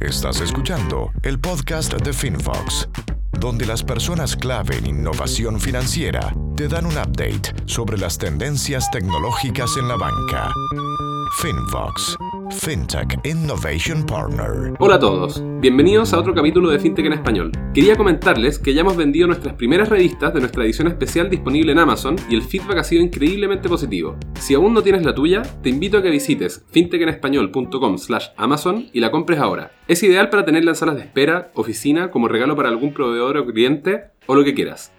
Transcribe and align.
Estás 0.00 0.42
escuchando 0.42 1.10
el 1.22 1.40
podcast 1.40 1.94
de 1.94 2.12
FinFox, 2.12 2.86
donde 3.40 3.64
las 3.64 3.82
personas 3.82 4.36
clave 4.36 4.76
en 4.76 4.86
innovación 4.86 5.58
financiera 5.58 6.34
te 6.54 6.68
dan 6.68 6.84
un 6.84 6.92
update 6.98 7.54
sobre 7.64 7.96
las 7.96 8.18
tendencias 8.18 8.90
tecnológicas 8.90 9.70
en 9.78 9.88
la 9.88 9.96
banca. 9.96 10.52
FinFox, 11.40 12.16
FinTech 12.58 13.20
Innovation 13.24 14.04
Partner. 14.04 14.74
Hola 14.78 14.94
a 14.94 14.98
todos, 14.98 15.42
bienvenidos 15.60 16.12
a 16.12 16.18
otro 16.18 16.34
capítulo 16.34 16.70
de 16.70 16.78
FinTech 16.78 17.06
en 17.06 17.12
Español. 17.12 17.52
Quería 17.74 17.96
comentarles 17.96 18.58
que 18.58 18.72
ya 18.72 18.80
hemos 18.80 18.96
vendido 18.96 19.26
nuestras 19.26 19.54
primeras 19.54 19.88
revistas 19.88 20.32
de 20.32 20.40
nuestra 20.40 20.64
edición 20.64 20.88
especial 20.88 21.28
disponible 21.28 21.72
en 21.72 21.78
Amazon 21.78 22.16
y 22.28 22.34
el 22.34 22.42
feedback 22.42 22.78
ha 22.78 22.84
sido 22.84 23.02
increíblemente 23.02 23.68
positivo. 23.68 24.16
Si 24.40 24.54
aún 24.54 24.72
no 24.72 24.82
tienes 24.82 25.04
la 25.04 25.14
tuya, 25.14 25.42
te 25.62 25.68
invito 25.68 25.98
a 25.98 26.02
que 26.02 26.10
visites 26.10 26.64
fintechenespañol.com 26.70 27.98
slash 27.98 28.28
Amazon 28.36 28.88
y 28.92 29.00
la 29.00 29.10
compres 29.10 29.38
ahora. 29.38 29.72
Es 29.86 30.02
ideal 30.02 30.30
para 30.30 30.44
tenerla 30.44 30.70
en 30.70 30.76
salas 30.76 30.96
de 30.96 31.02
espera, 31.02 31.50
oficina, 31.54 32.10
como 32.10 32.28
regalo 32.28 32.56
para 32.56 32.70
algún 32.70 32.94
proveedor 32.94 33.36
o 33.36 33.46
cliente 33.46 34.04
o 34.26 34.34
lo 34.34 34.44
que 34.44 34.54
quieras. 34.54 34.92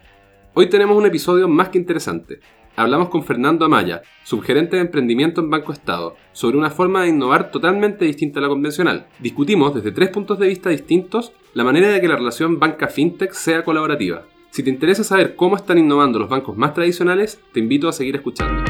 Hoy 0.53 0.69
tenemos 0.69 0.97
un 0.97 1.05
episodio 1.05 1.47
más 1.47 1.69
que 1.69 1.77
interesante 1.77 2.39
hablamos 2.77 3.09
con 3.09 3.23
Fernando 3.23 3.65
Amaya, 3.65 4.03
subgerente 4.23 4.75
de 4.77 4.83
emprendimiento 4.83 5.41
en 5.41 5.49
Banco 5.49 5.73
Estado, 5.73 6.15
sobre 6.31 6.57
una 6.57 6.69
forma 6.69 7.01
de 7.01 7.09
innovar 7.09 7.51
totalmente 7.51 8.05
distinta 8.05 8.39
a 8.39 8.43
la 8.43 8.47
convencional. 8.47 9.07
Discutimos 9.19 9.73
desde 9.73 9.91
tres 9.91 10.09
puntos 10.09 10.39
de 10.39 10.47
vista 10.47 10.69
distintos 10.69 11.33
la 11.53 11.63
manera 11.63 11.89
de 11.89 11.99
que 11.99 12.07
la 12.07 12.15
relación 12.15 12.59
banca-fintech 12.59 13.33
sea 13.33 13.63
colaborativa. 13.63 14.23
Si 14.51 14.63
te 14.63 14.69
interesa 14.69 15.03
saber 15.03 15.35
cómo 15.35 15.55
están 15.55 15.79
innovando 15.79 16.19
los 16.19 16.29
bancos 16.29 16.55
más 16.55 16.73
tradicionales, 16.73 17.41
te 17.51 17.59
invito 17.59 17.89
a 17.89 17.93
seguir 17.93 18.15
escuchando. 18.15 18.63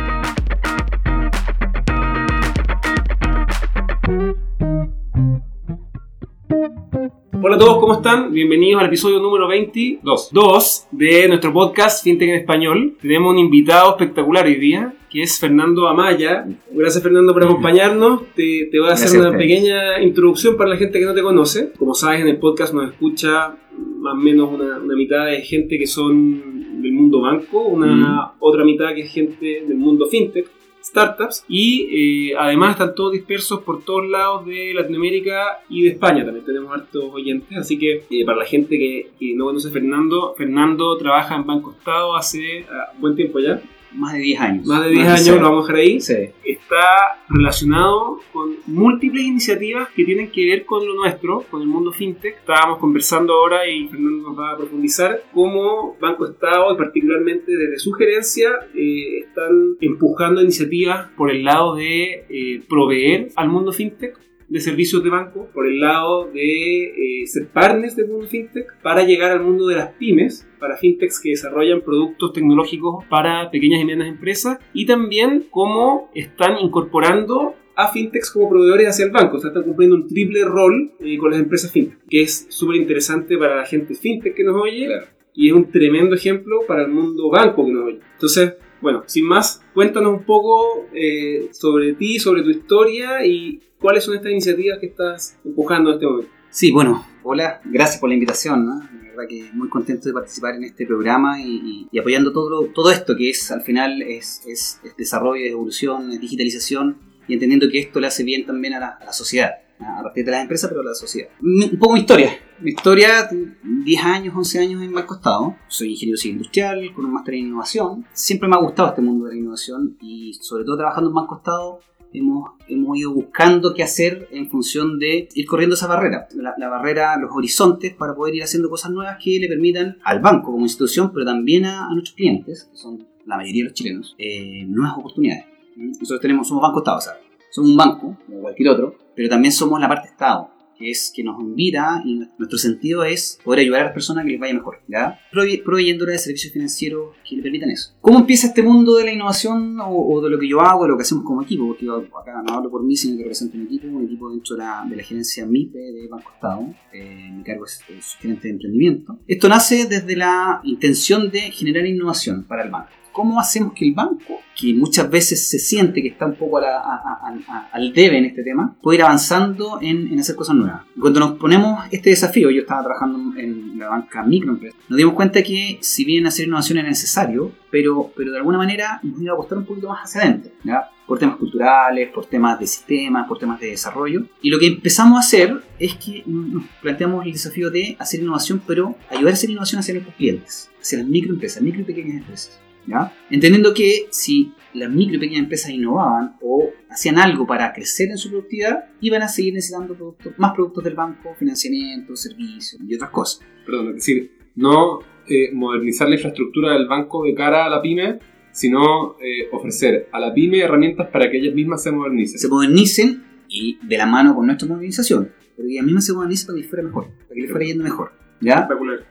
Hola 7.39 7.55
a 7.55 7.59
todos, 7.59 7.77
¿cómo 7.79 7.93
están? 7.93 8.33
Bienvenidos 8.33 8.81
al 8.81 8.87
episodio 8.87 9.19
número 9.19 9.47
22 9.47 10.30
2 10.31 10.88
de 10.91 11.27
nuestro 11.27 11.53
podcast 11.53 12.03
FinTech 12.03 12.29
en 12.29 12.35
Español. 12.35 12.95
Tenemos 12.99 13.31
un 13.31 13.39
invitado 13.39 13.91
espectacular 13.91 14.45
hoy 14.45 14.55
día, 14.55 14.95
que 15.09 15.21
es 15.21 15.39
Fernando 15.39 15.88
Amaya. 15.88 16.47
Gracias 16.71 17.03
Fernando 17.03 17.33
por 17.33 17.44
acompañarnos. 17.44 18.21
Te, 18.33 18.69
te 18.71 18.79
voy 18.79 18.89
a 18.89 18.94
hacer 18.94 19.19
una 19.19 19.38
pequeña 19.38 20.02
introducción 20.02 20.57
para 20.57 20.71
la 20.71 20.77
gente 20.77 20.99
que 20.99 21.05
no 21.05 21.13
te 21.13 21.21
conoce. 21.21 21.71
Como 21.77 21.94
sabes, 21.94 22.21
en 22.21 22.27
el 22.27 22.38
podcast 22.38 22.73
nos 22.73 22.91
escucha 22.91 23.55
más 23.99 24.13
o 24.13 24.17
menos 24.17 24.51
una, 24.51 24.79
una 24.79 24.95
mitad 24.95 25.27
de 25.27 25.41
gente 25.41 25.77
que 25.77 25.85
son 25.85 26.81
del 26.81 26.91
mundo 26.91 27.22
banco, 27.22 27.61
una 27.67 28.33
otra 28.39 28.63
mitad 28.63 28.95
que 28.95 29.01
es 29.01 29.11
gente 29.11 29.63
del 29.67 29.77
mundo 29.77 30.07
FinTech 30.07 30.56
startups 30.88 31.45
y 31.47 32.30
eh, 32.31 32.35
además 32.38 32.71
están 32.71 32.95
todos 32.95 33.13
dispersos 33.13 33.61
por 33.61 33.83
todos 33.83 34.07
lados 34.07 34.45
de 34.45 34.73
Latinoamérica 34.73 35.61
y 35.69 35.83
de 35.83 35.89
España 35.89 36.25
también 36.25 36.45
tenemos 36.45 36.71
hartos 36.71 37.05
oyentes 37.11 37.57
así 37.57 37.77
que 37.77 38.05
eh, 38.09 38.25
para 38.25 38.39
la 38.39 38.45
gente 38.45 38.77
que, 38.77 39.11
no 39.35 39.45
conoce 39.45 39.69
Fernando 39.69 40.33
Fernando 40.38 40.97
trabaja 40.97 41.35
en 41.35 41.45
Banco 41.45 41.71
Estado 41.71 42.16
hace 42.16 42.61
uh, 42.61 42.99
buen 42.99 43.16
tiempo 43.16 43.39
ya 43.39 43.61
más 43.98 44.14
de 44.14 44.20
10 44.20 44.40
años. 44.40 44.66
Más 44.66 44.84
de 44.84 44.92
10 44.92 45.08
años, 45.08 45.42
lo 45.42 45.42
vamos 45.42 45.70
a 45.70 45.73
dejar 45.73 45.76
ahí. 45.76 46.00
Sí. 46.00 46.16
Está 46.44 47.23
relacionado 47.30 48.20
con 48.31 48.56
múltiples 48.67 49.23
iniciativas 49.23 49.90
que 49.90 50.06
tienen 50.06 50.31
que 50.31 50.45
ver 50.45 50.66
con 50.66 50.86
lo 50.88 50.95
nuestro, 50.95 51.42
con 51.50 51.62
el 51.62 51.67
mundo 51.67 51.92
fintech. 51.92 52.38
Estábamos 52.38 52.78
conversando 52.80 53.34
ahora 53.34 53.68
y 53.68 53.88
Fernando 53.88 54.30
nos 54.30 54.40
va 54.40 54.52
a 54.52 54.58
profundizar 54.58 55.23
cómo 55.34 55.98
Banco 56.00 56.25
Estado, 56.25 56.73
y 56.73 56.78
particularmente 56.78 57.52
desde 57.52 57.80
su 57.80 57.92
gerencia, 57.94 58.52
eh, 58.75 59.20
están 59.20 59.78
empujando 59.81 60.42
iniciativas 60.42 61.09
por 61.18 61.31
el 61.31 61.44
lado 61.44 61.75
de 61.75 62.25
eh, 62.30 62.62
proveer 62.68 63.30
al 63.36 63.50
mundo 63.50 63.72
fintech 63.72 64.27
de 64.50 64.59
servicios 64.62 65.03
de 65.03 65.09
banco, 65.09 65.50
por 65.53 65.67
el 65.67 65.80
lado 65.80 66.30
de 66.31 66.84
eh, 66.84 67.28
ser 67.28 67.48
partners 67.48 67.95
del 67.95 68.08
mundo 68.08 68.28
fintech, 68.28 68.80
para 68.81 69.03
llegar 69.03 69.31
al 69.31 69.44
mundo 69.44 69.67
de 69.67 69.76
las 69.76 69.94
pymes, 69.94 70.48
para 70.59 70.78
fintechs 70.78 71.20
que 71.20 71.30
desarrollan 71.30 71.81
productos 71.81 72.34
tecnológicos 72.34 73.06
para 73.09 73.52
pequeñas 73.52 73.81
y 73.81 73.86
medianas 73.86 74.07
empresas, 74.07 74.59
y 74.74 74.86
también 74.86 75.47
cómo 75.52 76.09
están 76.13 76.57
incorporando 76.59 77.56
a 77.75 77.90
fintechs 77.90 78.31
como 78.31 78.50
proveedores 78.50 78.88
hacia 78.88 79.06
el 79.06 79.12
banco. 79.12 79.38
O 79.38 79.40
sea, 79.40 79.50
están 79.50 79.63
cumpliendo 79.63 79.96
un 79.96 80.07
triple 80.07 80.44
rol 80.46 80.94
eh, 81.00 81.18
con 81.18 81.31
las 81.31 81.40
empresas 81.40 81.72
fintech, 81.72 82.00
que 82.09 82.22
es 82.22 82.47
súper 82.50 82.78
interesante 82.78 83.38
para 83.38 83.57
la 83.57 83.66
gente 83.66 83.94
fintech 83.94 84.36
que 84.36 84.44
nos 84.44 84.56
oye 84.56 84.90
y 85.36 85.50
es 85.50 85.53
un 85.53 85.69
tremendo 85.69 86.16
ejemplo 86.16 86.62
para 86.68 86.81
el 86.81 86.88
mundo 86.88 87.30
banco 87.30 87.63
que 87.63 87.72
nos 87.72 87.86
oye. 87.86 88.00
Entonces, 88.13 88.56
bueno, 88.81 89.03
sin 89.07 89.25
más, 89.25 89.61
cuéntanos 89.73 90.13
un 90.13 90.23
poco 90.23 90.88
eh, 90.93 91.49
sobre 91.51 91.93
ti, 91.93 92.19
sobre 92.19 92.43
tu 92.43 92.49
historia 92.49 93.25
y 93.25 93.61
cuáles 93.79 94.03
son 94.03 94.15
estas 94.15 94.31
iniciativas 94.31 94.79
que 94.79 94.88
estás 94.88 95.38
empujando 95.43 95.89
en 95.89 95.95
este 95.95 96.05
momento. 96.05 96.31
Sí, 96.49 96.71
bueno, 96.71 97.05
hola, 97.23 97.61
gracias 97.65 97.99
por 97.99 98.09
la 98.09 98.15
invitación. 98.15 98.65
¿no? 98.65 98.79
La 98.79 99.09
verdad 99.09 99.23
que 99.29 99.49
muy 99.53 99.69
contento 99.69 100.07
de 100.07 100.13
participar 100.13 100.55
en 100.55 100.63
este 100.63 100.85
programa 100.85 101.41
y, 101.41 101.88
apoyando 101.99 102.31
todo, 102.31 102.67
todo 102.67 102.91
esto 102.91 103.15
que 103.15 103.29
es 103.29 103.51
al 103.51 103.61
final 103.61 104.01
es, 104.01 104.41
es, 104.47 104.79
es 104.83 104.95
desarrollo, 104.95 105.44
es 105.45 105.51
evolución, 105.51 106.09
digitalización 106.19 106.97
y 107.27 107.33
entendiendo 107.33 107.69
que 107.69 107.79
esto 107.79 107.99
le 107.99 108.07
hace 108.07 108.23
bien 108.23 108.45
también 108.45 108.75
a 108.75 108.79
la 108.79 109.13
sociedad 109.13 109.51
a 109.79 110.03
partir 110.03 110.25
de 110.25 110.31
las 110.31 110.41
empresas, 110.41 110.69
pero 110.69 110.81
a 110.81 110.85
la 110.85 110.93
sociedad. 110.93 111.29
Un 111.41 111.77
poco 111.79 111.93
mi 111.93 112.01
historia. 112.01 112.31
Mi 112.59 112.71
historia, 112.71 113.29
10 113.63 114.03
años, 114.03 114.35
11 114.35 114.59
años 114.59 114.83
en 114.83 114.93
Banco 114.93 115.15
Estado. 115.15 115.55
Soy 115.67 115.91
ingeniero 115.91 116.17
civil 116.17 116.38
industrial 116.38 116.93
con 116.93 117.05
un 117.05 117.13
máster 117.13 117.35
en 117.35 117.47
innovación. 117.47 118.05
Siempre 118.13 118.49
me 118.49 118.55
ha 118.55 118.59
gustado 118.59 118.89
este 118.89 119.01
mundo 119.01 119.25
de 119.25 119.33
la 119.33 119.39
innovación 119.39 119.97
y 120.01 120.33
sobre 120.33 120.63
todo 120.63 120.77
trabajando 120.77 121.09
en 121.09 121.15
Banco 121.15 121.38
Estado 121.38 121.79
hemos, 122.13 122.51
hemos 122.67 122.97
ido 122.97 123.13
buscando 123.13 123.73
qué 123.73 123.83
hacer 123.83 124.27
en 124.31 124.49
función 124.49 124.97
de 124.99 125.29
ir 125.33 125.45
corriendo 125.45 125.75
esa 125.75 125.88
barrera. 125.88 126.27
La, 126.35 126.55
la, 126.57 126.69
barrera, 126.69 127.17
los 127.17 127.31
horizontes 127.33 127.94
para 127.94 128.15
poder 128.15 128.35
ir 128.35 128.44
haciendo 128.44 128.69
cosas 128.69 128.91
nuevas 128.91 129.17
que 129.23 129.39
le 129.39 129.47
permitan 129.47 129.97
al 130.03 130.19
banco 130.19 130.51
como 130.51 130.63
institución, 130.63 131.11
pero 131.13 131.25
también 131.25 131.65
a, 131.65 131.88
a 131.88 131.94
nuestros 131.94 132.15
clientes, 132.15 132.69
que 132.71 132.77
son 132.77 133.05
la 133.25 133.38
mayoría 133.38 133.63
de 133.63 133.69
los 133.69 133.73
chilenos, 133.73 134.15
eh, 134.17 134.65
nuevas 134.67 134.97
oportunidades. 134.97 135.45
Nosotros 135.75 136.21
tenemos, 136.21 136.47
somos 136.47 136.63
Banco 136.63 136.79
Estado, 136.79 137.01
¿sabes? 137.01 137.21
Somos 137.51 137.71
un 137.71 137.77
banco, 137.77 138.17
como 138.25 138.41
cualquier 138.41 138.69
otro, 138.69 138.95
pero 139.17 139.29
también 139.29 139.51
somos 139.51 139.81
la 139.81 139.88
parte 139.88 140.09
Estado, 140.09 140.51
que 140.78 140.91
es 140.91 141.11
que 141.13 141.23
nos 141.23 141.41
invita 141.41 142.03
y 142.05 142.19
nuestro 142.38 142.59
sentido 142.59 143.03
es 143.03 143.39
poder 143.44 143.61
ayudar 143.61 143.81
a 143.81 143.83
las 143.85 143.94
personas 143.94 144.22
a 144.22 144.25
que 144.25 144.33
les 144.33 144.39
vaya 144.39 144.53
mejor, 144.53 144.78
¿ya? 144.88 145.19
proveyéndoles 145.31 146.17
de 146.17 146.19
servicios 146.19 146.53
financieros 146.53 147.16
que 147.27 147.38
le 147.38 147.41
permitan 147.41 147.72
eso. 147.72 147.95
¿Cómo 148.00 148.19
empieza 148.19 148.45
este 148.45 148.61
mundo 148.61 148.95
de 148.95 149.06
la 149.06 149.11
innovación 149.11 149.79
o, 149.79 149.89
o, 149.89 150.22
de 150.22 150.29
lo 150.29 150.38
que 150.38 150.47
yo 150.47 150.61
hago, 150.61 150.83
de 150.83 150.89
lo 150.89 150.97
que 150.97 151.01
hacemos 151.01 151.23
como 151.23 151.41
equipo? 151.41 151.66
Porque 151.66 151.85
yo 151.88 151.97
acá 151.97 152.44
no 152.47 152.53
hablo 152.53 152.69
por 152.69 152.83
mí, 152.83 152.95
sino 152.95 153.17
que 153.17 153.23
represento 153.23 153.57
un 153.57 153.63
equipo, 153.63 153.88
un 153.88 154.06
equipo 154.06 154.29
dentro 154.29 154.56
de 154.56 154.61
la, 154.61 154.85
de 154.88 154.95
la 154.95 155.03
gerencia 155.03 155.47
MIPE 155.47 155.79
de 155.79 156.07
Banco 156.07 156.31
Estado. 156.35 156.75
Eh, 156.94 157.31
mi 157.33 157.44
cargo 157.44 157.66
es, 157.66 157.81
es 157.89 158.13
gerente 158.19 158.50
de 158.50 158.53
emprendimiento. 158.53 159.19
Esto 159.25 159.50
nace 159.50 159.88
desde 159.88 160.16
la 160.16 160.61
intención 160.63 161.31
de 161.31 161.41
generar 161.50 161.88
innovación 161.88 162.44
para 162.44 162.63
el 162.63 162.69
banco. 162.69 162.89
¿Cómo 163.17 163.39
hacemos 163.39 163.73
que 163.73 163.83
el 163.83 163.95
banco, 163.95 164.41
que 164.55 164.75
muchas 164.75 165.09
veces 165.09 165.50
se 165.50 165.57
siente 165.57 166.03
que 166.03 166.09
está 166.09 166.28
un 166.28 166.35
poco 166.35 166.59
a 166.59 166.61
la, 166.61 166.78
a, 166.78 167.33
a, 167.47 167.69
al 167.72 167.91
debe 167.91 168.19
en 168.19 168.25
este 168.25 168.44
tema, 168.44 168.75
pueda 168.79 168.97
ir 168.97 169.03
avanzando 169.05 169.79
en, 169.81 170.13
en, 170.13 170.19
hacer 170.19 170.35
cosas 170.35 170.55
nuevas? 170.55 170.83
Cuando 171.00 171.19
nos 171.19 171.31
ponemos 171.31 171.83
este 171.89 172.11
desafío, 172.11 172.51
yo 172.51 172.61
estaba 172.61 172.83
trabajando 172.83 173.35
en 173.39 173.79
la 173.79 173.89
banca 173.89 174.22
microempresa, 174.22 174.77
nos 174.88 174.97
dimos 174.97 175.16
cuenta 175.16 175.41
que 175.41 175.79
si 175.81 176.06
bien 176.06 176.27
hacer 176.27 176.45
innovación 176.45 176.77
era 176.77 176.88
necesario, 176.89 177.53
pero, 177.72 178.11
pero 178.16 178.31
de 178.31 178.38
alguna 178.38 178.59
manera 178.59 179.00
nos 179.01 179.19
iba 179.19 179.33
a 179.33 179.38
costar 179.38 179.57
un 179.57 179.66
poquito 179.66 179.89
más 179.89 180.03
hacia 180.03 180.22
adentro, 180.22 180.51
¿ya? 180.63 180.88
por 181.07 181.17
temas 181.17 181.38
culturales, 181.38 182.09
por 182.09 182.27
temas 182.27 182.59
de 182.59 182.67
sistemas, 182.67 183.27
por 183.27 183.39
temas 183.39 183.59
de 183.59 183.72
desarrollo. 183.72 184.27
Y 184.44 184.51
lo 184.51 184.59
que 184.59 184.67
empezamos 184.67 185.17
a 185.17 185.22
hacer 185.22 185.59
es 185.79 185.95
que 185.95 186.22
nos 186.27 186.66
planteamos 186.83 187.25
el 187.25 187.31
desafío 187.31 187.72
de 187.72 187.95
hacer 187.97 188.19
innovación, 188.19 188.61
pero 188.67 188.95
ayudar 189.09 189.31
a 189.31 189.33
hacer 189.33 189.50
innovación 189.50 189.79
hacia 189.79 189.95
nuestros 189.95 190.16
clientes, 190.17 190.69
hacia 190.79 191.00
las 191.00 191.07
microempresas, 191.07 191.63
micro 191.63 191.81
y 191.81 191.85
pequeñas 191.85 192.17
empresas. 192.17 192.66
¿Ya? 192.88 193.14
Entendiendo 193.30 193.74
que 193.74 194.08
si 194.12 194.53
las 194.74 194.90
micro 194.90 195.16
y 195.16 195.20
pequeñas 195.20 195.44
empresas 195.44 195.72
innovaban 195.72 196.38
o 196.42 196.70
hacían 196.90 197.18
algo 197.18 197.46
para 197.46 197.74
crecer 197.74 198.09
en 198.09 198.18
su 198.18 198.30
productividad, 198.30 198.86
iban 199.02 199.22
a 199.22 199.28
seguir 199.28 199.53
necesitando 199.53 199.94
productos, 199.94 200.34
más 200.38 200.53
productos 200.53 200.84
del 200.84 200.96
banco, 200.96 201.36
financiamiento, 201.38 202.16
servicios 202.16 202.81
y 202.88 202.95
otras 202.95 203.10
cosas. 203.10 203.45
Perdón, 203.66 203.89
es 203.89 203.95
decir, 203.95 204.31
no 204.56 205.00
eh, 205.28 205.51
modernizar 205.54 206.07
la 206.07 206.16
infraestructura 206.16 206.74
del 206.74 206.88
banco 206.88 207.24
de 207.24 207.34
cara 207.34 207.66
a 207.66 207.69
la 207.69 207.81
pyme, 207.81 208.19
sino 208.51 209.18
eh, 209.19 209.50
ofrecer 209.51 210.07
a 210.12 210.19
la 210.19 210.33
pyme 210.33 210.60
herramientas 210.60 211.07
para 211.10 211.30
que 211.30 211.38
ellas 211.38 211.54
mismas 211.54 211.83
se 211.83 211.92
modernicen. 211.92 212.40
Se 212.40 212.48
modernicen 212.48 213.24
y 213.50 213.78
de 213.86 213.98
la 213.98 214.06
mano 214.06 214.36
con 214.36 214.45
nuestra 214.45 214.68
modernización, 214.68 215.31
pero 215.56 215.68
que 215.68 215.74
ellas 215.74 215.86
mismas 215.86 216.06
se 216.06 216.13
modernicen 216.13 216.48
para 216.48 216.56
que 216.56 216.62
les 216.62 216.69
fuera 216.69 216.83
mejor, 216.83 217.07
para 217.07 217.36
que 217.36 217.42
les 217.42 217.51
fuera 217.51 217.66
yendo 217.66 217.83
mejor. 217.83 218.12
¿Ya? 218.39 218.68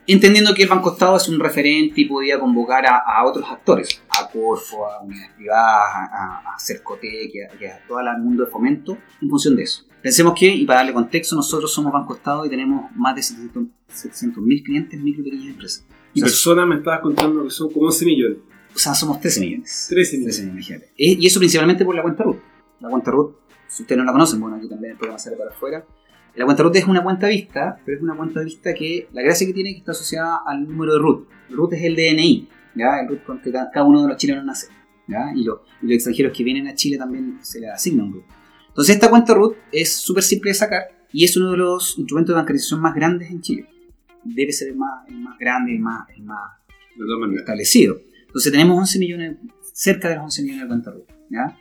Entendiendo 0.07 0.55
que 0.55 0.63
el 0.63 0.69
Banco 0.69 0.93
Estado 0.93 1.17
es 1.17 1.29
un 1.29 1.41
referente 1.41 2.01
y 2.01 2.05
podía 2.05 2.39
convocar 2.39 2.87
a, 2.87 2.99
a 2.99 3.25
otros 3.25 3.45
actores, 3.51 4.01
a 4.09 4.29
Corfo, 4.29 4.87
a 4.87 5.01
unidades 5.03 5.33
privadas, 5.37 5.89
a, 5.95 6.55
a 6.55 6.59
Cercotec, 6.59 7.33
a, 7.51 7.75
a 7.75 7.87
todo 7.89 7.99
el 8.01 8.19
mundo 8.23 8.45
de 8.45 8.51
fomento, 8.51 8.97
en 9.21 9.29
función 9.29 9.57
de 9.57 9.65
eso. 9.65 9.85
Pensemos 10.01 10.35
que, 10.39 10.47
y 10.47 10.65
para 10.65 10.81
darle 10.81 10.93
contexto, 10.93 11.35
nosotros 11.35 11.73
somos 11.73 11.93
Banco 11.93 12.15
Estado 12.15 12.47
y 12.47 12.49
tenemos 12.49 12.91
más 12.95 13.17
de 13.17 13.23
700.000 13.23 14.63
clientes, 14.63 15.01
micro 15.01 15.23
y 15.23 15.25
pequeñas 15.25 15.49
empresas. 15.49 15.85
Y 16.15 16.21
o 16.21 16.25
sea, 16.25 16.27
personas 16.27 16.69
me 16.69 16.77
estabas 16.77 17.01
contando 17.01 17.43
que 17.43 17.51
son 17.51 17.73
como 17.73 17.87
11 17.87 18.05
millones. 18.05 18.39
O 18.75 18.79
sea, 18.79 18.95
somos 18.95 19.21
13 19.21 19.41
millones. 19.41 19.87
13 19.89 20.19
millones. 20.19 20.37
13 20.37 20.53
millones 20.53 20.91
y 20.97 21.27
eso 21.27 21.41
principalmente 21.41 21.85
por 21.85 21.97
la 21.97 22.03
cuenta 22.03 22.23
RUT. 22.23 22.39
La 22.79 22.89
cuenta 22.89 23.11
RUT, 23.11 23.35
si 23.69 23.83
ustedes 23.83 23.99
no 23.99 24.05
la 24.05 24.13
conocen, 24.13 24.41
bueno, 24.41 24.57
aquí 24.57 24.69
también 24.69 24.93
el 24.93 24.99
programa 24.99 25.19
sale 25.19 25.37
para 25.37 25.51
afuera 25.51 25.85
La 26.37 26.45
cuenta 26.45 26.63
root 26.63 26.77
es 26.77 26.85
una 26.87 27.03
cuenta 27.03 27.29
vista, 27.29 27.81
pero 27.85 27.97
es 27.97 28.03
una 28.03 28.15
cuenta 28.15 28.41
vista 28.43 28.75
que 28.75 29.09
la 29.13 29.23
gracia 29.23 29.47
que 29.47 29.53
tiene 29.55 29.71
es 29.71 29.75
que 29.77 29.79
está 29.81 29.93
asociada 29.93 30.41
al 30.47 30.69
número 30.69 30.93
de 30.95 30.99
root. 30.99 31.29
El 31.49 31.57
root 31.57 31.73
es 31.73 31.83
el 31.83 31.97
DNI, 31.97 32.49
¿ya? 32.75 33.01
el 33.01 33.09
root 33.09 33.25
con 33.25 33.41
que 33.41 33.51
cada 33.51 33.85
uno 33.85 34.03
de 34.03 34.09
los 34.09 34.17
chilenos 34.19 34.45
nace. 34.45 34.69
¿ya? 35.09 35.33
Y, 35.35 35.45
lo- 35.45 35.63
y 35.83 35.87
los 35.87 35.95
extranjeros 35.95 36.37
que 36.37 36.45
vienen 36.45 36.67
a 36.69 36.75
Chile 36.75 36.99
también 36.99 37.39
se 37.43 37.61
le 37.61 37.71
asigna 37.71 38.05
un 38.05 38.13
root. 38.13 38.25
Entonces 38.69 38.95
esta 38.97 39.09
cuenta 39.09 39.33
root 39.35 39.57
es 39.73 39.93
súper 39.97 40.23
simple 40.23 40.51
de 40.51 40.55
sacar 40.55 40.83
y 41.13 41.25
es 41.25 41.35
uno 41.39 41.53
de 41.53 41.57
los 41.57 41.97
instrumentos 41.99 42.35
de 42.35 42.39
bancarización 42.41 42.81
más 42.81 42.95
grandes 42.95 43.31
en 43.31 43.41
Chile. 43.41 43.69
Debe 44.23 44.53
ser 44.53 44.69
el 44.69 44.77
más, 44.77 45.09
el 45.09 45.19
más 45.21 45.39
grande, 45.39 45.73
el 45.73 45.79
más, 45.81 46.07
el 46.15 46.23
más 46.25 46.51
De 46.99 47.37
establecido. 47.37 47.97
Entonces 48.27 48.53
tenemos 48.53 48.77
11 48.79 48.99
millones, 48.99 49.37
cerca 49.73 50.09
de 50.11 50.17
los 50.17 50.25
11 50.25 50.43
millones 50.43 50.63
de 50.63 50.69
cuentas 50.69 50.95
root. 50.95 51.09
¿ya? 51.31 51.57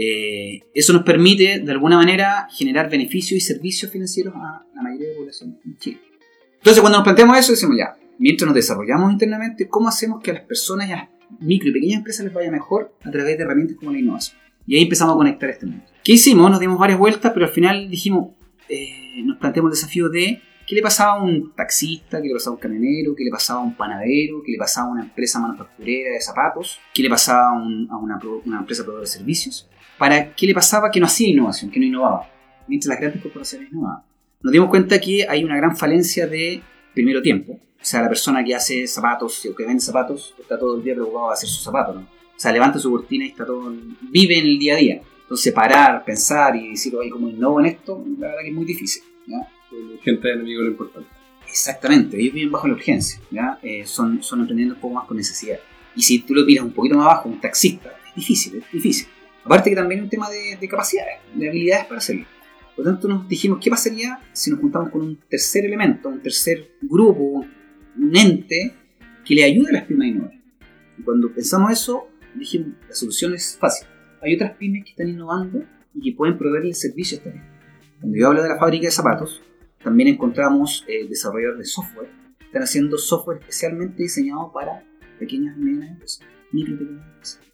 Eh, 0.00 0.62
eso 0.74 0.92
nos 0.92 1.02
permite, 1.02 1.58
de 1.58 1.72
alguna 1.72 1.96
manera, 1.96 2.46
generar 2.56 2.88
beneficios 2.88 3.36
y 3.36 3.40
servicios 3.40 3.90
financieros 3.90 4.32
a 4.36 4.64
la 4.74 4.82
mayoría 4.82 5.08
de 5.08 5.14
la 5.14 5.18
población 5.18 5.58
en 5.64 5.76
Chile. 5.78 5.98
Entonces, 6.58 6.80
cuando 6.80 6.98
nos 6.98 7.04
planteamos 7.04 7.36
eso, 7.36 7.50
decimos 7.52 7.76
ya, 7.76 7.96
mientras 8.18 8.46
nos 8.46 8.54
desarrollamos 8.54 9.10
internamente, 9.12 9.66
¿cómo 9.68 9.88
hacemos 9.88 10.22
que 10.22 10.30
a 10.30 10.34
las 10.34 10.44
personas 10.44 10.88
y 10.88 10.92
a 10.92 10.96
las 10.96 11.08
micro 11.40 11.70
y 11.70 11.72
pequeñas 11.72 11.98
empresas 11.98 12.24
les 12.24 12.32
vaya 12.32 12.50
mejor 12.50 12.94
a 13.02 13.10
través 13.10 13.36
de 13.36 13.42
herramientas 13.42 13.76
como 13.76 13.90
la 13.90 13.98
innovación? 13.98 14.38
Y 14.68 14.76
ahí 14.76 14.82
empezamos 14.82 15.14
a 15.14 15.16
conectar 15.16 15.50
este 15.50 15.66
mundo. 15.66 15.84
¿Qué 16.04 16.12
hicimos? 16.12 16.48
Nos 16.48 16.60
dimos 16.60 16.78
varias 16.78 16.98
vueltas, 16.98 17.32
pero 17.32 17.46
al 17.46 17.52
final 17.52 17.88
dijimos, 17.90 18.30
eh, 18.68 19.22
nos 19.24 19.38
planteamos 19.38 19.70
el 19.70 19.74
desafío 19.80 20.08
de 20.10 20.40
qué 20.66 20.74
le 20.76 20.82
pasaba 20.82 21.14
a 21.14 21.22
un 21.24 21.54
taxista, 21.56 22.20
qué 22.22 22.28
le 22.28 22.34
pasaba 22.34 22.52
a 22.54 22.56
un 22.56 22.60
camionero, 22.60 23.14
qué 23.16 23.24
le 23.24 23.30
pasaba 23.30 23.60
a 23.60 23.62
un 23.64 23.74
panadero, 23.74 24.42
qué 24.44 24.52
le 24.52 24.58
pasaba 24.58 24.88
a 24.88 24.90
una 24.92 25.02
empresa 25.02 25.40
manufacturera 25.40 26.12
de 26.12 26.20
zapatos, 26.20 26.78
qué 26.94 27.02
le 27.02 27.08
pasaba 27.10 27.48
a, 27.48 27.52
un- 27.54 27.88
a 27.90 27.96
una, 27.96 28.20
una 28.44 28.58
empresa 28.60 28.82
proveedora 28.84 29.06
de 29.08 29.12
servicios, 29.12 29.68
para 29.98 30.34
qué 30.34 30.46
le 30.46 30.54
pasaba 30.54 30.90
que 30.90 31.00
no 31.00 31.06
hacía 31.06 31.28
innovación, 31.28 31.70
que 31.70 31.80
no 31.80 31.86
innovaba, 31.86 32.30
mientras 32.66 32.90
las 32.90 33.00
grandes 33.00 33.22
corporaciones 33.22 33.70
innovaban. 33.70 34.02
Nos 34.42 34.52
dimos 34.52 34.68
cuenta 34.68 35.00
que 35.00 35.26
hay 35.28 35.44
una 35.44 35.56
gran 35.56 35.76
falencia 35.76 36.26
de 36.26 36.62
primero 36.94 37.20
tiempo. 37.20 37.52
O 37.52 37.84
sea, 37.84 38.02
la 38.02 38.08
persona 38.08 38.44
que 38.44 38.54
hace 38.54 38.86
zapatos 38.86 39.44
o 39.46 39.54
que 39.54 39.64
vende 39.64 39.80
zapatos 39.80 40.34
está 40.38 40.58
todo 40.58 40.76
el 40.76 40.82
día 40.82 40.94
preocupado 40.94 41.28
de 41.28 41.32
hacer 41.34 41.48
sus 41.48 41.62
zapatos. 41.62 41.96
¿no? 41.96 42.02
O 42.02 42.40
sea, 42.40 42.52
levanta 42.52 42.78
su 42.78 42.90
cortina 42.90 43.24
y 43.24 43.28
está 43.28 43.44
todo. 43.44 43.72
vive 44.02 44.38
en 44.38 44.46
el 44.46 44.58
día 44.58 44.74
a 44.74 44.76
día. 44.76 45.02
Entonces, 45.22 45.52
parar, 45.52 46.04
pensar 46.04 46.56
y 46.56 46.70
decir, 46.70 46.94
oye, 46.94 47.10
¿cómo 47.10 47.28
innovo 47.28 47.60
en 47.60 47.66
esto? 47.66 48.04
La 48.18 48.28
verdad 48.28 48.42
que 48.42 48.48
es 48.48 48.54
muy 48.54 48.64
difícil. 48.64 49.02
¿ya? 49.26 49.46
Gente 50.02 50.28
de 50.28 50.34
enemigo 50.34 50.62
lo 50.62 50.68
importante. 50.68 51.08
Exactamente, 51.48 52.20
ellos 52.20 52.34
viven 52.34 52.52
bajo 52.52 52.68
la 52.68 52.74
urgencia, 52.74 53.20
¿ya? 53.30 53.58
Eh, 53.62 53.86
son, 53.86 54.22
son 54.22 54.40
emprendedores 54.40 54.76
un 54.76 54.80
poco 54.82 54.94
más 54.94 55.06
por 55.06 55.16
necesidad. 55.16 55.58
Y 55.96 56.02
si 56.02 56.20
tú 56.20 56.34
lo 56.34 56.44
miras 56.44 56.64
un 56.64 56.72
poquito 56.72 56.96
más 56.96 57.06
abajo, 57.06 57.28
un 57.28 57.40
taxista, 57.40 57.90
es 58.06 58.14
difícil, 58.14 58.56
es 58.56 58.72
difícil. 58.72 59.08
Aparte 59.44 59.70
que 59.70 59.76
también 59.76 60.00
es 60.00 60.04
un 60.04 60.10
tema 60.10 60.28
de, 60.30 60.56
de 60.60 60.68
capacidades, 60.68 61.18
de 61.34 61.48
habilidades 61.48 61.86
para 61.86 61.98
hacerlo. 61.98 62.26
Por 62.76 62.84
lo 62.84 62.92
tanto, 62.92 63.08
nos 63.08 63.28
dijimos, 63.28 63.58
¿qué 63.62 63.70
pasaría 63.70 64.20
si 64.32 64.50
nos 64.50 64.60
juntamos 64.60 64.90
con 64.90 65.02
un 65.02 65.16
tercer 65.28 65.64
elemento, 65.64 66.08
un 66.08 66.22
tercer 66.22 66.72
grupo, 66.82 67.44
un, 67.96 68.16
ente 68.16 68.74
que 69.24 69.34
le 69.34 69.44
ayude 69.44 69.70
a 69.70 69.72
las 69.72 69.84
pymes 69.84 70.06
a 70.06 70.08
innovar? 70.08 70.32
Y 70.96 71.02
cuando 71.02 71.32
pensamos 71.32 71.72
eso, 71.72 72.08
dijimos, 72.34 72.68
la 72.88 72.94
solución 72.94 73.34
es 73.34 73.56
fácil. 73.58 73.88
Hay 74.22 74.34
otras 74.34 74.52
pymes 74.56 74.84
que 74.84 74.90
están 74.90 75.08
innovando 75.08 75.64
y 75.94 76.00
que 76.00 76.16
pueden 76.16 76.38
proveerle 76.38 76.74
servicios 76.74 77.22
también. 77.22 77.44
Cuando 78.00 78.16
yo 78.16 78.28
hablo 78.28 78.42
de 78.42 78.48
la 78.48 78.58
fábrica 78.58 78.86
de 78.86 78.92
zapatos, 78.92 79.42
también 79.82 80.08
encontramos 80.10 80.84
eh, 80.86 81.08
desarrolladores 81.08 81.58
de 81.58 81.64
software 81.64 82.18
están 82.48 82.62
haciendo 82.62 82.96
software 82.96 83.40
especialmente 83.40 84.02
diseñado 84.02 84.50
para 84.52 84.82
pequeñas 85.18 85.56
y 85.58 85.60
medianas 85.60 85.90
empresas, 85.90 86.26
micro 86.50 86.74
y 86.74 86.76
pequeñas 86.78 87.06
empresas. 87.06 87.47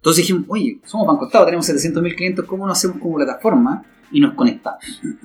Entonces 0.00 0.22
dijimos, 0.24 0.44
oye, 0.48 0.78
somos 0.84 1.06
Banco 1.06 1.26
Estado, 1.26 1.44
tenemos 1.44 1.68
700.000 1.68 2.14
clientes, 2.16 2.44
¿cómo 2.46 2.66
no 2.66 2.72
hacemos 2.72 2.98
como 2.98 3.16
plataforma 3.16 3.84
y 4.10 4.20
nos 4.20 4.34
conectamos? 4.34 4.82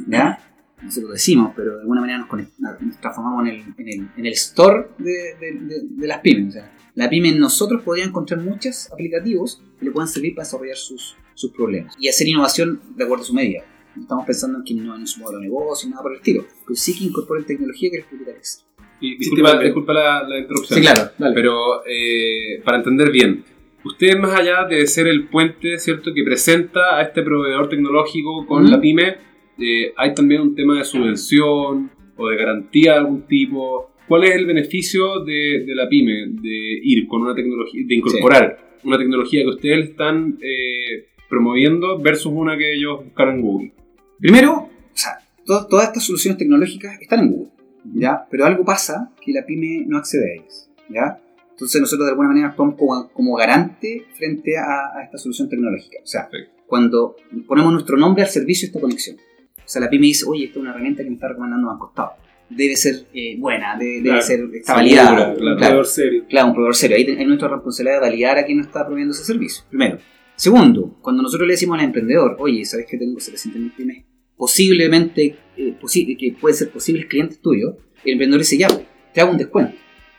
¿Ya? 0.07 0.39
Nosotros 0.81 1.07
lo 1.07 1.13
decimos, 1.13 1.53
pero 1.55 1.75
de 1.75 1.81
alguna 1.81 2.01
manera 2.01 2.19
nos, 2.19 2.27
conect- 2.29 2.51
nos 2.57 2.97
transformamos 2.99 3.47
en 3.47 3.55
el, 3.55 3.63
en 3.77 3.87
el, 3.87 4.09
en 4.17 4.25
el 4.25 4.33
store 4.33 4.89
de, 4.97 5.11
de- 5.39 5.59
de- 5.61 5.81
de 5.89 6.07
las 6.07 6.19
pymes. 6.19 6.49
O 6.49 6.51
sea, 6.51 6.71
la 6.95 7.09
pyme 7.09 7.29
en 7.29 7.39
nosotros 7.39 7.81
podría 7.83 8.03
encontrar 8.05 8.41
muchos 8.41 8.91
aplicativos 8.91 9.61
que 9.79 9.85
le 9.85 9.91
puedan 9.91 10.07
servir 10.09 10.35
para 10.35 10.45
desarrollar 10.45 10.75
sus, 10.77 11.15
sus 11.33 11.51
problemas 11.51 11.95
y 11.99 12.09
hacer 12.09 12.27
innovación 12.27 12.81
de 12.95 13.03
acuerdo 13.05 13.23
a 13.23 13.27
su 13.27 13.33
medida. 13.33 13.63
No 13.95 14.01
estamos 14.01 14.25
pensando 14.25 14.57
en 14.59 14.65
que 14.65 14.73
no 14.73 14.93
en 14.95 15.07
su 15.07 15.21
modelo 15.21 15.39
de 15.39 15.45
negocio, 15.45 15.89
nada 15.89 16.01
por 16.03 16.11
el 16.11 16.17
estilo, 16.17 16.45
pero 16.65 16.75
sí 16.75 16.97
que 16.97 17.05
incorporen 17.05 17.45
tecnología 17.45 17.89
que 17.89 17.97
les 17.99 18.05
permita 18.07 18.33
crecer. 18.33 18.65
Disculpa, 18.99 19.51
disculpa 19.65 19.93
la, 19.93 20.23
la 20.27 20.39
interrupción. 20.39 20.79
dale. 21.17 21.33
Pero 21.33 21.85
eh, 21.87 22.61
para 22.63 22.77
entender 22.77 23.09
bien, 23.11 23.43
usted 23.85 24.17
más 24.17 24.39
allá 24.39 24.65
de 24.67 24.85
ser 24.87 25.07
el 25.07 25.27
puente, 25.27 25.77
¿cierto?, 25.79 26.13
que 26.13 26.23
presenta 26.23 26.97
a 26.97 27.01
este 27.03 27.21
proveedor 27.21 27.69
tecnológico 27.69 28.45
con 28.45 28.69
la 28.69 28.79
pyme, 28.81 29.15
eh, 29.59 29.93
hay 29.95 30.13
también 30.13 30.41
un 30.41 30.55
tema 30.55 30.77
de 30.77 30.83
subvención 30.83 31.91
o 32.17 32.27
de 32.27 32.35
garantía 32.37 32.93
de 32.93 32.97
algún 32.99 33.21
tipo. 33.27 33.91
¿Cuál 34.07 34.25
es 34.25 34.35
el 34.35 34.45
beneficio 34.45 35.23
de, 35.23 35.63
de 35.65 35.75
la 35.75 35.87
pyme 35.89 36.27
de 36.27 36.79
ir 36.83 37.07
con 37.07 37.21
una 37.21 37.33
tecnología, 37.33 37.81
de 37.87 37.95
incorporar 37.95 38.77
una 38.83 38.97
tecnología 38.97 39.41
que 39.41 39.49
ustedes 39.49 39.89
están 39.89 40.37
eh, 40.41 41.07
promoviendo 41.29 41.99
versus 41.99 42.31
una 42.35 42.57
que 42.57 42.73
ellos 42.75 43.03
buscaron 43.05 43.35
en 43.35 43.41
Google? 43.41 43.73
Primero, 44.19 44.51
o 44.53 44.69
sea, 44.93 45.13
to- 45.45 45.67
todas 45.67 45.87
estas 45.87 46.05
soluciones 46.05 46.37
tecnológicas 46.37 47.01
están 47.01 47.21
en 47.21 47.31
Google, 47.31 47.51
¿ya? 47.95 48.25
Pero 48.29 48.45
algo 48.45 48.63
pasa 48.63 49.11
que 49.23 49.31
la 49.31 49.45
pyme 49.45 49.83
no 49.87 49.97
accede 49.97 50.31
a 50.31 50.35
ellas, 50.41 50.69
¿ya? 50.89 51.19
Entonces 51.55 51.79
nosotros 51.81 52.05
de 52.05 52.11
alguna 52.11 52.27
manera 52.29 52.47
actuamos 52.49 52.75
como, 52.75 53.09
como 53.13 53.35
garante 53.35 54.05
frente 54.17 54.57
a, 54.57 54.97
a 54.99 55.03
esta 55.05 55.17
solución 55.17 55.47
tecnológica. 55.49 55.97
O 56.03 56.05
sea, 56.07 56.29
Perfecto. 56.29 56.63
cuando 56.67 57.15
ponemos 57.47 57.71
nuestro 57.71 57.97
nombre 57.97 58.23
al 58.23 58.29
servicio 58.29 58.65
de 58.67 58.71
esta 58.71 58.81
conexión. 58.81 59.15
O 59.57 59.61
sea, 59.67 59.81
la 59.81 59.89
pyme 59.89 60.07
dice, 60.07 60.25
oye, 60.27 60.45
esta 60.45 60.59
es 60.59 60.61
una 60.61 60.71
herramienta 60.71 61.01
que 61.03 61.09
me 61.09 61.15
está 61.15 61.29
recomendando 61.29 61.67
Banco 61.67 61.87
Estado. 61.89 62.11
Debe 62.49 62.75
ser 62.75 63.07
eh, 63.13 63.37
buena, 63.39 63.75
debe, 63.77 64.01
debe 64.01 64.21
ser, 64.21 64.41
está 64.53 64.75
Segura, 64.75 64.75
validada. 64.75 65.15
claro. 65.15 65.35
Claro. 65.37 65.57
Proveedor 65.57 65.85
serio. 65.87 66.25
Claro, 66.29 66.47
un 66.47 66.53
proveedor 66.53 66.75
serio. 66.75 66.97
Ahí 66.97 67.03
es 67.17 67.27
nuestra 67.27 67.47
responsabilidad 67.47 67.95
de 67.95 68.01
validar 68.01 68.37
a 68.37 68.45
quien 68.45 68.57
nos 68.59 68.67
está 68.67 68.85
proveyendo 68.85 69.13
ese 69.15 69.23
servicio. 69.23 69.63
Primero. 69.69 69.97
Segundo, 70.35 70.97
cuando 71.01 71.23
nosotros 71.23 71.47
le 71.47 71.53
decimos 71.53 71.79
al 71.79 71.85
emprendedor, 71.85 72.35
oye, 72.39 72.63
¿sabes 72.65 72.85
que 72.85 72.97
tengo 72.97 73.17
700.000 73.17 73.73
pymes? 73.75 74.03
Posiblemente, 74.37 75.35
eh, 75.57 75.73
posi- 75.81 76.15
que 76.17 76.33
pueden 76.39 76.55
ser 76.57 76.69
posibles 76.69 77.07
clientes 77.07 77.39
tuyos, 77.41 77.75
el 78.03 78.11
emprendedor 78.13 78.41
dice, 78.41 78.57
ya, 78.57 78.67
te 79.13 79.21
hago 79.21 79.31
un 79.31 79.37
descuento. 79.37 79.75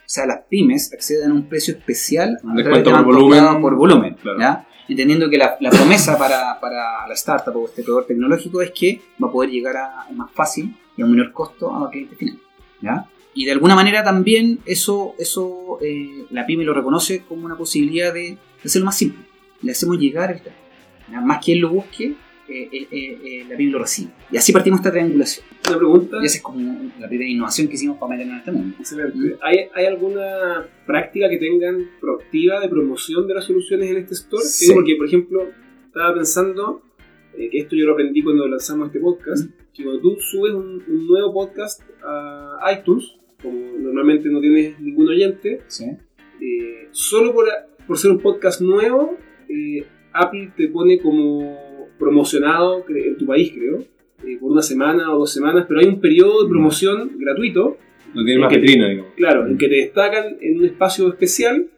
O 0.07 0.09
sea, 0.09 0.25
las 0.25 0.43
pymes 0.49 0.93
acceden 0.93 1.33
a 1.33 1.35
un 1.35 1.49
precio 1.49 1.75
especial 1.75 2.39
a 2.49 2.55
descuento 2.55 2.91
de 2.91 2.97
por 2.97 3.05
volumen. 3.05 3.61
Por 3.61 3.75
volumen. 3.75 4.15
Claro. 4.15 4.39
¿ya? 4.39 4.69
Entendiendo 4.89 5.29
que 5.29 5.37
la, 5.37 5.57
la 5.61 5.71
promesa 5.71 6.17
para, 6.17 6.61
para 6.61 7.07
la 7.09 7.15
startup 7.15 7.57
o 7.57 7.67
este 7.67 7.83
proveedor 7.83 8.07
tecnológico 8.07 8.63
es 8.63 8.71
que 8.71 9.01
va 9.23 9.29
a 9.29 9.33
poder 9.33 9.51
llegar 9.51 9.77
a 9.77 10.07
más 10.13 10.31
fácil 10.33 10.77
y 10.97 11.03
a 11.03 11.05
un 11.05 11.11
menor 11.11 11.33
costo 11.33 11.75
a 11.75 11.91
cliente 11.91 12.15
final. 12.15 12.39
¿ya? 12.81 13.09
Y 13.35 13.45
de 13.45 13.53
alguna 13.53 13.75
manera 13.75 14.05
también 14.05 14.61
eso, 14.65 15.15
eso 15.19 15.79
eh, 15.83 16.25
la 16.31 16.47
pyme 16.47 16.65
lo 16.65 16.73
reconoce 16.73 17.23
como 17.25 17.45
una 17.45 17.57
posibilidad 17.57 18.15
de, 18.15 18.31
de 18.31 18.39
hacerlo 18.65 18.87
más 18.87 18.97
simple. 18.97 19.25
Le 19.63 19.73
hacemos 19.73 19.99
llegar 19.99 20.31
el. 20.31 20.41
Más 21.23 21.45
que 21.45 21.53
él 21.53 21.61
lo 21.61 21.69
busque, 21.69 22.17
eh, 22.49 22.69
eh, 22.71 22.89
eh, 22.91 23.19
eh, 23.25 23.47
la 23.49 23.57
pyme 23.57 23.73
lo 23.73 23.81
recibe. 23.81 24.13
Y 24.31 24.37
así 24.37 24.53
partimos 24.53 24.81
esta 24.81 24.93
triangulación. 24.93 25.47
Una 25.69 25.79
pregunta. 25.79 26.19
Y 26.23 26.27
esa 26.27 26.37
es 26.37 26.43
como 26.43 26.91
la 26.99 27.09
primera 27.09 27.31
innovación 27.31 27.69
que 27.69 27.75
hicimos 27.75 27.99
para 27.99 28.13
meternos 28.13 28.35
en 28.35 28.39
este 28.39 28.53
mundo. 28.53 28.77
Excelente. 28.79 29.37
¿Hay, 29.43 29.59
¿Hay 29.75 29.87
alguna 29.87 30.67
práctica 30.87 31.29
que 31.29 31.39
tengan 31.39 31.91
proactiva 32.01 32.61
de 32.61 32.69
promoción 32.69 33.27
de 33.27 33.35
las 33.35 33.45
soluciones 33.45 33.91
en 33.91 33.97
este 33.97 34.15
store? 34.15 34.45
Sí. 34.45 34.73
Porque, 34.73 34.95
por 34.97 35.07
ejemplo, 35.07 35.49
estaba 35.87 36.15
pensando, 36.15 36.83
que 37.37 37.59
esto 37.59 37.75
yo 37.75 37.85
lo 37.87 37.93
aprendí 37.93 38.23
cuando 38.23 38.47
lanzamos 38.47 38.89
este 38.89 39.01
podcast, 39.01 39.51
que 39.75 39.83
cuando 39.83 40.01
tú 40.01 40.17
subes 40.21 40.55
un, 40.55 40.83
un 40.87 41.07
nuevo 41.07 41.33
podcast 41.33 41.83
a 42.05 42.73
iTunes, 42.79 43.17
como 43.43 43.59
normalmente 43.79 44.29
no 44.29 44.41
tienes 44.41 44.79
ningún 44.81 45.09
oyente, 45.09 45.63
solo 46.93 47.35
por, 47.35 47.49
por 47.87 47.99
ser 47.99 48.13
un 48.13 48.21
podcast 48.21 48.61
nuevo, 48.61 49.19
Apple 50.13 50.53
te 50.57 50.69
pone 50.69 50.99
como 50.99 51.66
promocionado 51.99 52.85
en 52.89 53.17
tu 53.17 53.27
país, 53.27 53.53
creo, 53.55 53.85
eh, 54.25 54.39
por 54.41 54.53
una 54.53 54.63
semana 54.63 55.15
o 55.15 55.19
dos 55.21 55.33
semanas, 55.33 55.67
pero 55.69 55.81
hay 55.81 55.87
un 55.87 56.01
periodo 56.01 56.43
de 56.45 56.49
promoción 56.49 57.13
gratuito 57.19 57.77
No 58.15 58.25
tiene 58.25 58.41
más 58.41 58.53
vitrina, 58.53 58.89
digamos. 58.89 59.13
Claro, 59.17 59.47
en 59.47 59.59
que 59.59 59.69
te 59.69 59.75
destacan 59.77 60.37
en 60.41 60.59
un 60.59 60.65
espacio 60.65 61.09
especial 61.09 61.69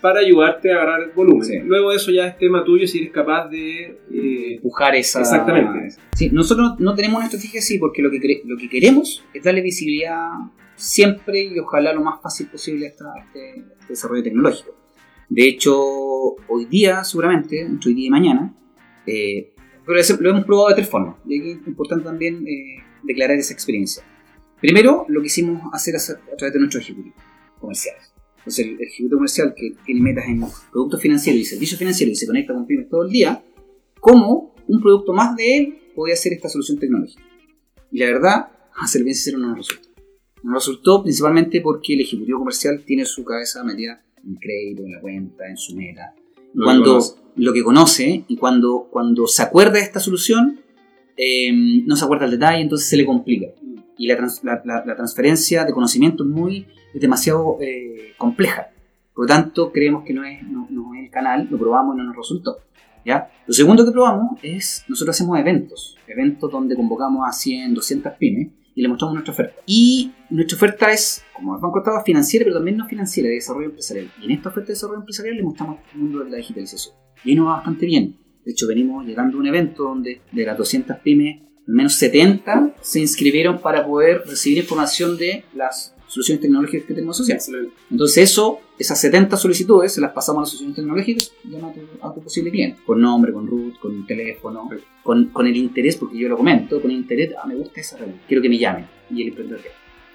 para 0.00 0.20
ayudarte 0.20 0.70
a 0.70 0.82
agarrar 0.82 1.14
volumen. 1.14 1.44
Sí. 1.44 1.58
Luego 1.64 1.90
eso 1.90 2.10
ya 2.10 2.26
es 2.26 2.36
tema 2.36 2.62
tuyo 2.62 2.86
si 2.86 2.98
eres 2.98 3.10
capaz 3.10 3.48
de... 3.48 4.00
eh, 4.12 4.54
empujar 4.56 4.94
esa. 4.96 5.20
Exactamente. 5.20 5.96
Sí, 6.14 6.28
nosotros 6.30 6.72
no 6.78 6.94
tenemos 6.94 7.16
una 7.16 7.24
estrategia 7.24 7.60
así 7.60 7.78
porque 7.78 8.02
lo 8.02 8.10
que, 8.10 8.42
lo 8.44 8.58
que 8.58 8.68
queremos 8.68 9.24
es 9.32 9.42
darle 9.42 9.62
visibilidad 9.62 10.28
siempre 10.76 11.44
y 11.44 11.58
ojalá 11.58 11.94
lo 11.94 12.02
más 12.02 12.20
fácil 12.20 12.48
posible 12.48 12.88
este, 12.88 13.04
a 13.04 13.24
este 13.24 13.64
desarrollo 13.88 14.22
tecnológico. 14.22 14.76
De 15.30 15.48
hecho, 15.48 15.74
hoy 16.48 16.66
día, 16.68 17.02
seguramente, 17.02 17.62
entre 17.62 17.88
hoy 17.88 17.94
día 17.94 18.06
y 18.08 18.10
mañana, 18.10 18.54
eh, 19.06 19.53
pero 19.86 20.00
lo 20.20 20.30
hemos 20.30 20.44
probado 20.44 20.68
de 20.68 20.74
tres 20.76 20.88
formas. 20.88 21.16
Y 21.26 21.38
aquí 21.38 21.50
es 21.60 21.66
importante 21.66 22.04
también 22.04 22.46
eh, 22.46 22.82
declarar 23.02 23.36
esa 23.38 23.52
experiencia. 23.52 24.02
Primero, 24.60 25.04
lo 25.08 25.20
que 25.20 25.26
hicimos 25.26 25.62
hacer 25.72 25.94
a 25.96 26.36
través 26.36 26.54
de 26.54 26.58
nuestros 26.58 26.84
ejecutivos 26.84 27.18
comerciales. 27.60 28.12
Entonces, 28.38 28.66
el, 28.66 28.80
ejecutivo 28.80 29.18
comercial 29.18 29.54
que 29.56 29.74
tiene 29.84 30.00
metas 30.00 30.26
en 30.26 30.42
productos 30.70 31.00
financieros 31.00 31.40
y 31.40 31.44
servicios 31.44 31.78
financieros 31.78 32.12
y 32.12 32.16
se 32.16 32.26
conecta 32.26 32.52
con 32.52 32.66
pymes 32.66 32.88
todo 32.88 33.04
el 33.04 33.10
día, 33.10 33.42
cómo 34.00 34.54
un 34.66 34.80
producto 34.80 35.12
más 35.12 35.36
de 35.36 35.56
él 35.56 35.78
puede 35.94 36.12
hacer 36.12 36.32
esta 36.32 36.48
solución 36.48 36.78
tecnológica. 36.78 37.22
Y 37.90 37.98
la 37.98 38.06
verdad, 38.06 38.48
hacer 38.76 39.02
bien 39.02 39.14
sincero 39.14 39.38
no 39.38 39.48
nos 39.48 39.58
resultó. 39.58 39.88
No 40.42 40.52
nos 40.52 40.66
resultó 40.66 41.02
principalmente 41.02 41.60
porque 41.60 41.94
el 41.94 42.02
ejecutivo 42.02 42.38
comercial 42.38 42.84
tiene 42.84 43.04
su 43.04 43.24
cabeza 43.24 43.64
metida 43.64 44.04
en 44.22 44.34
crédito, 44.36 44.84
en 44.84 44.92
la 44.92 45.00
cuenta, 45.00 45.48
en 45.48 45.56
su 45.56 45.74
meta. 45.74 46.14
Lo 46.54 46.64
cuando 46.64 46.84
lo 47.36 47.52
que 47.52 47.62
conoce 47.64 48.24
y 48.28 48.36
cuando, 48.36 48.88
cuando 48.90 49.26
se 49.26 49.42
acuerda 49.42 49.72
de 49.72 49.80
esta 49.80 49.98
solución, 50.00 50.60
eh, 51.16 51.52
no 51.84 51.96
se 51.96 52.04
acuerda 52.04 52.24
el 52.26 52.30
detalle, 52.32 52.60
entonces 52.62 52.88
se 52.88 52.96
le 52.96 53.04
complica. 53.06 53.46
Y 53.98 54.06
la, 54.06 54.16
trans- 54.16 54.42
la- 54.44 54.62
la- 54.64 54.84
la 54.84 54.96
transferencia 54.96 55.64
de 55.64 55.72
conocimiento 55.72 56.24
es, 56.24 56.30
muy, 56.30 56.66
es 56.94 57.00
demasiado 57.00 57.58
eh, 57.60 58.12
compleja. 58.18 58.68
Por 59.14 59.24
lo 59.24 59.28
tanto, 59.28 59.70
creemos 59.72 60.04
que 60.04 60.12
no 60.12 60.24
es, 60.24 60.42
no, 60.44 60.66
no 60.70 60.94
es 60.94 61.04
el 61.04 61.10
canal, 61.10 61.46
lo 61.50 61.58
probamos 61.58 61.94
y 61.94 61.98
no 61.98 62.04
nos 62.04 62.16
resultó. 62.16 62.58
¿ya? 63.04 63.30
Lo 63.46 63.52
segundo 63.54 63.84
que 63.84 63.92
probamos 63.92 64.38
es, 64.42 64.84
nosotros 64.88 65.14
hacemos 65.16 65.38
eventos, 65.38 65.96
eventos 66.08 66.50
donde 66.50 66.74
convocamos 66.74 67.28
a 67.28 67.32
100, 67.32 67.74
200 67.74 68.12
pymes 68.14 68.48
y 68.74 68.82
le 68.82 68.88
mostramos 68.88 69.14
nuestra 69.14 69.32
oferta. 69.32 69.62
Y 69.66 70.12
nuestra 70.30 70.56
oferta 70.56 70.90
es, 70.90 71.22
como 71.32 71.54
el 71.54 71.60
Banco 71.60 71.82
financiera, 72.04 72.44
pero 72.44 72.56
también 72.56 72.76
no 72.76 72.86
financiera, 72.86 73.28
de 73.28 73.36
desarrollo 73.36 73.68
empresarial. 73.68 74.10
Y 74.20 74.24
en 74.24 74.30
esta 74.32 74.48
oferta 74.48 74.68
de 74.68 74.72
desarrollo 74.74 75.00
empresarial 75.00 75.36
le 75.36 75.42
mostramos 75.42 75.78
el 75.92 76.00
mundo 76.00 76.24
de 76.24 76.30
la 76.30 76.36
digitalización. 76.36 76.94
Y 77.24 77.30
ahí 77.30 77.36
nos 77.36 77.46
va 77.46 77.56
bastante 77.56 77.86
bien. 77.86 78.16
De 78.44 78.52
hecho, 78.52 78.66
venimos 78.66 79.06
llegando 79.06 79.36
a 79.36 79.40
un 79.40 79.46
evento 79.46 79.84
donde 79.84 80.20
de 80.30 80.44
las 80.44 80.58
200 80.58 80.98
pymes, 80.98 81.40
al 81.66 81.74
menos 81.74 81.94
70 81.94 82.76
se 82.80 83.00
inscribieron 83.00 83.60
para 83.60 83.86
poder 83.86 84.22
recibir 84.26 84.58
información 84.58 85.16
de 85.16 85.44
las 85.54 85.93
soluciones 86.06 86.40
tecnológicas 86.42 86.86
que 86.86 86.94
tenemos 86.94 87.16
asociadas. 87.16 87.50
Entonces 87.90 88.30
eso, 88.30 88.60
esas 88.78 89.00
70 89.00 89.36
solicitudes 89.36 89.92
se 89.92 90.00
las 90.00 90.12
pasamos 90.12 90.40
a 90.40 90.42
las 90.42 90.48
soluciones 90.50 90.76
tecnológicas 90.76 91.32
llama 91.44 91.68
a 91.68 91.72
tu, 91.72 91.80
a 92.06 92.14
tu 92.14 92.22
posible 92.22 92.50
cliente. 92.50 92.80
Con 92.84 93.00
nombre, 93.00 93.32
con 93.32 93.46
root, 93.46 93.78
con 93.78 94.06
teléfono, 94.06 94.68
con, 95.02 95.26
con 95.26 95.46
el 95.46 95.56
interés, 95.56 95.96
porque 95.96 96.18
yo 96.18 96.28
lo 96.28 96.36
comento, 96.36 96.80
con 96.80 96.90
el 96.90 96.96
interés, 96.98 97.32
ah, 97.40 97.46
me 97.46 97.54
gusta 97.56 97.80
esa 97.80 97.96
reunión, 97.96 98.20
quiero 98.26 98.42
que 98.42 98.48
me 98.48 98.58
llamen. 98.58 98.86
Y 99.10 99.22
el 99.22 99.28
emprendedor. 99.28 99.62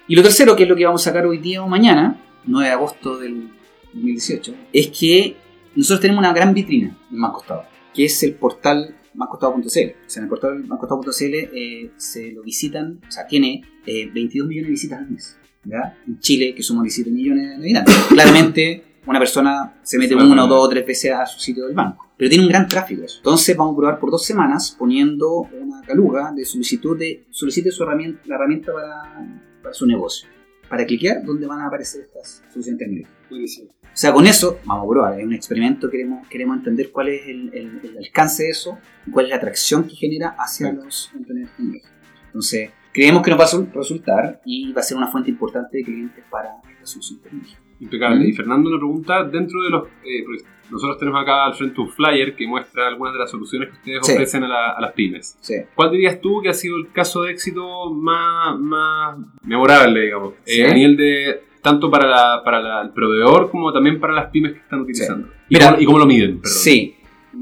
Y 0.08 0.16
lo 0.16 0.22
tercero, 0.22 0.56
que 0.56 0.64
es 0.64 0.68
lo 0.68 0.76
que 0.76 0.84
vamos 0.84 1.02
a 1.02 1.10
sacar 1.10 1.26
hoy 1.26 1.38
día 1.38 1.62
o 1.62 1.68
mañana, 1.68 2.20
9 2.44 2.66
de 2.66 2.74
agosto 2.74 3.18
del 3.18 3.48
2018, 3.94 4.54
es 4.72 4.88
que 4.88 5.36
nosotros 5.76 6.00
tenemos 6.00 6.20
una 6.20 6.32
gran 6.32 6.52
vitrina 6.52 6.98
en 7.10 7.16
Más 7.16 7.32
Costado, 7.32 7.64
que 7.94 8.06
es 8.06 8.22
el 8.22 8.34
portal 8.34 8.96
máscostado.cl. 9.14 9.62
O 9.66 9.68
sea, 9.70 9.86
en 10.16 10.22
el 10.24 10.28
portal 10.28 10.64
máscostado.cl 10.66 11.34
eh, 11.34 11.90
se 11.96 12.32
lo 12.32 12.42
visitan, 12.42 13.00
o 13.06 13.10
sea, 13.10 13.26
tiene 13.26 13.62
eh, 13.86 14.10
22 14.12 14.48
millones 14.48 14.66
de 14.66 14.72
visitas 14.72 14.98
al 14.98 15.10
mes. 15.10 15.38
¿Ya? 15.64 15.96
En 16.06 16.18
Chile, 16.20 16.54
que 16.54 16.62
somos 16.62 16.82
17 16.84 17.10
millones 17.10 17.48
de 17.50 17.54
habitantes. 17.56 17.94
Claramente, 18.08 18.84
una 19.06 19.18
persona 19.18 19.80
se 19.82 19.98
mete 19.98 20.14
Claro. 20.14 20.30
una 20.30 20.44
o 20.44 20.48
dos 20.48 20.66
o 20.66 20.68
tres 20.68 20.86
veces 20.86 21.12
a 21.12 21.26
su 21.26 21.40
sitio 21.40 21.66
del 21.66 21.74
banco. 21.74 22.06
Pero 22.16 22.28
tiene 22.28 22.44
un 22.44 22.50
gran 22.50 22.68
tráfico 22.68 23.02
eso. 23.02 23.16
Entonces 23.18 23.56
vamos 23.56 23.72
a 23.74 23.76
probar 23.78 23.98
por 23.98 24.10
dos 24.10 24.24
semanas 24.24 24.76
poniendo 24.78 25.48
una 25.60 25.80
caluga 25.82 26.32
de 26.36 26.44
solicitud 26.44 26.98
de 26.98 27.24
solicite 27.30 27.70
su 27.70 27.82
herramienta, 27.82 28.20
la 28.26 28.34
herramienta 28.34 28.72
para, 28.72 29.02
para 29.62 29.72
su 29.74 29.86
negocio. 29.86 30.28
Para 30.68 30.84
cliquear, 30.86 31.24
¿dónde 31.24 31.46
van 31.46 31.60
a 31.60 31.66
aparecer 31.66 32.02
estas 32.02 32.42
soluciones 32.52 32.78
tecnológicas? 32.78 33.12
Buenísimo. 33.30 33.70
O 33.82 33.96
sea, 34.00 34.12
con 34.12 34.26
eso 34.26 34.60
vamos 34.66 34.84
a 34.86 34.88
probar, 34.88 35.18
es 35.18 35.26
un 35.26 35.32
experimento, 35.32 35.90
queremos, 35.90 36.28
queremos 36.28 36.58
entender 36.58 36.92
cuál 36.92 37.08
es 37.08 37.26
el, 37.26 37.50
el- 37.54 37.80
el 37.82 37.98
alcance 37.98 38.44
de 38.44 38.50
eso, 38.50 38.78
cuál 39.10 39.24
es 39.26 39.30
la 39.30 39.36
atracción 39.36 39.84
que 39.88 39.96
genera 39.96 40.36
hacia 40.38 40.72
los 40.72 41.10
emprendedores. 41.16 41.82
Entonces, 42.26 42.70
creemos 42.92 43.22
que 43.22 43.30
nos 43.30 43.40
va 43.40 43.44
a 43.44 43.48
resu- 43.48 43.72
resultar 43.72 44.40
y 44.44 44.72
va 44.72 44.80
a 44.80 44.84
ser 44.84 44.96
una 44.96 45.06
fuente 45.08 45.30
importante 45.30 45.78
de 45.78 45.84
clientes 45.84 46.24
para 46.30 46.50
solución 46.82 47.20
tecnológica. 47.20 47.60
Impecable. 47.80 48.24
Mm. 48.24 48.28
Y 48.28 48.32
Fernando, 48.32 48.68
una 48.70 48.78
pregunta 48.78 49.24
dentro 49.24 49.62
de 49.62 49.70
los... 49.70 49.84
eh, 50.04 50.24
nosotros 50.70 50.98
tenemos 50.98 51.20
acá 51.22 51.46
al 51.46 51.54
frente 51.54 51.80
un 51.80 51.88
flyer 51.90 52.36
que 52.36 52.46
muestra 52.46 52.86
algunas 52.88 53.12
de 53.12 53.18
las 53.18 53.30
soluciones 53.30 53.68
que 53.70 53.74
ustedes 53.76 54.06
Sí. 54.06 54.12
ofrecen 54.12 54.44
a, 54.44 54.48
la- 54.48 54.70
a 54.72 54.80
las 54.80 54.92
pymes. 54.92 55.36
Sí. 55.40 55.54
¿Cuál 55.74 55.90
dirías 55.90 56.20
tú 56.20 56.40
que 56.42 56.48
ha 56.50 56.54
sido 56.54 56.76
el 56.76 56.92
caso 56.92 57.22
de 57.22 57.32
éxito 57.32 57.90
más, 57.92 58.58
más 58.58 59.16
memorable, 59.42 60.00
digamos? 60.02 60.34
Eh, 60.46 60.52
Sí. 60.52 60.62
a 60.62 60.72
nivel 60.74 60.96
de 60.96 61.40
tanto 61.62 61.90
para, 61.90 62.06
la- 62.06 62.42
para 62.44 62.60
la- 62.60 62.82
el 62.82 62.90
proveedor 62.90 63.50
como 63.50 63.72
también 63.72 63.98
para 64.00 64.14
las 64.14 64.30
pymes 64.30 64.52
que 64.52 64.58
están 64.60 64.80
utilizando. 64.80 65.28
¿Y, 65.48 65.54
Mira, 65.54 65.70
cómo, 65.70 65.80
y 65.80 65.84
cómo 65.86 65.98
lo 65.98 66.06
miden? 66.06 66.40
Perdón. 66.40 66.52
Sí. 66.58 66.96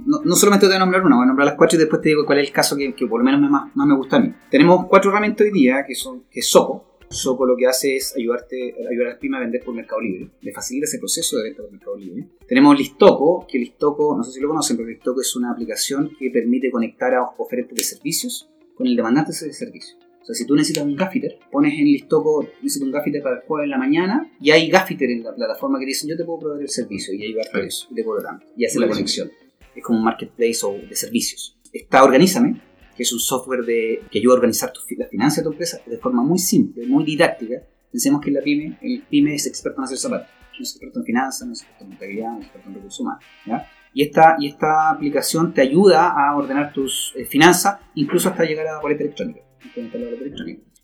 No, 0.07 0.21
no 0.25 0.35
solamente 0.37 0.67
te 0.67 0.69
voy 0.71 0.76
a 0.76 0.81
nombrar 0.81 1.05
una, 1.05 1.17
voy 1.17 1.25
a 1.25 1.26
nombrar 1.26 1.47
las 1.47 1.57
cuatro 1.57 1.76
y 1.76 1.81
después 1.81 2.00
te 2.02 2.11
digo 2.11 2.25
cuál 2.26 2.38
es 2.38 2.49
el 2.49 2.52
caso 2.52 2.76
que, 2.76 2.95
que 2.95 3.07
por 3.07 3.21
lo 3.21 3.25
menos 3.25 3.40
me- 3.40 3.49
más, 3.49 3.75
más 3.75 3.87
me 3.87 3.97
gusta 3.97 4.17
a 4.17 4.21
mí. 4.21 4.33
Tenemos 4.50 4.87
cuatro 4.87 5.11
herramientas 5.11 5.47
hoy 5.47 5.52
día 5.52 5.85
que 5.87 5.95
son 5.95 6.25
que 6.31 6.40
es 6.40 6.49
Soco. 6.49 6.85
Soco 7.11 7.47
lo 7.47 7.57
que 7.57 7.67
hace 7.67 7.97
es 7.97 8.14
ayudarte, 8.17 8.75
ayudar 8.90 9.07
a 9.07 9.11
las 9.12 9.19
pymes 9.19 9.38
a 9.38 9.40
vender 9.40 9.62
por 9.64 9.75
Mercado 9.75 10.00
Libre. 10.02 10.28
Le 10.43 10.52
facilita 10.52 10.85
ese 10.85 10.99
proceso 10.99 11.38
de 11.38 11.45
venta 11.45 11.62
por 11.62 11.73
Mercado 11.73 11.97
Libre. 11.97 12.26
Tenemos 12.47 12.78
Listoco, 12.78 13.47
que 13.50 13.59
Listoco, 13.59 14.14
no 14.14 14.23
sé 14.23 14.33
si 14.33 14.40
lo 14.40 14.49
conocen, 14.49 14.76
pero 14.76 14.88
Listoco 14.90 15.21
es 15.23 15.35
una 15.35 15.50
aplicación 15.52 16.11
que 16.19 16.31
permite 16.31 16.71
conectar 16.71 17.14
a 17.14 17.23
oferentes 17.38 17.75
de 17.76 17.83
servicios 17.83 18.50
con 18.75 18.87
el 18.87 18.95
demandante 18.95 19.31
de 19.33 19.37
ese 19.37 19.52
servicio. 19.55 19.97
O 20.21 20.25
sea, 20.26 20.35
si 20.35 20.47
tú 20.47 20.55
necesitas 20.55 20.85
un 20.85 20.95
gaffiter, 20.97 21.38
pones 21.50 21.73
en 21.78 21.87
Listoco, 21.87 22.47
necesito 22.61 22.85
un 22.85 22.93
gaffiter 22.93 23.23
para 23.23 23.37
el 23.37 23.43
jueves 23.47 23.64
en 23.64 23.71
la 23.71 23.78
mañana, 23.78 24.31
y 24.38 24.50
hay 24.50 24.69
gaffiter 24.69 25.09
en 25.11 25.23
la 25.23 25.35
plataforma 25.35 25.78
que 25.78 25.87
te 25.87 25.88
dicen, 25.88 26.11
yo 26.11 26.17
te 26.19 26.25
puedo 26.26 26.40
proveer 26.40 26.62
el 26.64 26.69
servicio, 26.69 27.14
y 27.14 27.25
ayudarte 27.25 27.57
a 27.59 27.64
eso, 27.64 27.87
y 27.90 27.95
te 27.95 28.05
cobro 28.05 28.21
tanto, 28.23 28.45
y 28.55 28.67
hace 28.67 28.78
la 28.78 28.87
conexión. 28.97 29.31
Es 29.78 29.85
como 29.85 29.99
un 29.99 30.04
marketplace 30.04 30.58
o 30.64 30.73
de 30.73 30.94
servicios. 30.97 31.56
Está 31.73 32.02
Organízame, 32.02 32.61
que 32.97 33.02
es 33.04 33.12
un 33.12 33.20
software 33.20 33.64
de, 33.64 34.02
que 34.11 34.18
ayuda 34.18 34.35
a 34.35 34.37
organizar 34.38 34.73
tu, 34.73 34.80
las 34.97 35.08
finanzas 35.08 35.38
de 35.38 35.42
tu 35.44 35.50
empresa 35.52 35.78
de 35.87 35.99
forma 35.99 36.23
muy 36.23 36.38
simple, 36.38 36.87
muy 36.87 37.04
didáctica. 37.04 37.62
Pensemos 37.92 38.20
que 38.20 38.30
la 38.30 38.40
pyme, 38.42 38.78
el 38.82 39.02
pyme 39.08 39.35
es 39.35 39.47
experto 39.47 39.80
en 39.80 39.85
hacer 39.85 39.99
zapatos, 39.99 40.26
no 40.58 40.62
es 40.62 40.70
experto 40.73 40.99
en 40.99 41.04
finanzas, 41.04 41.47
no 41.47 41.52
es 41.52 41.61
experto 41.61 41.85
en 41.85 41.90
contabilidad, 41.90 42.32
no 42.32 42.38
es 42.40 42.44
experto 42.44 42.68
en 42.68 42.75
recursos 42.75 43.00
humanos. 43.00 43.25
¿ya? 43.47 43.66
Y, 43.94 44.02
esta, 44.02 44.37
y 44.40 44.49
esta 44.49 44.90
aplicación 44.90 45.54
te 45.54 45.61
ayuda 45.62 46.08
a 46.08 46.37
ordenar 46.37 46.73
tus 46.73 47.12
eh, 47.16 47.25
finanzas, 47.25 47.78
incluso 47.94 48.28
hasta 48.30 48.44
llegar 48.44 48.66
a 48.66 48.73
la 48.75 48.80
boleta 48.80 49.02
electrónica. 49.04 49.40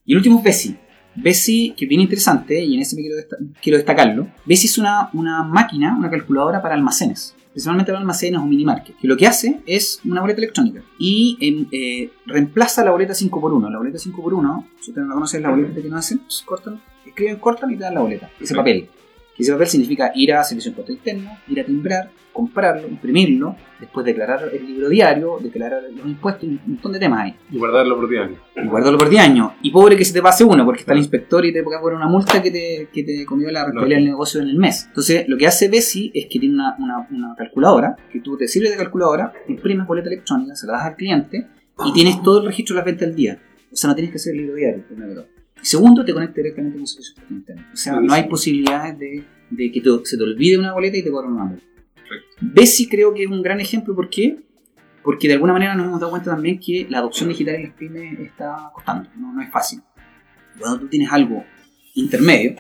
Y 0.04 0.12
el 0.12 0.18
último 0.18 0.38
es 0.38 0.44
Besi. 0.44 0.76
Besi, 1.16 1.74
que 1.76 1.84
es 1.84 1.88
bien 1.88 2.00
interesante, 2.00 2.62
y 2.62 2.74
en 2.74 2.80
ese 2.80 2.96
me 2.96 3.02
quiero, 3.02 3.16
desta- 3.16 3.36
quiero 3.62 3.76
destacarlo. 3.78 4.28
Besi 4.46 4.66
es 4.66 4.78
una, 4.78 5.10
una 5.14 5.42
máquina, 5.42 5.96
una 5.96 6.10
calculadora 6.10 6.60
para 6.62 6.74
almacenes 6.74 7.36
principalmente 7.54 7.92
para 7.92 8.00
almacenes 8.00 8.40
o 8.40 8.46
minimarket, 8.46 8.96
que 8.96 9.06
lo 9.06 9.16
que 9.16 9.28
hace 9.28 9.62
es 9.64 10.00
una 10.04 10.20
boleta 10.20 10.40
electrónica 10.40 10.82
y 10.98 11.38
em, 11.40 11.66
eh, 11.70 12.10
reemplaza 12.26 12.84
la 12.84 12.90
boleta 12.90 13.14
5x1. 13.14 13.70
La 13.70 13.78
boleta 13.78 13.96
5x1, 13.96 14.66
si 14.80 14.90
ustedes 14.90 15.06
no 15.06 15.08
la 15.10 15.14
conocen, 15.14 15.38
es 15.38 15.42
la 15.42 15.50
boleta 15.50 15.80
que 15.80 15.88
no 15.88 15.96
hacen, 15.96 16.22
cortan, 16.44 16.82
escriben, 17.06 17.36
cortan 17.36 17.70
y 17.70 17.76
te 17.76 17.84
dan 17.84 17.94
la 17.94 18.00
boleta, 18.00 18.28
ese 18.40 18.56
papel. 18.56 18.88
Ese 19.38 19.52
papel 19.52 19.66
significa 19.66 20.12
ir 20.14 20.32
a 20.32 20.44
servicio 20.44 20.70
de 20.70 20.72
impuesto 20.80 20.92
interno, 20.92 21.30
ir 21.48 21.60
a 21.60 21.64
timbrar, 21.64 22.10
comprarlo, 22.32 22.86
imprimirlo, 22.88 23.56
después 23.80 24.04
declarar 24.06 24.48
el 24.52 24.66
libro 24.66 24.88
diario, 24.88 25.38
declarar 25.40 25.82
los 25.94 26.06
impuestos, 26.06 26.44
un 26.44 26.60
montón 26.66 26.92
de 26.92 26.98
temas 27.00 27.20
ahí. 27.20 27.34
Y 27.50 27.58
guardarlo 27.58 27.96
por 27.96 28.08
10 28.08 28.22
años. 28.22 28.38
Y 28.56 28.66
guardarlo 28.68 28.98
por 28.98 29.08
10 29.08 29.22
años. 29.22 29.52
Y 29.62 29.70
pobre 29.70 29.96
que 29.96 30.04
se 30.04 30.12
te 30.12 30.22
pase 30.22 30.44
uno, 30.44 30.64
porque 30.64 30.80
está 30.80 30.92
el 30.92 30.98
inspector 31.00 31.44
y 31.46 31.52
te 31.52 31.62
puede 31.62 31.80
poner 31.80 31.96
una 31.96 32.06
multa 32.08 32.40
que 32.42 32.50
te, 32.50 32.88
que 32.92 33.02
te 33.04 33.24
comió 33.24 33.50
la 33.50 33.64
rentabilidad 33.66 33.98
del 33.98 34.06
negocio 34.06 34.40
en 34.40 34.48
el 34.48 34.56
mes. 34.56 34.84
Entonces, 34.88 35.28
lo 35.28 35.36
que 35.36 35.46
hace 35.46 35.68
Besi 35.68 36.10
es 36.14 36.26
que 36.30 36.38
tiene 36.38 36.54
una, 36.54 36.76
una- 36.78 37.06
una 37.10 37.34
calculadora, 37.36 37.96
que 38.12 38.20
tú 38.20 38.36
te 38.36 38.46
sirves 38.48 38.70
de 38.70 38.76
calculadora, 38.76 39.32
imprimes 39.48 39.86
boleta 39.86 40.08
electrónica, 40.08 40.54
se 40.56 40.66
la 40.66 40.74
das 40.74 40.86
al 40.86 40.96
cliente 40.96 41.46
y 41.86 41.92
tienes 41.92 42.22
todo 42.22 42.38
el 42.40 42.46
registro 42.46 42.74
de 42.74 42.78
las 42.78 42.86
ventas 42.86 43.08
del 43.08 43.16
día. 43.16 43.38
O 43.72 43.76
sea, 43.76 43.88
no 43.88 43.94
tienes 43.96 44.12
que 44.12 44.16
hacer 44.18 44.32
el 44.34 44.38
libro 44.42 44.54
diario, 44.54 44.84
primero. 44.86 45.24
Y 45.64 45.66
segundo, 45.66 46.04
te 46.04 46.12
conecta 46.12 46.34
directamente 46.36 46.74
con 46.76 46.82
el 46.82 46.86
servicio 46.88 47.14
de 47.14 47.20
impuesto 47.22 47.34
interno. 47.34 47.72
O 47.72 47.76
sea, 47.76 47.92
no 47.94 47.98
hay 48.00 48.06
Buenísimo. 48.06 48.30
posibilidades 48.30 48.98
de, 48.98 49.24
de 49.50 49.72
que 49.72 49.80
te- 49.80 50.04
se 50.04 50.16
te 50.18 50.22
olvide 50.22 50.58
una 50.58 50.72
boleta 50.74 50.96
y 50.98 51.02
te 51.02 51.10
cobren 51.10 51.32
una 51.32 51.44
multa. 51.44 51.64
Besi 52.40 52.88
creo 52.88 53.14
que 53.14 53.24
es 53.24 53.30
un 53.30 53.42
gran 53.42 53.60
ejemplo, 53.60 53.94
¿por 53.94 54.10
qué? 54.10 54.36
Porque 55.02 55.26
de 55.28 55.34
alguna 55.34 55.52
manera 55.54 55.74
nos 55.74 55.86
hemos 55.86 56.00
dado 56.00 56.10
cuenta 56.10 56.30
también 56.32 56.58
que 56.58 56.86
la 56.90 56.98
adopción 56.98 57.28
digital 57.30 57.54
en 57.56 57.62
las 57.64 57.72
pymes 57.74 58.20
está 58.20 58.70
costando, 58.74 59.08
no, 59.16 59.32
no 59.32 59.42
es 59.42 59.50
fácil. 59.50 59.80
Cuando 60.58 60.80
tú 60.80 60.88
tienes 60.88 61.10
algo 61.12 61.44
intermedio, 61.94 62.52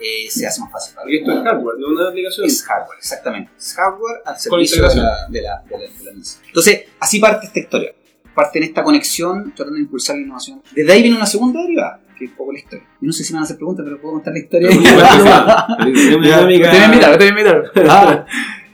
eh, 0.00 0.28
se 0.30 0.46
hace 0.46 0.60
más 0.60 0.72
fácil. 0.72 0.94
Y 1.08 1.18
esto 1.18 1.32
es 1.32 1.38
hardware, 1.44 1.76
no 1.78 1.88
una 1.88 2.08
aplicación. 2.08 2.46
es 2.46 2.62
hardware, 2.64 2.98
exactamente. 2.98 3.50
Es 3.56 3.74
hardware 3.74 4.16
al 4.24 4.38
servicio 4.38 4.82
de 4.88 4.96
la, 4.96 5.28
de, 5.28 5.42
la, 5.42 5.62
de, 5.62 5.70
la, 5.70 5.78
de 5.78 6.04
la 6.04 6.10
empresa. 6.10 6.40
Entonces, 6.46 6.84
así 6.98 7.18
parte 7.20 7.46
esta 7.46 7.60
historia. 7.60 7.92
Parte 8.34 8.58
en 8.58 8.64
esta 8.64 8.82
conexión, 8.82 9.52
tratando 9.54 9.74
de 9.76 9.82
impulsar 9.82 10.16
la 10.16 10.22
innovación. 10.22 10.62
Desde 10.74 10.90
ahí 10.92 11.02
viene 11.02 11.16
una 11.18 11.26
segunda 11.26 11.60
derivada, 11.60 12.00
que 12.26 12.30
un 12.32 12.36
poco 12.36 12.52
la 12.52 12.58
historia. 12.58 12.84
Yo 13.00 13.06
no 13.06 13.12
sé 13.12 13.24
si 13.24 13.32
me 13.32 13.36
van 13.36 13.42
a 13.42 13.44
hacer 13.44 13.56
preguntas, 13.56 13.84
pero 13.84 14.00
puedo 14.00 14.14
contar 14.14 14.32
la 14.32 14.38
historia. 14.40 14.68
Tenemos 14.68 14.84
Ya, 16.28 16.46
dinámica- 16.46 16.70
Te 16.70 16.76
voy 16.76 16.82
a 16.82 16.86
invitar, 16.86 17.12
te 17.18 17.18
voy 17.18 17.26
a 17.26 17.28
invitar. 17.30 18.26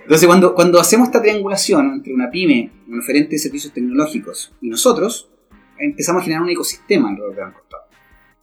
Entonces, 0.03 0.27
cuando, 0.27 0.55
cuando 0.55 0.81
hacemos 0.81 1.09
esta 1.09 1.21
triangulación 1.21 1.93
entre 1.95 2.15
una 2.15 2.31
pyme, 2.31 2.71
un 2.89 2.99
oferente 2.99 3.33
de 3.33 3.39
servicios 3.39 3.73
tecnológicos 3.75 4.53
y 4.61 4.69
nosotros, 4.71 5.29
empezamos 5.79 6.21
a 6.23 6.25
generar 6.25 6.43
un 6.43 6.49
ecosistema 6.51 7.11
alrededor 7.11 7.35
de 7.37 7.43
Banco 7.43 7.61
Estado. 7.63 7.83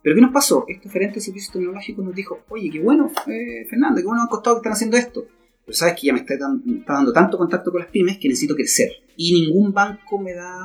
Pero 0.03 0.15
¿qué 0.15 0.21
nos 0.21 0.31
pasó? 0.31 0.65
Este 0.67 0.87
oferente 0.87 1.15
de 1.15 1.21
servicios 1.21 1.51
tecnológicos 1.51 2.05
nos 2.05 2.13
dijo, 2.13 2.41
oye, 2.49 2.69
qué 2.69 2.79
bueno, 2.79 3.11
eh, 3.27 3.65
Fernando, 3.67 3.99
qué 3.99 4.05
bueno 4.05 4.21
Banco 4.21 4.37
Estado 4.37 4.55
que 4.57 4.59
están 4.59 4.73
haciendo 4.73 4.97
esto. 4.97 5.25
Pero 5.65 5.75
sabes 5.75 5.95
que 5.99 6.05
ya 6.05 6.13
me 6.13 6.19
está, 6.19 6.37
dan- 6.37 6.61
me 6.63 6.77
está 6.81 6.93
dando 6.93 7.11
tanto 7.11 7.39
contacto 7.39 7.71
con 7.71 7.81
las 7.81 7.89
pymes 7.89 8.19
que 8.19 8.27
necesito 8.29 8.53
crecer. 8.53 8.89
Y 9.17 9.33
ningún 9.47 9.73
banco 9.73 10.19
me 10.19 10.33
da, 10.33 10.59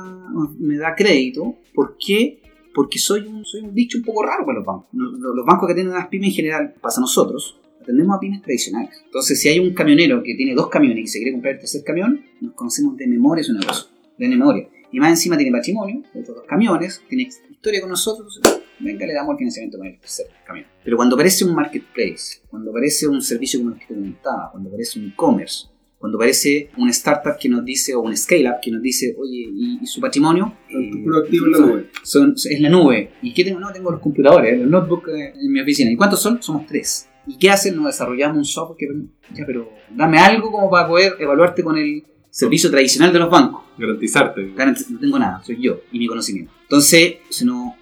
me 0.59 0.77
da 0.77 0.93
crédito. 0.95 1.55
¿Por 1.73 1.95
qué? 1.99 2.40
Porque 2.73 2.99
soy 2.99 3.21
un, 3.27 3.43
soy 3.45 3.61
un 3.61 3.73
bicho 3.73 3.97
un 3.97 4.03
poco 4.03 4.23
raro 4.23 4.45
para 4.45 4.59
los 4.59 4.65
bancos. 4.65 4.87
Los, 4.93 5.45
bancos 5.45 5.67
que 5.67 5.73
tienen 5.73 5.93
las 5.93 6.07
pymes 6.07 6.29
en 6.29 6.35
general, 6.35 6.73
pasa 6.81 6.99
a 6.99 7.01
nosotros, 7.01 7.59
atendemos 7.81 8.15
a 8.15 8.19
pymes 8.19 8.41
tradicionales. 8.41 9.01
Entonces, 9.05 9.39
si 9.39 9.49
hay 9.49 9.59
un 9.59 9.73
camionero 9.73 10.23
que 10.23 10.35
tiene 10.35 10.53
dos 10.53 10.69
camiones 10.69 11.03
y 11.03 11.07
se 11.07 11.19
quiere 11.19 11.33
comprar 11.33 11.55
el 11.55 11.59
tercer 11.59 11.83
camión, 11.83 12.23
nos 12.39 12.53
conocemos 12.53 12.95
de 12.97 13.07
memoria 13.07 13.43
su 13.43 13.53
negocio, 13.53 13.89
de 14.17 14.27
memoria. 14.27 14.69
y 14.91 14.99
más 14.99 15.09
encima 15.09 15.37
tiene 15.37 15.51
patrimonio, 15.51 16.03
otros 16.13 16.35
dos 16.37 16.45
camiones, 16.47 17.01
tiene 17.07 17.23
historia 17.49 17.81
con 17.81 17.89
nosotros, 17.89 18.41
venga, 18.79 19.05
le 19.05 19.13
damos 19.13 19.33
el 19.33 19.37
financiamiento 19.37 19.77
para 19.77 19.89
el 19.89 19.99
tercer 19.99 20.27
camión. 20.45 20.65
Pero 20.83 20.97
cuando 20.97 21.15
aparece 21.15 21.45
un 21.45 21.53
marketplace, 21.53 22.41
cuando 22.49 22.71
aparece 22.71 23.07
un 23.07 23.21
servicio 23.21 23.59
como 23.59 23.71
el 23.71 23.79
que 23.79 23.85
te 23.85 23.93
comentaba, 23.93 24.51
cuando 24.51 24.69
aparece 24.69 24.99
un 24.99 25.07
e-commerce, 25.09 25.67
cuando 26.01 26.17
aparece 26.17 26.71
una 26.77 26.89
startup 26.89 27.37
que 27.39 27.47
nos 27.47 27.63
dice, 27.63 27.93
o 27.93 28.01
un 28.01 28.17
scale-up 28.17 28.55
que 28.61 28.71
nos 28.71 28.81
dice, 28.81 29.15
oye, 29.19 29.47
¿y, 29.53 29.85
su 29.85 30.01
patrimonio? 30.01 30.57
Eh, 30.91 31.03
proactivo 31.05 31.45
en 31.45 31.51
la 31.51 31.57
nube. 31.59 31.89
Son, 32.03 32.33
es 32.35 32.61
la 32.61 32.69
nube. 32.69 33.11
¿Y 33.21 33.33
qué 33.33 33.43
tengo? 33.43 33.59
No, 33.59 33.71
tengo 33.71 33.91
los 33.91 34.01
computadores, 34.01 34.59
los 34.59 34.69
notebooks 34.69 35.09
en 35.09 35.51
mi 35.51 35.61
oficina. 35.61 35.91
¿Y 35.91 35.95
cuántos 35.95 36.21
son? 36.21 36.41
Somos 36.41 36.65
tres. 36.65 37.09
¿Y 37.27 37.37
qué 37.37 37.49
hacen? 37.49 37.75
Nos 37.75 37.85
desarrollamos 37.85 38.37
un 38.37 38.45
software 38.45 38.77
que, 38.77 38.87
ya, 39.33 39.45
pero 39.45 39.71
dame 39.89 40.17
algo 40.19 40.51
como 40.51 40.69
para 40.69 40.87
poder 40.87 41.13
evaluarte 41.19 41.63
con 41.63 41.77
el 41.77 42.03
servicio 42.29 42.71
tradicional 42.71 43.13
de 43.13 43.19
los 43.19 43.29
bancos. 43.29 43.63
Garantizarte. 43.77 44.53
no 44.89 44.99
tengo 44.99 45.19
nada, 45.19 45.41
soy 45.43 45.61
yo 45.61 45.81
y 45.91 45.99
mi 45.99 46.07
conocimiento. 46.07 46.51
Entonces, 46.63 47.15
si 47.29 47.45
no, 47.45 47.75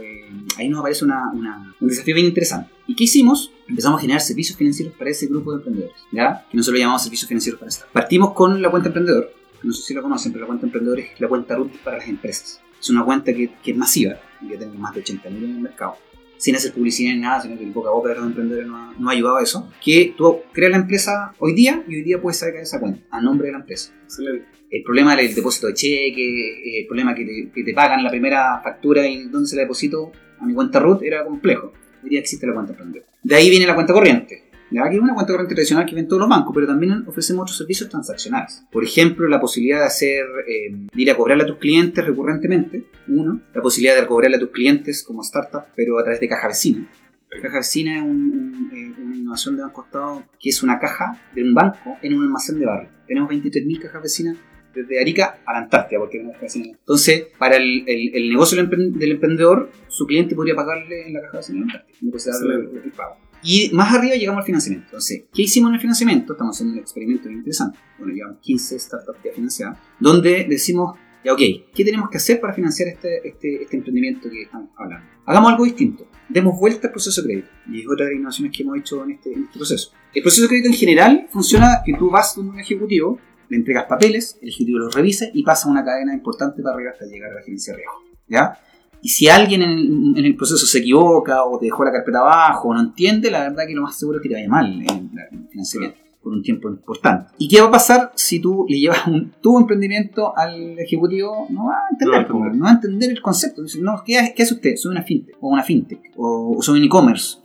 eh, 0.00 0.28
ahí 0.56 0.68
nos 0.68 0.80
aparece 0.80 1.04
una, 1.04 1.30
un 1.32 1.88
desafío 1.88 2.14
bien 2.14 2.26
interesante. 2.26 2.70
¿Y 2.86 2.96
qué 2.96 3.04
hicimos? 3.04 3.52
Empezamos 3.68 3.98
a 3.98 4.00
generar 4.00 4.20
servicios 4.20 4.58
financieros 4.58 4.94
para 4.94 5.10
ese 5.10 5.26
grupo 5.26 5.52
de 5.52 5.58
emprendedores, 5.58 5.96
¿ya? 6.10 6.44
Que 6.50 6.56
nosotros 6.56 6.78
lo 6.78 6.80
llamamos 6.80 7.02
servicios 7.02 7.28
financieros 7.28 7.60
para 7.60 7.68
estar. 7.68 7.88
Partimos 7.92 8.32
con 8.32 8.60
la 8.60 8.70
cuenta 8.70 8.88
emprendedor, 8.88 9.32
no 9.62 9.72
sé 9.72 9.82
si 9.82 9.94
la 9.94 10.02
conocen, 10.02 10.32
pero 10.32 10.44
la 10.44 10.48
cuenta 10.48 10.66
emprendedor 10.66 11.00
es 11.00 11.20
la 11.20 11.28
cuenta 11.28 11.56
root 11.56 11.76
para 11.84 11.98
las 11.98 12.08
empresas. 12.08 12.60
Es 12.80 12.90
una 12.90 13.04
cuenta 13.04 13.32
que, 13.32 13.50
que 13.62 13.72
es 13.72 13.76
masiva 13.76 14.18
que 14.40 14.56
tenemos 14.56 14.78
más 14.78 14.94
de 14.94 15.04
80.000 15.04 15.26
en 15.26 15.44
el 15.44 15.60
mercado 15.60 15.96
sin 16.40 16.56
hacer 16.56 16.72
publicidad 16.72 17.12
ni 17.12 17.20
nada, 17.20 17.42
sino 17.42 17.58
que 17.58 17.64
el 17.64 17.70
boca 17.70 17.90
a 17.90 17.92
boca 17.92 18.08
de 18.08 18.14
los 18.14 18.24
emprendedores 18.24 18.66
no 18.66 18.74
ha, 18.74 18.94
no 18.98 19.10
ha 19.10 19.12
ayudado 19.12 19.36
a 19.36 19.42
eso, 19.42 19.70
que 19.84 20.14
tú 20.16 20.38
creas 20.52 20.70
la 20.70 20.78
empresa 20.78 21.34
hoy 21.38 21.52
día 21.52 21.84
y 21.86 21.96
hoy 21.96 22.02
día 22.02 22.20
puedes 22.20 22.38
sacar 22.38 22.62
esa 22.62 22.80
cuenta 22.80 23.02
a 23.10 23.20
nombre 23.20 23.48
de 23.48 23.52
la 23.52 23.58
empresa. 23.58 23.92
Excelente. 24.04 24.46
El 24.70 24.82
problema 24.82 25.14
del 25.14 25.34
depósito 25.34 25.66
de 25.66 25.74
cheque, 25.74 26.80
el 26.80 26.86
problema 26.86 27.14
que 27.14 27.26
te, 27.26 27.50
que 27.54 27.62
te 27.62 27.74
pagan 27.74 28.02
la 28.02 28.08
primera 28.08 28.58
factura 28.62 29.06
y 29.06 29.24
dónde 29.24 29.48
se 29.48 29.56
la 29.56 29.62
deposito 29.62 30.12
a 30.38 30.46
mi 30.46 30.54
cuenta 30.54 30.78
root 30.78 31.02
era 31.02 31.26
complejo. 31.26 31.74
Hoy 32.02 32.08
día 32.08 32.20
existe 32.20 32.46
la 32.46 32.54
cuenta 32.54 32.72
emprendedor. 32.72 33.06
De 33.22 33.34
ahí 33.34 33.50
viene 33.50 33.66
la 33.66 33.74
cuenta 33.74 33.92
corriente 33.92 34.49
¿ya? 34.70 34.88
que 34.88 34.96
es 34.96 35.02
una 35.02 35.14
cuenta 35.14 35.32
corriente 35.32 35.54
tradicional 35.54 35.86
que 35.86 35.94
ven 35.94 36.08
todos 36.08 36.20
los 36.20 36.28
bancos, 36.28 36.52
pero 36.54 36.66
también 36.66 37.04
ofrecemos 37.06 37.42
otros 37.42 37.58
servicios 37.58 37.88
transaccionales. 37.88 38.64
Por 38.70 38.84
ejemplo, 38.84 39.28
la 39.28 39.40
posibilidad 39.40 39.80
de 39.80 39.86
hacer, 39.86 40.24
eh, 40.46 40.74
ir 40.94 41.10
a 41.10 41.16
cobrarle 41.16 41.44
a 41.44 41.46
tus 41.46 41.58
clientes 41.58 42.04
recurrentemente, 42.04 42.86
uno. 43.08 43.40
La 43.54 43.62
posibilidad 43.62 44.00
de 44.00 44.06
cobrarle 44.06 44.36
a 44.36 44.40
tus 44.40 44.50
clientes 44.50 45.02
como 45.02 45.22
startup, 45.22 45.64
pero 45.74 45.98
a 45.98 46.02
través 46.02 46.20
de 46.20 46.28
caja 46.28 46.48
vecina. 46.48 46.88
Caja 47.42 47.58
vecina 47.58 47.98
es 47.98 48.02
eh, 48.02 48.92
una 49.02 49.16
innovación 49.16 49.56
de 49.56 49.62
Banco 49.62 49.84
Estado 49.84 50.24
que 50.38 50.50
es 50.50 50.62
una 50.62 50.78
caja 50.78 51.20
de 51.34 51.44
un 51.44 51.54
banco 51.54 51.96
en 52.02 52.14
un 52.14 52.24
almacén 52.24 52.58
de 52.58 52.66
barrio. 52.66 52.88
Tenemos 53.06 53.30
23.000 53.30 53.80
cajas 53.80 54.02
vecinas 54.02 54.36
desde 54.74 55.00
Arica 55.00 55.40
a 55.44 55.52
la 55.52 55.58
Antártida, 55.60 55.98
porque 55.98 56.24
vecina. 56.40 56.68
Entonces, 56.68 57.26
para 57.38 57.56
el, 57.56 57.84
el, 57.86 58.30
negocio 58.30 58.56
del, 58.56 59.12
emprendedor, 59.12 59.70
su 59.88 60.06
cliente 60.06 60.34
podría 60.34 60.54
pagarle 60.54 61.08
en 61.08 61.14
la 61.14 61.22
caja 61.22 61.38
vecina 61.38 61.60
de 61.60 61.66
la 61.66 61.72
Antártida. 61.72 61.98
No 62.00 62.82
el 62.84 62.92
pago. 62.92 63.16
Y 63.42 63.70
más 63.72 63.94
arriba 63.94 64.16
llegamos 64.16 64.40
al 64.40 64.46
financiamiento. 64.46 64.86
Entonces, 64.86 65.24
¿qué 65.32 65.42
hicimos 65.42 65.70
en 65.70 65.74
el 65.74 65.80
financiamiento? 65.80 66.32
Estamos 66.32 66.56
haciendo 66.56 66.74
un 66.74 66.80
experimento 66.80 67.28
muy 67.28 67.38
interesante. 67.38 67.78
Bueno, 67.98 68.12
llevamos 68.12 68.38
15 68.40 68.78
startups 68.78 69.18
ya 69.24 69.32
financiadas, 69.32 69.78
donde 69.98 70.46
decimos, 70.48 70.98
ya, 71.24 71.32
ok, 71.32 71.40
¿qué 71.74 71.84
tenemos 71.84 72.08
que 72.10 72.16
hacer 72.16 72.40
para 72.40 72.52
financiar 72.52 72.88
este, 72.88 73.26
este, 73.28 73.62
este 73.62 73.76
emprendimiento 73.76 74.30
que 74.30 74.42
estamos 74.42 74.70
hablando? 74.76 75.06
Hagamos 75.26 75.52
algo 75.52 75.64
distinto. 75.64 76.08
Demos 76.28 76.58
vuelta 76.58 76.88
al 76.88 76.92
proceso 76.92 77.22
de 77.22 77.28
crédito. 77.28 77.48
Y 77.70 77.80
es 77.80 77.86
otra 77.86 78.06
de 78.06 78.12
las 78.12 78.18
innovaciones 78.18 78.56
que 78.56 78.62
hemos 78.62 78.78
hecho 78.78 79.04
en 79.04 79.10
este, 79.12 79.32
en 79.32 79.44
este 79.44 79.58
proceso. 79.58 79.92
El 80.14 80.22
proceso 80.22 80.42
de 80.42 80.48
crédito 80.48 80.68
en 80.68 80.74
general 80.74 81.26
funciona 81.30 81.82
que 81.84 81.94
tú 81.94 82.10
vas 82.10 82.34
con 82.34 82.48
un 82.48 82.58
ejecutivo, 82.58 83.18
le 83.48 83.56
entregas 83.56 83.84
papeles, 83.86 84.38
el 84.40 84.48
ejecutivo 84.48 84.78
los 84.78 84.94
revisa 84.94 85.26
y 85.32 85.42
pasa 85.42 85.68
una 85.68 85.84
cadena 85.84 86.14
importante 86.14 86.62
para 86.62 86.76
arriba 86.76 86.92
hasta 86.92 87.06
llegar 87.06 87.32
a 87.32 87.34
la 87.34 87.42
gerencia 87.42 87.72
de 87.72 87.78
riesgo. 87.78 87.94
¿Ya? 88.28 88.58
Y 89.02 89.08
si 89.08 89.28
alguien 89.28 89.62
en 89.62 90.16
el, 90.16 90.36
proceso 90.36 90.66
se 90.66 90.78
equivoca 90.78 91.44
o 91.44 91.58
te 91.58 91.66
dejó 91.66 91.84
la 91.84 91.92
carpeta 91.92 92.18
abajo 92.18 92.68
o 92.68 92.74
no 92.74 92.80
entiende, 92.80 93.30
la 93.30 93.40
verdad 93.40 93.64
que 93.66 93.74
lo 93.74 93.82
más 93.82 93.98
seguro 93.98 94.18
es 94.18 94.22
que 94.22 94.28
te 94.28 94.34
vaya 94.34 94.48
mal 94.48 94.82
en 94.82 95.48
financiamiento 95.48 95.98
por 96.22 96.32
un 96.32 96.42
tiempo 96.42 96.68
importante. 96.68 97.32
¿Y 97.38 97.48
qué 97.48 97.60
va 97.60 97.68
a 97.68 97.70
pasar 97.70 98.12
si 98.14 98.40
tú 98.40 98.66
le 98.68 98.78
llevas 98.78 99.06
un, 99.06 99.32
tu 99.40 99.58
emprendimiento 99.58 100.36
al 100.36 100.78
ejecutivo? 100.78 101.46
No 101.48 101.66
va 101.66 101.76
a 101.76 101.88
entender, 101.90 102.28
no, 102.28 102.64
va 102.64 102.70
a 102.70 102.74
entender 102.74 103.10
el 103.10 103.22
concepto. 103.22 103.62
no, 103.80 104.02
¿qué, 104.04 104.34
¿qué, 104.36 104.42
hace 104.42 104.54
usted? 104.54 104.76
Soy 104.76 104.92
una 104.92 105.02
fintech 105.02 105.36
o 105.40 105.48
una 105.48 105.62
fintech 105.62 106.12
o, 106.16 106.58
soy 106.60 106.78
un 106.78 106.84
e-commerce. 106.84 107.38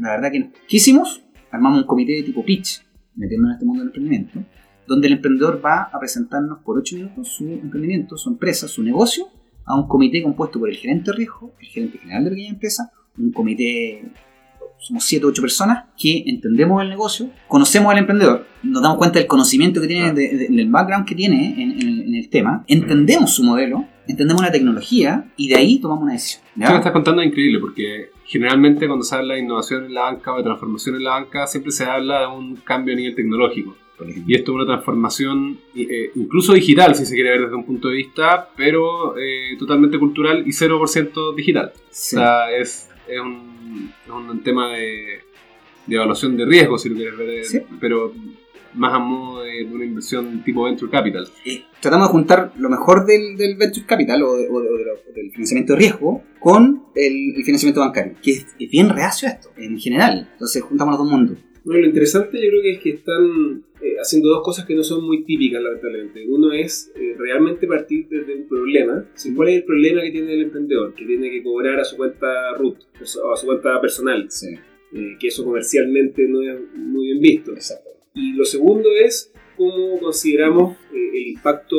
La 0.00 0.10
verdad 0.10 0.30
que 0.30 0.40
no. 0.40 0.50
¿Qué 0.68 0.76
hicimos? 0.76 1.24
Armamos 1.50 1.80
un 1.80 1.86
comité 1.86 2.12
de 2.12 2.22
tipo 2.22 2.44
pitch, 2.44 2.82
metiendo 3.16 3.48
en 3.48 3.54
este 3.54 3.64
mundo 3.64 3.80
del 3.80 3.88
emprendimiento, 3.88 4.38
donde 4.86 5.06
el 5.08 5.14
emprendedor 5.14 5.60
va 5.64 5.90
a 5.92 5.98
presentarnos 5.98 6.60
por 6.60 6.78
8 6.78 6.96
minutos 6.96 7.28
su 7.28 7.46
emprendimiento, 7.48 8.16
su 8.16 8.30
empresa, 8.30 8.68
su 8.68 8.82
negocio 8.82 9.26
a 9.64 9.74
un 9.74 9.86
comité 9.86 10.22
compuesto 10.22 10.58
por 10.58 10.68
el 10.68 10.76
gerente 10.76 11.10
de 11.10 11.16
riesgo, 11.16 11.52
el 11.60 11.66
gerente 11.68 11.98
general 11.98 12.24
de 12.24 12.30
la 12.30 12.34
pequeña 12.34 12.50
empresa, 12.50 12.90
un 13.18 13.32
comité, 13.32 14.04
somos 14.78 15.04
7 15.04 15.24
o 15.26 15.28
8 15.28 15.42
personas 15.42 15.84
que 15.96 16.24
entendemos 16.26 16.82
el 16.82 16.88
negocio, 16.88 17.30
conocemos 17.46 17.92
al 17.92 17.98
emprendedor, 17.98 18.46
nos 18.62 18.82
damos 18.82 18.98
cuenta 18.98 19.18
del 19.18 19.28
conocimiento 19.28 19.80
que 19.80 19.86
tiene, 19.86 20.12
del 20.12 20.70
background 20.70 21.06
que 21.06 21.14
tiene 21.14 21.62
en, 21.62 22.14
el 22.14 22.28
tema, 22.28 22.64
entendemos 22.66 23.34
su 23.34 23.44
modelo, 23.44 23.84
entendemos 24.08 24.42
la 24.42 24.50
tecnología 24.50 25.30
y 25.36 25.48
de 25.48 25.56
ahí 25.56 25.78
tomamos 25.78 26.04
una 26.04 26.12
decisión. 26.14 26.42
Lo 26.56 26.66
que 26.66 26.76
estás 26.76 26.92
contando 26.92 27.22
es 27.22 27.28
increíble 27.28 27.60
porque 27.60 28.10
generalmente 28.24 28.86
cuando 28.86 29.04
se 29.04 29.14
habla 29.14 29.34
de 29.34 29.40
innovación 29.40 29.84
en 29.84 29.94
la 29.94 30.02
banca 30.02 30.32
o 30.32 30.38
de 30.38 30.44
transformación 30.44 30.96
en 30.96 31.04
la 31.04 31.10
banca 31.10 31.46
siempre 31.46 31.72
se 31.72 31.84
habla 31.84 32.20
de 32.20 32.26
un 32.26 32.56
cambio 32.56 32.94
a 32.94 32.96
nivel 32.96 33.14
tecnológico. 33.14 33.76
Y 34.08 34.34
esto 34.34 34.52
es 34.52 34.56
una 34.56 34.66
transformación 34.66 35.58
eh, 35.74 36.10
incluso 36.14 36.52
digital, 36.52 36.94
si 36.94 37.06
se 37.06 37.14
quiere 37.14 37.30
ver 37.30 37.42
desde 37.42 37.54
un 37.54 37.64
punto 37.64 37.88
de 37.88 37.96
vista, 37.96 38.50
pero 38.56 39.16
eh, 39.18 39.56
totalmente 39.58 39.98
cultural 39.98 40.44
y 40.46 40.50
0% 40.50 41.34
digital. 41.34 41.72
O 41.74 41.80
sea, 41.90 42.50
es, 42.52 42.88
es, 43.08 43.20
un, 43.20 43.92
es 44.04 44.10
un 44.10 44.42
tema 44.42 44.72
de, 44.72 45.20
de, 45.86 45.96
evaluación 45.96 46.36
de 46.36 46.46
riesgo, 46.46 46.78
si 46.78 46.88
lo 46.88 46.96
quieres 46.96 47.16
ver, 47.16 47.66
pero 47.80 48.12
más 48.74 48.94
a 48.94 48.98
modo 48.98 49.42
de, 49.42 49.64
una 49.64 49.84
inversión 49.84 50.42
tipo 50.44 50.64
venture 50.64 50.90
capital. 50.90 51.28
tratamos 51.80 52.08
de 52.08 52.12
juntar 52.12 52.52
lo 52.56 52.70
mejor 52.70 53.04
del, 53.04 53.36
del 53.36 53.56
venture 53.56 53.86
capital 53.86 54.22
o, 54.22 54.36
del 54.36 55.30
financiamiento 55.30 55.74
de 55.74 55.78
riesgo 55.78 56.22
con 56.40 56.84
el, 56.94 57.34
el 57.36 57.44
financiamiento 57.44 57.80
bancario, 57.80 58.14
que 58.22 58.32
es, 58.32 58.46
es, 58.58 58.70
bien 58.70 58.88
reacio 58.88 59.28
esto 59.28 59.50
en 59.56 59.78
general. 59.78 60.28
Entonces 60.32 60.62
juntamos 60.62 60.92
los 60.92 60.98
dos 61.00 61.10
mundos. 61.10 61.38
Bueno, 61.64 61.80
lo 61.80 61.86
interesante 61.86 62.42
yo 62.42 62.48
creo 62.48 62.62
que 62.62 62.70
es 62.72 62.78
que 62.80 62.90
están 62.90 63.64
eh, 63.80 63.96
haciendo 64.00 64.28
dos 64.28 64.42
cosas 64.42 64.66
que 64.66 64.74
no 64.74 64.82
son 64.82 65.04
muy 65.04 65.24
típicas, 65.24 65.62
lamentablemente. 65.62 66.26
Uno 66.26 66.52
es 66.52 66.92
eh, 66.96 67.14
realmente 67.16 67.66
partir 67.66 68.08
desde 68.08 68.34
un 68.34 68.48
problema. 68.48 69.08
¿Cuál 69.36 69.48
es 69.48 69.56
el 69.56 69.64
problema 69.64 70.02
que 70.02 70.10
tiene 70.10 70.34
el 70.34 70.42
emprendedor? 70.42 70.94
Que 70.94 71.04
tiene 71.04 71.30
que 71.30 71.42
cobrar 71.42 71.78
a 71.78 71.84
su 71.84 71.96
cuenta 71.96 72.54
root 72.56 72.78
o 73.22 73.32
a 73.32 73.36
su 73.36 73.46
cuenta 73.46 73.80
personal. 73.80 74.28
Eh, 74.92 75.16
que 75.18 75.28
eso 75.28 75.44
comercialmente 75.44 76.26
no 76.28 76.42
es 76.42 76.60
muy 76.74 77.06
bien 77.06 77.20
visto. 77.20 77.52
Exacto. 77.52 77.90
Y 78.14 78.32
lo 78.34 78.44
segundo 78.44 78.88
es 78.90 79.32
cómo 79.56 80.00
consideramos 80.00 80.76
el 80.92 81.28
impacto 81.28 81.76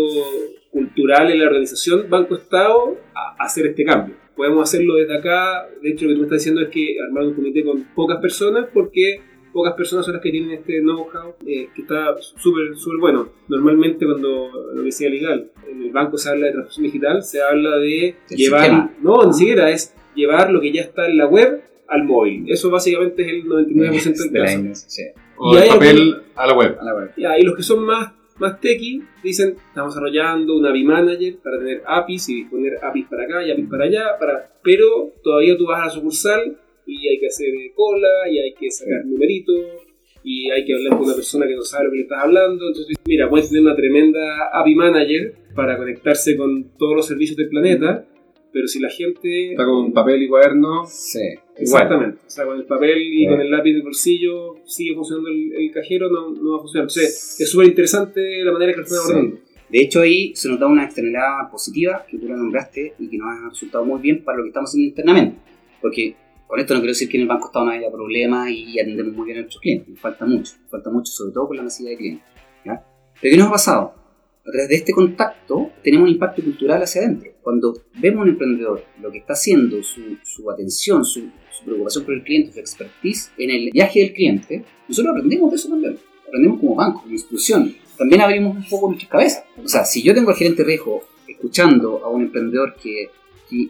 cultural 0.72 1.30
en 1.30 1.40
la 1.40 1.46
organización 1.46 2.10
Banco-Estado 2.10 2.98
a 3.14 3.44
hacer 3.44 3.68
este 3.68 3.84
cambio. 3.84 4.16
Podemos 4.36 4.68
hacerlo 4.68 4.96
desde 4.96 5.16
acá. 5.16 5.70
De 5.82 5.92
hecho, 5.92 6.06
lo 6.06 6.10
que 6.10 6.16
tú 6.16 6.20
me 6.22 6.26
estás 6.26 6.40
diciendo 6.40 6.62
es 6.62 6.70
que 6.70 6.98
armar 7.06 7.26
un 7.26 7.34
comité 7.36 7.64
con 7.64 7.84
pocas 7.94 8.20
personas 8.20 8.68
porque 8.74 9.22
pocas 9.54 9.74
personas 9.74 10.06
son 10.06 10.16
las 10.16 10.24
que 10.24 10.32
tienen 10.32 10.52
este 10.52 10.82
know-how 10.82 11.36
eh, 11.46 11.70
que 11.74 11.82
está 11.84 12.16
súper 12.20 12.76
súper 12.76 13.00
bueno. 13.00 13.30
Normalmente 13.48 14.06
cuando 14.06 14.50
lo 14.74 14.84
que 14.84 14.92
sea 14.92 15.10
legal, 15.10 15.52
en 15.70 15.84
el 15.84 15.92
banco 15.92 16.18
se 16.18 16.30
habla 16.30 16.48
de 16.48 16.54
transacción 16.54 16.86
digital, 16.86 17.24
se 17.24 17.42
habla 17.42 17.78
de 17.78 18.16
llevar, 18.30 18.92
no, 19.02 19.24
ni 19.26 19.34
siquiera 19.34 19.70
es 19.70 19.96
llevar 20.16 20.52
lo 20.52 20.60
que 20.60 20.74
ya 20.74 20.82
está 20.82 21.08
en 21.08 21.18
la 21.18 21.28
web 21.28 21.62
al 21.88 22.04
móvil. 22.04 22.46
Eso 22.48 22.70
básicamente 22.70 23.22
es 23.22 23.28
el 23.30 23.46
99% 23.46 24.32
del 24.32 24.44
caso. 24.44 24.88
O 25.38 25.58
el 25.58 25.68
papel 25.68 26.16
a 26.36 26.48
la 26.48 26.54
web. 26.54 26.78
y 27.16 27.44
los 27.44 27.56
que 27.56 27.64
son 27.64 27.86
más 27.86 28.12
más 28.40 28.60
techy 28.60 29.04
dicen, 29.24 29.56
estamos 29.68 29.94
desarrollando 29.94 30.58
un 30.58 30.66
API 30.66 30.84
Manager 30.84 31.38
para 31.44 31.60
tener 31.60 31.84
APIs 31.86 32.30
y 32.30 32.46
poner 32.46 32.84
APIs 32.84 33.08
para 33.08 33.24
acá 33.24 33.44
y 33.44 33.52
APIs 33.52 33.70
para 33.70 33.86
allá, 33.86 34.18
para... 34.20 34.52
pero 34.64 35.14
todavía 35.24 35.56
tú 35.58 35.68
vas 35.68 35.82
a 35.82 35.86
la 35.86 35.92
sucursal 35.92 36.58
y 36.86 37.08
hay 37.08 37.20
que 37.20 37.28
hacer 37.28 37.54
cola 37.76 38.30
y 38.30 38.40
hay 38.40 38.54
que 38.54 38.72
sacar 38.72 39.06
numeritos 39.06 39.66
y 40.24 40.50
hay 40.50 40.64
que 40.66 40.74
hablar 40.74 40.98
con 40.98 41.08
una 41.08 41.16
persona 41.16 41.46
que 41.48 41.56
no 41.56 41.64
sabe 41.64 41.86
lo 41.86 41.92
que 41.92 41.98
le 41.98 42.04
estás 42.04 42.24
hablando. 42.24 42.68
Entonces, 42.68 42.96
mira, 43.06 43.30
puedes 43.30 43.50
tener 43.50 43.64
una 43.64 43.76
tremenda 43.76 44.50
API 44.54 44.76
Manager 44.76 45.36
para 45.56 45.78
conectarse 45.78 46.38
con 46.38 46.78
todos 46.78 46.96
los 46.96 47.08
servicios 47.08 47.38
del 47.38 47.50
planeta, 47.50 48.06
pero 48.52 48.68
si 48.68 48.80
la 48.80 48.90
gente... 48.90 49.52
Está 49.52 49.66
con 49.66 49.92
papel 49.92 50.24
y 50.24 50.28
cuaderno... 50.28 50.86
Sí. 50.86 51.20
Exactamente. 51.56 52.20
O 52.26 52.30
sea, 52.30 52.46
con 52.46 52.58
el 52.58 52.66
papel 52.66 52.98
y 53.00 53.28
con 53.28 53.40
el 53.40 53.52
lápiz 53.52 53.72
en 53.72 53.76
el 53.78 53.82
bolsillo 53.84 54.56
sigue 54.66 54.96
funcionando 54.96 55.30
el, 55.30 55.72
cajero, 55.72 56.10
no, 56.10 56.32
no, 56.32 56.52
va 56.52 56.58
a 56.58 56.62
funcionar. 56.62 56.86
Entonces, 56.86 57.40
es 57.40 57.50
súper 57.50 57.68
interesante 57.68 58.44
la 58.44 58.52
manera 58.52 58.72
que 58.72 58.78
lo 58.80 58.84
están 58.84 59.00
abordando. 59.00 59.40
De 59.70 59.82
hecho, 59.82 60.02
ahí 60.02 60.36
se 60.36 60.50
nota 60.50 60.68
una 60.68 60.86
externalidad 60.86 61.50
positiva 61.52 62.06
que 62.10 62.18
tú 62.18 62.28
la 62.28 62.36
nombraste 62.36 62.94
y 63.00 63.10
que 63.10 63.18
nos 63.18 63.28
ha 63.28 63.50
resultado 63.50 63.86
muy 63.86 64.02
bien 64.02 64.24
para 64.24 64.38
lo 64.38 64.44
que 64.44 64.50
estamos 64.50 64.70
haciendo 64.70 64.90
internamente. 64.90 65.38
Porque 65.82 66.16
con 66.54 66.60
esto 66.60 66.76
no 66.76 66.82
quiero 66.82 66.92
decir 66.92 67.10
que 67.10 67.18
en 67.18 67.24
el 67.24 67.28
Banco 67.28 67.48
Estado 67.48 67.66
no 67.66 67.72
haya 67.72 67.90
problemas 67.90 68.48
y 68.52 68.80
atendemos 68.80 69.12
muy 69.16 69.26
bien 69.26 69.40
a 69.40 69.42
nuestros 69.42 69.60
clientes. 69.60 69.90
Nos 69.90 70.00
falta 70.00 70.24
mucho, 70.24 70.54
nos 70.62 70.70
falta 70.70 70.92
mucho, 70.92 71.12
sobre 71.12 71.34
todo 71.34 71.48
por 71.48 71.56
la 71.56 71.64
masividad 71.64 71.94
de 71.94 71.98
clientes. 71.98 72.28
¿ya? 72.64 72.86
Pero 73.20 73.32
¿qué 73.32 73.38
nos 73.40 73.48
ha 73.48 73.52
pasado? 73.54 73.96
a 74.46 74.52
través 74.52 74.70
de 74.70 74.76
este 74.76 74.94
contacto 74.94 75.72
tenemos 75.84 76.08
un 76.08 76.14
impacto 76.14 76.44
cultural 76.44 76.84
hacia 76.84 77.02
adentro. 77.02 77.32
Cuando 77.42 77.74
vemos 78.00 78.20
a 78.20 78.24
un 78.26 78.30
emprendedor, 78.30 78.84
lo 79.02 79.12
que 79.12 79.18
está 79.18 79.34
haciendo, 79.34 79.82
su, 79.82 80.52
atención, 80.52 81.04
su, 81.04 81.24
preocupación 81.66 82.06
por 82.06 82.14
el 82.14 82.24
cliente, 82.24 82.54
su 82.54 82.60
expertise 82.60 83.32
en 83.40 83.50
el 83.50 83.72
viaje 83.72 84.02
del 84.02 84.14
cliente, 84.14 84.64
nosotros 84.88 85.16
aprendemos 85.16 85.50
de 85.50 85.56
eso 85.56 85.70
también. 85.70 85.98
Aprendemos 86.28 86.60
como 86.60 86.76
banco, 86.76 87.02
como 87.02 87.14
institución. 87.14 87.74
También 87.98 88.22
abrimos 88.22 88.58
un 88.58 88.70
poco 88.70 88.90
nuestras 88.90 89.10
cabezas. 89.10 89.44
O 89.58 89.68
sea, 89.68 89.86
si 89.86 90.04
yo 90.04 90.14
tengo 90.14 90.30
al 90.30 90.36
gerente 90.36 90.64
riesgo 90.64 91.02
escuchando 91.28 92.06
a 92.06 92.10
un 92.10 92.22
emprendedor 92.22 92.76
que, 92.76 93.10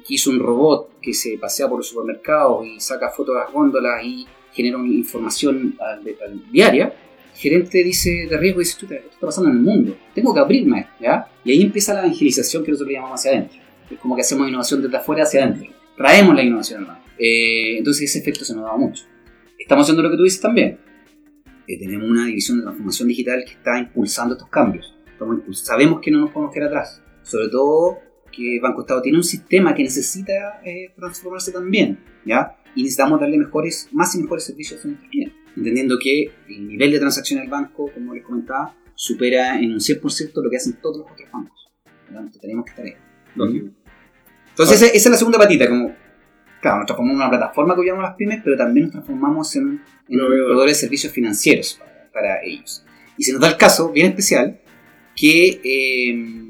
hizo 0.08 0.30
un 0.30 0.40
robot 0.40 1.00
que 1.02 1.14
se 1.14 1.38
pasea 1.38 1.68
por 1.68 1.80
los 1.80 1.88
supermercados 1.88 2.66
y 2.66 2.80
saca 2.80 3.10
fotos 3.10 3.36
de 3.36 3.42
las 3.42 3.52
góndolas 3.52 4.04
y 4.04 4.26
genera 4.54 4.78
una 4.78 4.94
información 4.94 5.78
diaria, 6.52 6.94
el 7.34 7.40
gerente 7.40 7.84
dice 7.84 8.28
de 8.30 8.38
riesgo 8.38 8.60
dice, 8.60 8.78
¿qué 8.88 8.96
está 8.96 9.26
pasando 9.26 9.50
en 9.50 9.58
el 9.58 9.64
mundo? 9.64 9.98
Tengo 10.14 10.34
que 10.34 10.40
abrirme, 10.40 10.88
¿ya? 11.00 11.28
Y 11.44 11.52
ahí 11.52 11.62
empieza 11.62 11.94
la 11.94 12.02
evangelización 12.02 12.64
que 12.64 12.72
nosotros 12.72 12.94
llamamos 12.94 13.20
hacia 13.20 13.32
adentro. 13.32 13.58
Es 13.90 14.00
como 14.00 14.16
que 14.16 14.22
hacemos 14.22 14.48
innovación 14.48 14.82
desde 14.82 14.98
afuera 14.98 15.24
hacia 15.24 15.44
adentro. 15.44 15.74
Traemos 15.98 16.36
la 16.36 16.44
innovación 16.44 16.90
al 16.90 17.04
eh, 17.18 17.78
entonces 17.78 18.10
ese 18.10 18.20
efecto 18.20 18.44
se 18.44 18.56
nos 18.56 18.66
da 18.66 18.76
mucho. 18.76 19.06
Estamos 19.58 19.84
haciendo 19.84 20.04
lo 20.04 20.12
que 20.12 20.18
tú 20.18 20.24
dices 20.24 20.42
también. 20.42 20.80
Eh, 21.68 21.80
tenemos 21.80 22.10
una 22.10 22.26
división 22.26 22.58
de 22.58 22.64
transformación 22.64 23.08
digital 23.08 23.44
que 23.46 23.54
está 23.54 23.80
impulsando 23.80 24.36
estos 24.36 24.50
cambios. 24.50 24.96
sabemos 25.52 26.02
que 26.02 26.12
no 26.12 26.20
nos 26.20 26.32
podemos 26.32 26.54
quedar 26.54 26.68
atrás. 26.68 27.02
Sobre 27.24 27.50
todo 27.50 28.00
que 28.36 28.60
Banco 28.62 28.82
Estado 28.82 29.02
tiene 29.02 29.18
un 29.18 29.24
sistema 29.24 29.74
que 29.76 29.84
necesita 29.84 30.62
eh, 30.66 30.92
transformarse 30.96 31.52
también, 31.52 32.00
¿ya? 32.26 32.58
Y 32.76 32.82
necesitamos 32.82 33.20
darle 33.20 33.38
mejores, 33.38 33.90
más 33.92 34.16
y 34.16 34.22
mejores 34.22 34.46
servicios 34.46 34.84
a 34.84 34.88
nuestros 34.88 35.10
clientes 35.10 35.44
entendiendo 35.56 35.98
que 36.02 36.32
el 36.50 36.68
nivel 36.68 36.92
de 36.92 37.00
transacción 37.00 37.40
del 37.40 37.50
banco, 37.50 37.90
como 37.94 38.14
les 38.14 38.24
comentaba, 38.24 38.76
supera 38.96 39.60
en 39.60 39.72
un 39.72 39.80
100% 39.80 40.32
lo 40.42 40.50
que 40.50 40.58
hacen 40.58 40.80
todos 40.82 41.00
los 41.00 41.12
otros 41.12 41.30
bancos. 41.32 41.70
Por 41.84 42.14
lo 42.14 42.20
tanto, 42.20 42.40
tenemos 42.40 42.66
que 42.66 42.72
estar 42.72 42.86
ahí. 42.86 42.96
Entonces, 44.50 44.82
esa, 44.82 44.94
es 44.94 45.10
la 45.10 45.18
segunda 45.18 45.38
patita, 45.38 45.68
como, 45.68 45.96
claro, 46.62 46.78
nos 46.78 46.86
transformamos 46.86 47.22
en 47.22 47.28
una 47.28 47.30
plataforma 47.30 47.76
que 47.76 47.82
ayudamos 47.82 48.06
a 48.06 48.10
las 48.10 48.18
pymes, 48.18 48.42
pero 48.44 48.58
también 48.58 48.86
nos 48.86 48.94
transformamos 48.94 49.56
en, 49.56 49.82
en 50.10 50.18
proveedores 50.18 50.78
de 50.78 50.82
servicios 50.82 51.12
financieros 51.14 51.80
para, 52.14 52.44
ellos. 52.44 52.86
Y 53.18 53.24
se 53.24 53.32
nos 53.32 53.42
da 53.42 53.50
el 53.50 53.58
caso 53.58 53.92
bien 53.92 54.08
especial 54.08 54.60
que... 55.16 55.62
Eh, 55.64 56.50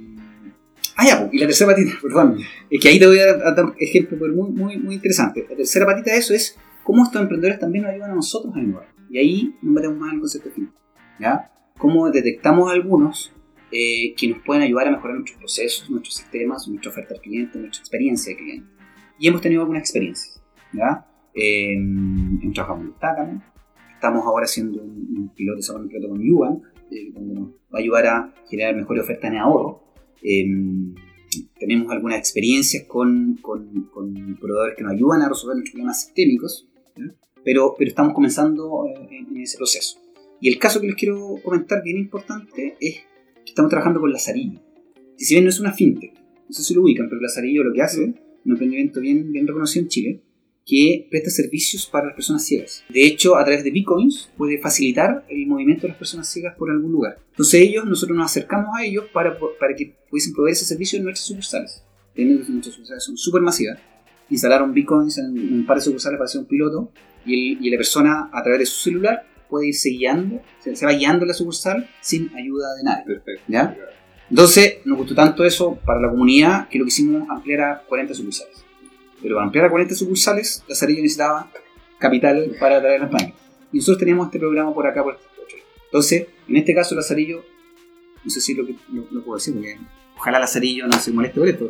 Ah, 0.95 1.05
ya, 1.07 1.29
y 1.31 1.39
la 1.39 1.47
tercera 1.47 1.71
patita, 1.71 1.93
perdón, 2.01 2.37
es 2.69 2.79
que 2.79 2.89
ahí 2.89 2.99
te 2.99 3.07
voy 3.07 3.19
a 3.19 3.33
dar 3.33 3.65
un 3.65 3.75
ejemplo 3.79 4.17
muy, 4.17 4.49
muy, 4.51 4.77
muy 4.77 4.95
interesante. 4.95 5.45
La 5.49 5.55
tercera 5.55 5.85
patita 5.85 6.11
de 6.11 6.17
eso 6.17 6.33
es 6.33 6.57
cómo 6.83 7.03
estos 7.03 7.21
emprendedores 7.21 7.59
también 7.59 7.83
nos 7.83 7.93
ayudan 7.93 8.11
a 8.11 8.15
nosotros 8.15 8.55
a 8.55 8.59
innovar. 8.59 8.93
Y 9.09 9.17
ahí 9.17 9.55
nos 9.61 9.73
metemos 9.73 9.97
más 9.97 10.09
en 10.09 10.15
el 10.15 10.21
concepto 10.21 10.49
de 10.49 10.67
¿ya? 11.19 11.51
Cómo 11.77 12.09
detectamos 12.11 12.71
algunos 12.71 13.33
eh, 13.71 14.13
que 14.15 14.27
nos 14.27 14.39
pueden 14.45 14.61
ayudar 14.61 14.87
a 14.87 14.91
mejorar 14.91 15.15
nuestros 15.15 15.39
procesos, 15.39 15.89
nuestros 15.89 16.15
sistemas, 16.15 16.67
nuestra 16.67 16.91
oferta 16.91 17.15
al 17.15 17.21
cliente, 17.21 17.57
nuestra 17.57 17.81
experiencia 17.81 18.31
de 18.31 18.37
cliente. 18.37 18.69
Y 19.17 19.27
hemos 19.27 19.41
tenido 19.41 19.61
algunas 19.61 19.81
experiencias, 19.81 20.41
¿ya? 20.73 21.07
Eh, 21.33 21.73
hemos 21.73 22.53
trabajado 22.53 22.79
con 22.79 22.99
también. 22.99 23.43
Estamos 23.93 24.25
ahora 24.25 24.45
haciendo 24.45 24.81
un, 24.81 25.31
piloto, 25.35 25.75
un 25.75 25.87
piloto 25.87 26.09
con 26.09 26.21
Yubank, 26.21 26.63
eh, 26.91 27.11
donde 27.13 27.33
nos 27.33 27.49
va 27.73 27.77
a 27.77 27.77
ayudar 27.77 28.05
a 28.05 28.33
generar 28.49 28.75
mejores 28.75 29.03
ofertas 29.03 29.31
en 29.31 29.37
ahorro. 29.37 29.81
Em, 30.21 30.93
tenemos 31.59 31.91
algunas 31.91 32.19
experiencias 32.19 32.83
con, 32.87 33.37
con, 33.41 33.89
con, 33.91 34.37
proveedores 34.39 34.75
que 34.77 34.83
nos 34.83 34.93
ayudan 34.93 35.23
a 35.23 35.29
resolver 35.29 35.55
nuestros 35.55 35.73
problemas 35.73 36.03
sistémicos 36.03 36.67
pero, 37.43 37.75
pero 37.77 37.89
estamos 37.89 38.13
comenzando 38.13 38.85
eh, 38.87 39.25
en, 39.29 39.37
ese 39.37 39.57
proceso. 39.57 39.99
Y 40.39 40.49
el 40.49 40.59
caso 40.59 40.81
que 40.81 40.87
les 40.87 40.95
quiero 40.95 41.39
comentar, 41.43 41.83
bien 41.83 41.97
importante, 41.97 42.75
es 42.79 42.95
que 43.43 43.49
estamos 43.51 43.69
trabajando 43.69 43.99
con 43.99 44.11
Lazarillo. 44.11 44.59
si 45.17 45.35
bien 45.35 45.43
no 45.43 45.49
es 45.49 45.59
una 45.59 45.71
fintech, 45.71 46.13
no 46.13 46.53
sé 46.53 46.63
si 46.63 46.73
lo 46.73 46.81
ubican, 46.81 47.07
pero 47.09 47.21
Lazarillo 47.21 47.63
lo 47.63 47.73
que 47.73 47.81
hace, 47.81 48.03
un 48.45 48.51
emprendimiento 48.51 48.99
bien, 48.99 49.31
bien 49.31 49.47
reconocido 49.47 49.83
en 49.83 49.89
Chile, 49.89 50.21
que 50.65 51.07
presta 51.09 51.29
servicios 51.29 51.85
para 51.85 52.07
las 52.07 52.15
personas 52.15 52.45
ciegas. 52.45 52.83
De 52.89 53.05
hecho, 53.05 53.35
a 53.35 53.43
través 53.43 53.63
de 53.63 53.71
Bitcoins 53.71 54.29
puede 54.37 54.59
facilitar 54.59 55.25
el 55.29 55.45
movimiento 55.45 55.83
de 55.83 55.89
las 55.89 55.97
personas 55.97 56.27
ciegas 56.27 56.55
por 56.57 56.69
algún 56.69 56.91
lugar. 56.91 57.17
Entonces 57.31 57.61
ellos, 57.61 57.85
nosotros 57.85 58.17
nos 58.17 58.31
acercamos 58.31 58.69
a 58.77 58.83
ellos 58.83 59.05
para, 59.11 59.37
para 59.37 59.75
que 59.75 59.95
pudiesen 60.09 60.33
proveer 60.33 60.53
ese 60.53 60.65
servicio 60.65 60.97
en 60.97 61.05
nuestras 61.05 61.27
sucursales. 61.27 61.83
Nuestras 62.15 62.75
sucursales 62.75 63.03
son 63.03 63.17
súper 63.17 63.41
masivas. 63.41 63.79
Instalaron 64.29 64.73
Bitcoins 64.73 65.17
en 65.17 65.31
un 65.53 65.65
par 65.65 65.77
de 65.77 65.83
sucursales 65.83 66.17
para 66.17 66.25
hacer 66.25 66.41
un 66.41 66.47
piloto 66.47 66.91
y, 67.25 67.69
la 67.69 67.77
persona 67.77 68.29
a 68.31 68.41
través 68.41 68.59
de 68.59 68.65
su 68.65 68.81
celular 68.81 69.25
puede 69.49 69.67
irse 69.67 69.89
guiando, 69.89 70.41
se, 70.59 70.85
va 70.85 70.93
guiando 70.93 71.25
la 71.25 71.33
sucursal 71.33 71.89
sin 72.01 72.33
ayuda 72.35 72.73
de 72.75 72.83
nadie. 72.83 73.03
Perfecto. 73.05 73.43
¿ya? 73.47 73.77
Entonces, 74.29 74.77
nos 74.85 74.97
gustó 74.97 75.13
tanto 75.13 75.43
eso 75.43 75.77
para 75.85 76.01
la 76.01 76.09
comunidad 76.09 76.69
que 76.69 76.79
lo 76.79 76.85
quisimos 76.85 77.29
ampliar 77.29 77.61
a 77.61 77.83
40 77.87 78.13
sucursales. 78.13 78.65
Pero 79.23 79.35
para 79.35 79.45
ampliar 79.45 79.65
a 79.65 79.69
40 79.69 79.95
sucursales, 79.95 80.63
Lazarillo 80.67 81.01
necesitaba 81.01 81.49
capital 81.97 82.55
para 82.59 82.81
traer 82.81 83.01
a 83.01 83.05
España. 83.05 83.33
Y 83.71 83.77
nosotros 83.77 83.99
teníamos 83.99 84.27
este 84.27 84.37
programa 84.37 84.73
por 84.73 84.85
acá, 84.85 85.01
por 85.01 85.17
Entonces, 85.85 86.27
en 86.47 86.57
este 86.57 86.75
caso, 86.75 86.93
Lazarillo, 86.93 87.43
no 88.23 88.29
sé 88.29 88.41
si 88.41 88.53
lo, 88.53 88.67
que, 88.67 88.75
lo, 88.91 89.23
puedo 89.23 89.37
decir, 89.37 89.53
porque 89.53 89.77
ojalá 90.17 90.39
Lazarillo 90.39 90.87
no 90.87 90.99
se 90.99 91.11
moleste 91.11 91.39
por 91.39 91.47
esto, 91.47 91.69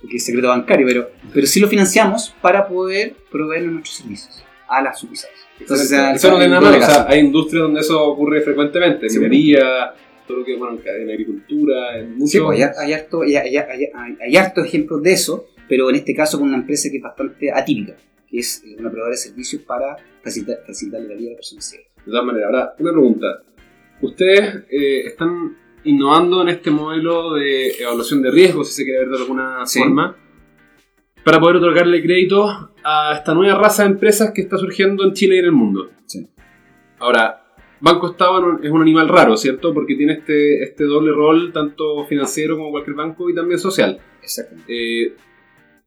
porque 0.00 0.16
es 0.16 0.24
secreto 0.24 0.48
bancario, 0.48 0.86
pero, 0.86 1.10
pero 1.32 1.46
sí 1.46 1.60
lo 1.60 1.68
financiamos 1.68 2.34
para 2.40 2.66
poder 2.66 3.14
proveer 3.30 3.64
nuestros 3.64 3.96
servicios 3.96 4.42
a 4.66 4.82
las 4.82 4.98
sucursales. 4.98 5.36
Entonces, 5.60 5.92
eso 5.92 6.30
no 6.30 6.38
tiene 6.38 6.54
nada 6.54 6.76
O 6.76 6.80
sea, 6.80 7.06
hay 7.08 7.20
industrias 7.20 7.62
donde 7.62 7.80
eso 7.80 8.02
ocurre 8.02 8.40
frecuentemente, 8.40 9.06
en 9.06 9.20
minería, 9.20 9.94
todo 10.26 10.38
lo 10.38 10.44
que 10.44 10.56
bueno, 10.56 10.78
en 10.84 11.10
agricultura, 11.10 11.98
en 11.98 12.16
mucho... 12.16 12.30
Sí, 12.30 12.40
pues, 12.40 12.78
hay, 12.78 12.92
harto, 12.92 13.22
hay, 13.22 13.36
hay, 13.36 14.36
harto 14.36 14.64
ejemplos 14.64 15.02
de 15.02 15.12
eso, 15.12 15.48
pero 15.68 15.90
en 15.90 15.96
este 15.96 16.14
caso 16.14 16.38
con 16.38 16.48
una 16.48 16.58
empresa 16.58 16.88
que 16.90 16.98
es 16.98 17.02
bastante 17.02 17.52
atípica, 17.52 17.96
que 18.28 18.38
es 18.38 18.62
una 18.78 18.90
proveedora 18.90 19.10
de 19.10 19.16
servicios 19.16 19.62
para 19.62 19.96
facilitar, 20.22 20.58
facilitarle 20.66 21.08
la 21.08 21.14
vida 21.14 21.28
a 21.28 21.30
las 21.32 21.38
personas 21.38 21.70
ciegas. 21.70 21.88
De 22.04 22.10
todas 22.10 22.24
maneras, 22.24 22.46
ahora, 22.46 22.74
una 22.78 22.92
pregunta. 22.92 23.26
Ustedes 24.02 24.64
eh, 24.70 25.06
están 25.06 25.56
innovando 25.84 26.42
en 26.42 26.48
este 26.48 26.70
modelo 26.70 27.34
de 27.34 27.70
evaluación 27.80 28.22
de 28.22 28.30
riesgo, 28.30 28.64
si 28.64 28.72
se 28.72 28.84
quiere 28.84 29.00
ver 29.00 29.08
de 29.10 29.16
alguna 29.16 29.64
forma, 29.66 30.16
para 31.24 31.40
poder 31.40 31.56
otorgarle 31.56 32.02
crédito 32.02 32.72
a 32.84 33.14
esta 33.16 33.34
nueva 33.34 33.58
raza 33.58 33.84
de 33.84 33.90
empresas 33.90 34.32
que 34.32 34.42
está 34.42 34.58
surgiendo 34.58 35.04
en 35.04 35.12
Chile 35.14 35.36
y 35.36 35.38
en 35.38 35.44
el 35.46 35.52
mundo. 35.52 35.90
Sí. 36.06 36.26
Ahora, 36.98 37.44
Banco 37.80 38.10
Estado 38.10 38.58
es 38.62 38.70
un 38.70 38.82
animal 38.82 39.08
raro, 39.08 39.36
¿cierto? 39.36 39.74
Porque 39.74 39.94
tiene 39.94 40.14
este, 40.14 40.62
este 40.62 40.84
doble 40.84 41.12
rol, 41.12 41.52
tanto 41.52 42.04
financiero 42.06 42.56
como 42.56 42.70
cualquier 42.70 42.96
banco, 42.96 43.28
y 43.28 43.34
también 43.34 43.58
social. 43.58 43.98
Exacto. 44.22 44.56
Eh, 44.68 45.14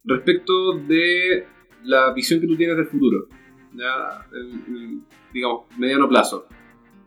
respecto 0.04 0.74
de 0.74 1.46
la 1.84 2.14
visión 2.14 2.40
que 2.40 2.48
tú 2.48 2.56
tienes 2.56 2.78
del 2.78 2.88
futuro, 2.88 3.28
ya, 3.74 4.26
digamos, 5.34 5.66
mediano 5.78 6.08
plazo. 6.10 6.48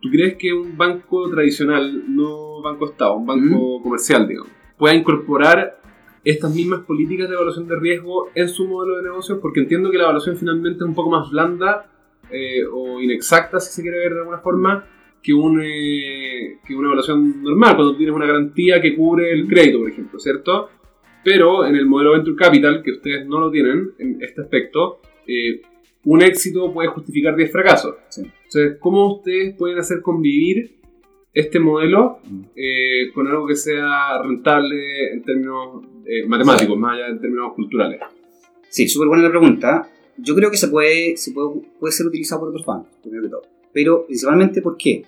¿Tú 0.00 0.08
crees 0.08 0.36
que 0.36 0.52
un 0.52 0.76
banco 0.76 1.28
tradicional, 1.30 2.04
no 2.08 2.62
banco 2.62 2.86
Estado, 2.86 3.16
un 3.16 3.26
banco 3.26 3.82
comercial, 3.82 4.26
digamos, 4.26 4.50
pueda 4.78 4.94
incorporar 4.94 5.78
estas 6.24 6.54
mismas 6.54 6.80
políticas 6.80 7.28
de 7.28 7.34
evaluación 7.34 7.66
de 7.66 7.78
riesgo 7.78 8.30
en 8.34 8.48
su 8.48 8.66
modelo 8.66 8.96
de 8.96 9.04
negocio, 9.04 9.40
porque 9.40 9.60
entiendo 9.60 9.90
que 9.90 9.98
la 9.98 10.04
evaluación 10.04 10.36
finalmente 10.36 10.84
es 10.84 10.88
un 10.88 10.94
poco 10.94 11.10
más 11.10 11.30
blanda 11.30 11.90
eh, 12.30 12.64
o 12.70 13.00
inexacta, 13.00 13.60
si 13.60 13.72
se 13.72 13.82
quiere 13.82 13.98
ver 13.98 14.14
de 14.14 14.20
alguna 14.20 14.38
forma, 14.38 14.86
que, 15.22 15.32
un, 15.34 15.60
eh, 15.62 16.58
que 16.66 16.74
una 16.74 16.88
evaluación 16.88 17.42
normal, 17.42 17.76
cuando 17.76 17.96
tienes 17.96 18.14
una 18.14 18.26
garantía 18.26 18.80
que 18.80 18.96
cubre 18.96 19.32
el 19.32 19.46
crédito, 19.46 19.78
por 19.78 19.90
ejemplo, 19.90 20.18
¿cierto? 20.18 20.70
Pero 21.24 21.66
en 21.66 21.76
el 21.76 21.86
modelo 21.86 22.12
Venture 22.12 22.36
Capital, 22.36 22.82
que 22.82 22.92
ustedes 22.92 23.26
no 23.26 23.40
lo 23.40 23.50
tienen 23.50 23.90
en 23.98 24.18
este 24.22 24.42
aspecto, 24.42 25.00
eh, 25.26 25.60
un 26.04 26.22
éxito 26.22 26.72
puede 26.72 26.88
justificar 26.88 27.36
10 27.36 27.52
fracasos. 27.52 27.96
Entonces, 28.16 28.78
¿cómo 28.80 29.16
ustedes 29.16 29.54
pueden 29.54 29.78
hacer 29.78 30.00
convivir 30.00 30.78
este 31.32 31.60
modelo 31.60 32.18
eh, 32.56 33.12
con 33.14 33.26
algo 33.28 33.46
que 33.46 33.54
sea 33.54 34.22
rentable 34.22 35.12
en 35.12 35.22
términos 35.22 35.84
eh, 36.06 36.26
matemáticos, 36.26 36.76
más 36.78 36.94
allá 36.94 37.08
en 37.08 37.20
términos 37.20 37.52
culturales? 37.54 38.00
Sí, 38.68 38.88
súper 38.88 39.08
buena 39.08 39.24
la 39.24 39.30
pregunta. 39.30 39.90
Yo 40.16 40.34
creo 40.34 40.50
que 40.50 40.56
se 40.56 40.68
puede, 40.68 41.16
se 41.16 41.32
puede, 41.32 41.62
puede 41.78 41.92
ser 41.92 42.06
utilizado 42.06 42.40
por 42.40 42.48
otros 42.50 42.64
bancos, 42.64 42.90
primero 43.02 43.22
que 43.22 43.28
todo. 43.28 43.42
Pero 43.72 44.06
principalmente, 44.06 44.62
¿por 44.62 44.76
qué? 44.76 45.04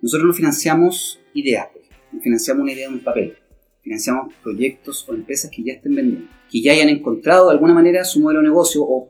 Nosotros 0.00 0.26
no 0.26 0.32
financiamos 0.32 1.20
ideas, 1.34 1.68
pues. 1.72 1.86
no 2.12 2.20
financiamos 2.20 2.62
una 2.62 2.72
idea 2.72 2.88
en 2.88 2.94
un 2.94 3.00
papel. 3.00 3.36
Financiamos 3.82 4.32
proyectos 4.42 5.06
o 5.08 5.14
empresas 5.14 5.50
que 5.50 5.62
ya 5.62 5.74
estén 5.74 5.94
vendiendo, 5.94 6.28
que 6.50 6.62
ya 6.62 6.72
hayan 6.72 6.88
encontrado 6.88 7.48
de 7.48 7.54
alguna 7.54 7.74
manera 7.74 8.04
su 8.04 8.20
modelo 8.20 8.40
de 8.40 8.48
negocio 8.48 8.82
o, 8.82 9.08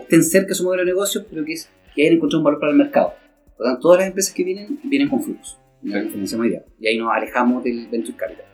estén 0.00 0.24
cerca 0.24 0.48
de 0.48 0.54
su 0.54 0.64
modelo 0.64 0.82
de 0.82 0.92
negocio, 0.92 1.24
pero 1.30 1.44
que, 1.44 1.52
es, 1.52 1.70
que 1.94 2.02
hayan 2.02 2.14
encontrado 2.14 2.40
un 2.40 2.44
valor 2.44 2.60
para 2.60 2.72
el 2.72 2.78
mercado. 2.78 3.12
Por 3.56 3.66
lo 3.66 3.72
tanto, 3.72 3.80
todas 3.80 4.00
las 4.00 4.08
empresas 4.08 4.34
que 4.34 4.44
vienen, 4.44 4.80
vienen 4.84 5.08
con 5.08 5.22
flujos 5.22 5.58
y 5.82 6.86
ahí 6.86 6.98
nos 6.98 7.10
alejamos 7.12 7.62
del 7.64 7.86
venture 7.88 8.16
capital. 8.16 8.44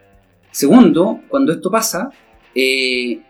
Segundo, 0.50 1.20
cuando 1.28 1.52
esto 1.52 1.70
pasa, 1.70 2.10
eh, 2.54 3.20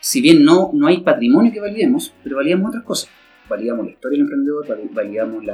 si 0.00 0.20
bien 0.20 0.44
no, 0.44 0.70
no 0.72 0.86
hay 0.86 0.98
patrimonio 0.98 1.52
que 1.52 1.60
validemos, 1.60 2.14
pero 2.22 2.36
validamos 2.36 2.68
otras 2.68 2.84
cosas. 2.84 3.10
Validamos 3.48 3.86
la 3.86 3.92
historia 3.92 4.16
del 4.16 4.22
emprendedor, 4.22 4.92
validamos 4.92 5.44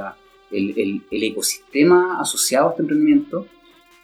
el, 0.50 1.02
el, 1.10 1.22
ecosistema 1.22 2.20
asociado 2.20 2.68
a 2.68 2.70
este 2.70 2.82
emprendimiento 2.82 3.46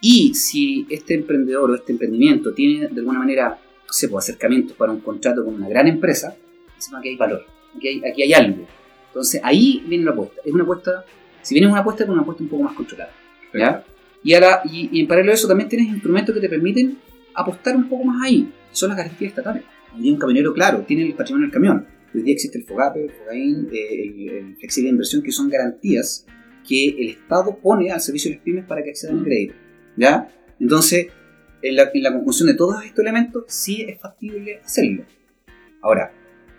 Y 0.01 0.33
si 0.33 0.87
este 0.89 1.13
emprendedor 1.13 1.71
o 1.71 1.75
este 1.75 1.91
emprendimiento 1.91 2.53
tiene 2.53 2.87
de 2.87 2.99
alguna 2.99 3.19
manera, 3.19 3.49
no 3.49 3.93
sé, 3.93 4.07
pues, 4.07 4.25
acercamientos 4.25 4.75
para 4.77 4.91
un 4.91 5.01
contrato 5.01 5.43
con 5.43 5.55
una 5.55 5.67
gran 5.67 5.87
empresa, 5.87 6.35
decimos 6.75 7.01
que 7.01 7.09
hay 7.09 7.17
valor, 7.17 7.45
aquí 7.75 7.87
hay, 7.87 8.01
aquí 8.09 8.23
hay 8.23 8.33
algo. 8.33 8.65
Entonces 9.07 9.41
ahí 9.43 9.83
viene 9.87 10.05
la 10.05 10.11
apuesta. 10.11 10.41
Es 10.45 10.53
una 10.53 10.63
apuesta, 10.63 11.05
si 11.41 11.55
bien 11.55 11.65
es 11.65 11.71
una 11.71 11.81
apuesta, 11.81 12.03
es 12.03 12.09
una 12.09 12.21
apuesta 12.21 12.43
un 12.43 12.49
poco 12.49 12.63
más 12.63 12.73
controlada. 12.75 13.11
¿ya? 13.53 13.83
Y, 14.23 14.33
ahora, 14.33 14.61
y, 14.65 14.89
y 14.91 15.01
en 15.01 15.07
paralelo 15.07 15.31
a 15.31 15.35
eso 15.35 15.47
también 15.47 15.69
tienes 15.69 15.87
instrumentos 15.87 16.33
que 16.33 16.41
te 16.41 16.49
permiten 16.49 16.97
apostar 17.33 17.75
un 17.75 17.89
poco 17.89 18.05
más 18.05 18.23
ahí. 18.23 18.51
Son 18.71 18.89
las 18.89 18.97
garantías 18.97 19.29
estatales. 19.29 19.63
Hoy 19.95 20.03
día 20.03 20.13
un 20.13 20.19
camionero, 20.19 20.53
claro, 20.53 20.83
tiene 20.87 21.05
el 21.05 21.13
patrimonio 21.13 21.47
del 21.47 21.53
camión. 21.53 21.87
Hoy 22.13 22.21
día 22.21 22.33
existe 22.33 22.57
el 22.57 22.65
FOGAPE, 22.65 23.03
el 23.03 23.11
FOGAIN, 23.11 23.69
eh, 23.71 24.03
el, 24.03 24.29
el 24.29 24.55
flexible 24.57 24.87
de 24.87 24.91
inversión, 24.91 25.23
que 25.23 25.31
son 25.31 25.49
garantías 25.49 26.25
que 26.67 26.89
el 26.89 27.09
Estado 27.09 27.57
pone 27.57 27.91
al 27.91 28.01
servicio 28.01 28.29
de 28.29 28.35
las 28.35 28.43
pymes 28.43 28.65
para 28.65 28.83
que 28.83 28.91
accedan 28.91 29.19
al 29.19 29.23
crédito. 29.23 29.55
¿Ya? 29.99 30.29
Entonces, 30.61 31.07
en 31.61 31.75
la, 31.75 31.91
en 31.93 32.13
conjunción 32.13 32.47
de 32.47 32.53
todos 32.53 32.81
estos 32.85 32.99
elementos, 32.99 33.43
sí 33.47 33.81
es 33.81 33.99
factible 33.99 34.61
hacerlo. 34.63 35.03
Ahora, 35.81 36.13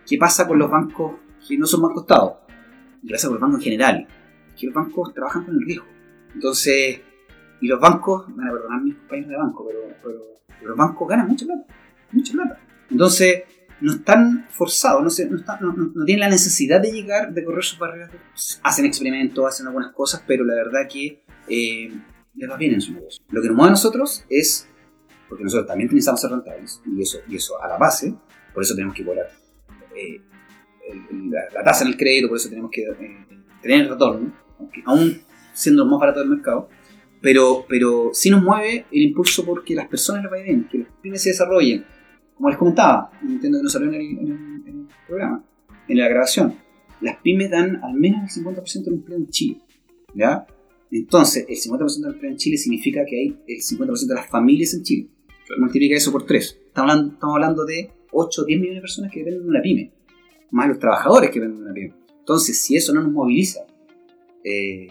¿qué 0.07 0.19
pasa 0.19 0.47
con 0.47 0.59
los 0.59 0.71
bancos 0.71 1.15
que 1.49 1.57
no 1.57 1.67
son 1.67 1.81
bancos 1.81 2.03
estados? 2.03 2.35
¿Qué 3.03 3.13
pasa 3.13 3.29
con 3.29 3.37
los 3.37 3.41
bancos 3.41 3.61
en 3.61 3.65
general? 3.65 4.09
Que 4.59 4.67
los 4.67 4.75
bancos 4.75 5.15
trabajan 5.15 5.47
con 5.47 5.55
el 5.55 5.63
riesgo. 5.63 5.87
Entonces, 6.35 7.01
y 7.63 7.67
los 7.67 7.81
bancos, 7.81 8.27
van 8.37 8.49
a 8.49 8.53
perdonar 8.53 8.83
mis 8.83 8.95
compañeros 8.97 9.31
de 9.31 9.37
banco, 9.37 9.67
pero, 10.03 10.41
los 10.63 10.77
bancos 10.77 11.09
ganan 11.09 11.29
mucha 11.29 11.47
plata. 11.47 11.65
Mucha 12.13 12.33
plata. 12.35 12.61
Entonces, 12.91 13.45
no 13.81 13.93
están 13.93 14.49
forzados, 14.51 15.19
no 15.31 16.05
tienen 16.05 16.21
la 16.21 16.29
necesidad 16.29 16.83
de 16.83 16.93
llegar, 16.93 17.33
de 17.33 17.43
correr 17.43 17.65
sus 17.65 17.79
barreras. 17.79 18.11
Hacen 18.63 18.85
experimentos, 18.85 19.47
hacen 19.47 19.67
algunas 19.67 19.93
cosas, 19.93 20.23
pero 20.27 20.45
la 20.45 20.55
verdad 20.55 20.81
que 20.87 21.23
eh, 21.49 21.91
les 22.35 22.51
va 22.51 22.57
bien 22.57 22.75
en 22.75 22.81
su 22.81 22.93
negocio. 22.93 23.23
Lo 23.31 23.41
que 23.43 23.49
nos 23.49 23.57
mueve 23.57 23.69
a 23.69 23.73
nosotros 23.73 24.25
es, 24.29 24.69
porque 25.29 25.45
nosotros 25.45 25.67
también 25.69 25.89
necesitamos 25.89 26.21
ser 26.21 26.31
rentables, 26.31 26.81
y 26.87 27.03
eso, 27.03 27.19
y 27.29 27.37
eso 27.37 27.63
a 27.63 27.69
la 27.69 27.77
base, 27.79 28.15
por 28.55 28.63
eso 28.63 28.75
tenemos 28.75 28.95
que 28.95 29.05
cobrar 29.05 29.27
eh, 29.97 30.21
la, 31.31 31.41
la 31.55 31.63
tasa 31.65 31.85
en 31.85 31.91
el 31.91 31.97
crédito, 31.97 32.29
por 32.29 32.37
eso 32.37 32.49
tenemos 32.49 32.71
que 32.71 32.83
eh, 32.83 33.27
tener 33.63 33.83
el 33.83 33.89
retorno, 33.91 34.33
aunque 34.59 34.83
aún 34.87 35.21
siendo 35.53 35.85
más 35.87 36.01
baratos 36.01 36.23
del 36.23 36.31
mercado. 36.31 36.69
Pero, 37.23 37.67
pero 37.69 38.11
sí 38.15 38.31
nos 38.31 38.43
mueve 38.43 38.87
el 38.91 39.03
impulso 39.03 39.45
porque 39.45 39.75
las 39.75 39.89
personas 39.89 40.23
les 40.23 40.31
vaya 40.31 40.45
bien, 40.45 40.67
que 40.71 40.79
las 40.79 40.89
pymes 41.03 41.23
se 41.23 41.31
desarrollen, 41.31 41.85
como 42.35 42.49
les 42.49 42.57
comentaba, 42.57 43.11
entiendo 43.23 43.59
que 43.59 43.63
no 43.65 43.69
salió 43.69 43.89
en 43.89 43.95
el, 43.95 44.01
en 44.01 44.19
el- 44.19 44.69
en 44.69 44.81
el 44.81 44.87
programa, 45.07 45.45
en 45.87 45.99
la 45.99 46.09
grabación, 46.09 46.57
las 47.03 47.17
pymes 47.19 47.51
dan 47.51 47.79
al 47.85 47.93
menos 47.93 48.35
el 48.37 48.43
50% 48.45 48.85
del 48.85 48.95
empleo 48.95 49.19
en 49.19 49.29
Chile. 49.29 49.61
¿ya? 50.15 50.47
Entonces, 50.91 51.47
el 51.49 51.57
50% 51.57 52.01
del 52.01 52.15
empleo 52.15 52.31
en 52.33 52.37
Chile 52.37 52.57
significa 52.57 53.05
que 53.05 53.17
hay 53.17 53.39
el 53.47 53.61
50% 53.61 54.07
de 54.07 54.15
las 54.15 54.29
familias 54.29 54.75
en 54.75 54.83
Chile. 54.83 55.09
Multiplica 55.59 55.97
eso 55.97 56.13
por 56.13 56.25
3. 56.27 56.59
Estamos 56.67 56.91
hablando, 56.91 57.13
estamos 57.15 57.35
hablando 57.35 57.65
de 57.65 57.91
8 58.13 58.43
o 58.43 58.45
10 58.45 58.61
millones 58.61 58.79
de 58.79 58.81
personas 58.81 59.13
que 59.13 59.21
dependen 59.21 59.43
de 59.43 59.49
una 59.49 59.63
pyme, 59.63 59.93
más 60.51 60.69
los 60.69 60.79
trabajadores 60.79 61.31
que 61.31 61.41
dependen 61.41 61.59
de 61.59 61.65
una 61.65 61.75
pyme. 61.75 61.95
Entonces, 62.19 62.59
si 62.59 62.77
eso 62.77 62.93
no 62.93 63.03
nos 63.03 63.13
moviliza, 63.13 63.61
eh, 64.45 64.89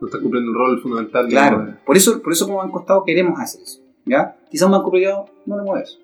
No 0.00 0.06
está 0.06 0.20
cumpliendo 0.20 0.50
un 0.52 0.56
rol 0.56 0.80
fundamental. 0.80 1.26
Claro, 1.28 1.58
digamos, 1.58 1.82
por 1.84 1.96
eso, 1.96 2.22
por 2.22 2.32
eso 2.32 2.46
como 2.46 2.58
Banco 2.58 2.80
Estado 2.80 3.02
queremos 3.04 3.40
hacer 3.40 3.62
eso. 3.62 3.82
¿ya? 4.06 4.36
Quizá 4.50 4.66
un 4.66 4.72
banco 4.72 4.90
privado 4.90 5.26
no 5.46 5.56
lo 5.56 5.64
mueve 5.64 5.84
eso. 5.84 5.98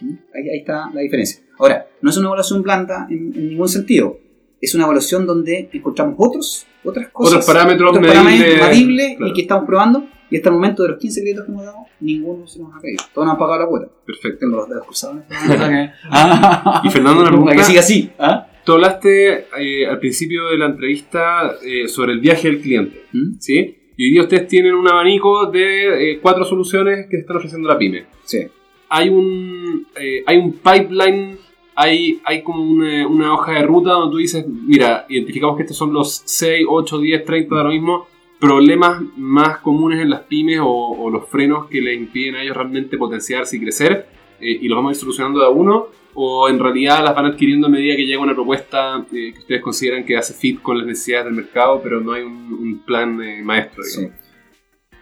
¿Mm? 0.00 0.12
Ahí, 0.34 0.48
ahí 0.50 0.58
está 0.58 0.90
la 0.92 1.00
diferencia. 1.00 1.42
Ahora, 1.58 1.88
no 2.02 2.10
es 2.10 2.16
una 2.16 2.26
evaluación 2.28 2.62
blanda 2.62 3.06
en, 3.10 3.32
en 3.34 3.48
ningún 3.48 3.68
sentido. 3.68 4.18
Es 4.60 4.74
una 4.74 4.84
evaluación 4.84 5.26
donde 5.26 5.68
encontramos 5.72 6.14
otros, 6.18 6.66
otras 6.84 7.08
cosas, 7.10 7.34
Otros 7.34 7.46
parámetros 7.46 7.90
otros 7.90 8.02
medibles, 8.02 8.60
medibles 8.68 9.16
claro. 9.16 9.30
y 9.30 9.34
que 9.34 9.40
estamos 9.42 9.64
probando. 9.66 10.06
Y 10.30 10.36
hasta 10.36 10.50
el 10.50 10.56
momento 10.56 10.82
de 10.82 10.90
los 10.90 10.98
15 10.98 11.20
créditos 11.22 11.44
que 11.46 11.52
hemos 11.52 11.64
dado, 11.64 11.78
ninguno 12.00 12.46
se 12.46 12.58
nos 12.60 12.74
ha 12.74 12.80
caído. 12.80 13.02
Todos 13.14 13.26
nos 13.26 13.32
han 13.32 13.38
pagado 13.38 13.60
la 13.60 13.66
cuota. 13.66 13.88
Perfecto. 14.04 14.38
Tengo 14.40 14.56
los 14.56 14.68
dedos 14.68 14.84
cruzados. 14.84 15.16
Y 16.84 16.90
Fernando, 16.90 17.20
una 17.20 17.30
Para 17.30 17.36
pregunta. 17.36 17.56
que 17.56 17.62
siga 17.64 17.80
así. 17.80 18.10
¿ah? 18.18 18.46
Tú 18.64 18.72
hablaste 18.72 19.46
eh, 19.58 19.86
al 19.88 19.98
principio 19.98 20.48
de 20.48 20.58
la 20.58 20.66
entrevista 20.66 21.52
eh, 21.64 21.88
sobre 21.88 22.12
el 22.12 22.20
viaje 22.20 22.48
del 22.48 22.60
cliente, 22.60 23.04
¿Mm? 23.12 23.34
¿sí? 23.38 23.76
Y 23.96 24.04
hoy 24.06 24.12
día 24.12 24.22
ustedes 24.22 24.46
tienen 24.46 24.74
un 24.74 24.86
abanico 24.86 25.46
de 25.50 26.12
eh, 26.12 26.18
cuatro 26.20 26.44
soluciones 26.44 27.06
que 27.08 27.16
están 27.16 27.36
ofreciendo 27.38 27.66
la 27.68 27.78
pyme. 27.78 28.04
Sí. 28.24 28.46
Hay 28.90 29.08
un, 29.08 29.86
eh, 29.98 30.22
hay 30.26 30.36
un 30.36 30.52
pipeline, 30.52 31.38
hay, 31.80 32.20
hay 32.24 32.42
como 32.42 32.60
una, 32.60 33.06
una 33.06 33.32
hoja 33.32 33.52
de 33.52 33.62
ruta 33.62 33.92
donde 33.92 34.10
tú 34.10 34.18
dices, 34.18 34.44
mira, 34.48 35.06
identificamos 35.08 35.56
que 35.56 35.62
estos 35.62 35.76
son 35.76 35.92
los 35.92 36.22
6, 36.24 36.66
8, 36.68 36.98
10, 36.98 37.24
30 37.24 37.54
de 37.54 37.62
lo 37.62 37.70
mismo, 37.70 38.08
problemas 38.40 39.00
más 39.16 39.58
comunes 39.58 40.00
en 40.00 40.10
las 40.10 40.22
pymes 40.22 40.58
o, 40.58 40.66
o 40.66 41.08
los 41.08 41.28
frenos 41.28 41.68
que 41.68 41.80
les 41.80 41.96
impiden 41.96 42.34
a 42.34 42.42
ellos 42.42 42.56
realmente 42.56 42.98
potenciarse 42.98 43.56
y 43.56 43.60
crecer, 43.60 44.08
eh, 44.40 44.58
y 44.60 44.66
los 44.66 44.74
vamos 44.74 44.90
a 44.90 44.92
ir 44.94 44.98
solucionando 44.98 45.38
de 45.38 45.46
a 45.46 45.50
uno, 45.50 45.86
o 46.14 46.48
en 46.48 46.58
realidad 46.58 47.04
las 47.04 47.14
van 47.14 47.26
adquiriendo 47.26 47.68
a 47.68 47.70
medida 47.70 47.94
que 47.94 48.06
llega 48.06 48.20
una 48.20 48.34
propuesta 48.34 49.06
eh, 49.12 49.32
que 49.32 49.38
ustedes 49.38 49.62
consideran 49.62 50.04
que 50.04 50.16
hace 50.16 50.34
fit 50.34 50.60
con 50.60 50.78
las 50.78 50.86
necesidades 50.86 51.26
del 51.26 51.34
mercado, 51.34 51.80
pero 51.80 52.00
no 52.00 52.10
hay 52.10 52.24
un, 52.24 52.58
un 52.60 52.82
plan 52.84 53.22
eh, 53.22 53.40
maestro. 53.44 53.84
digamos. 53.84 54.18
Sí. 54.18 54.98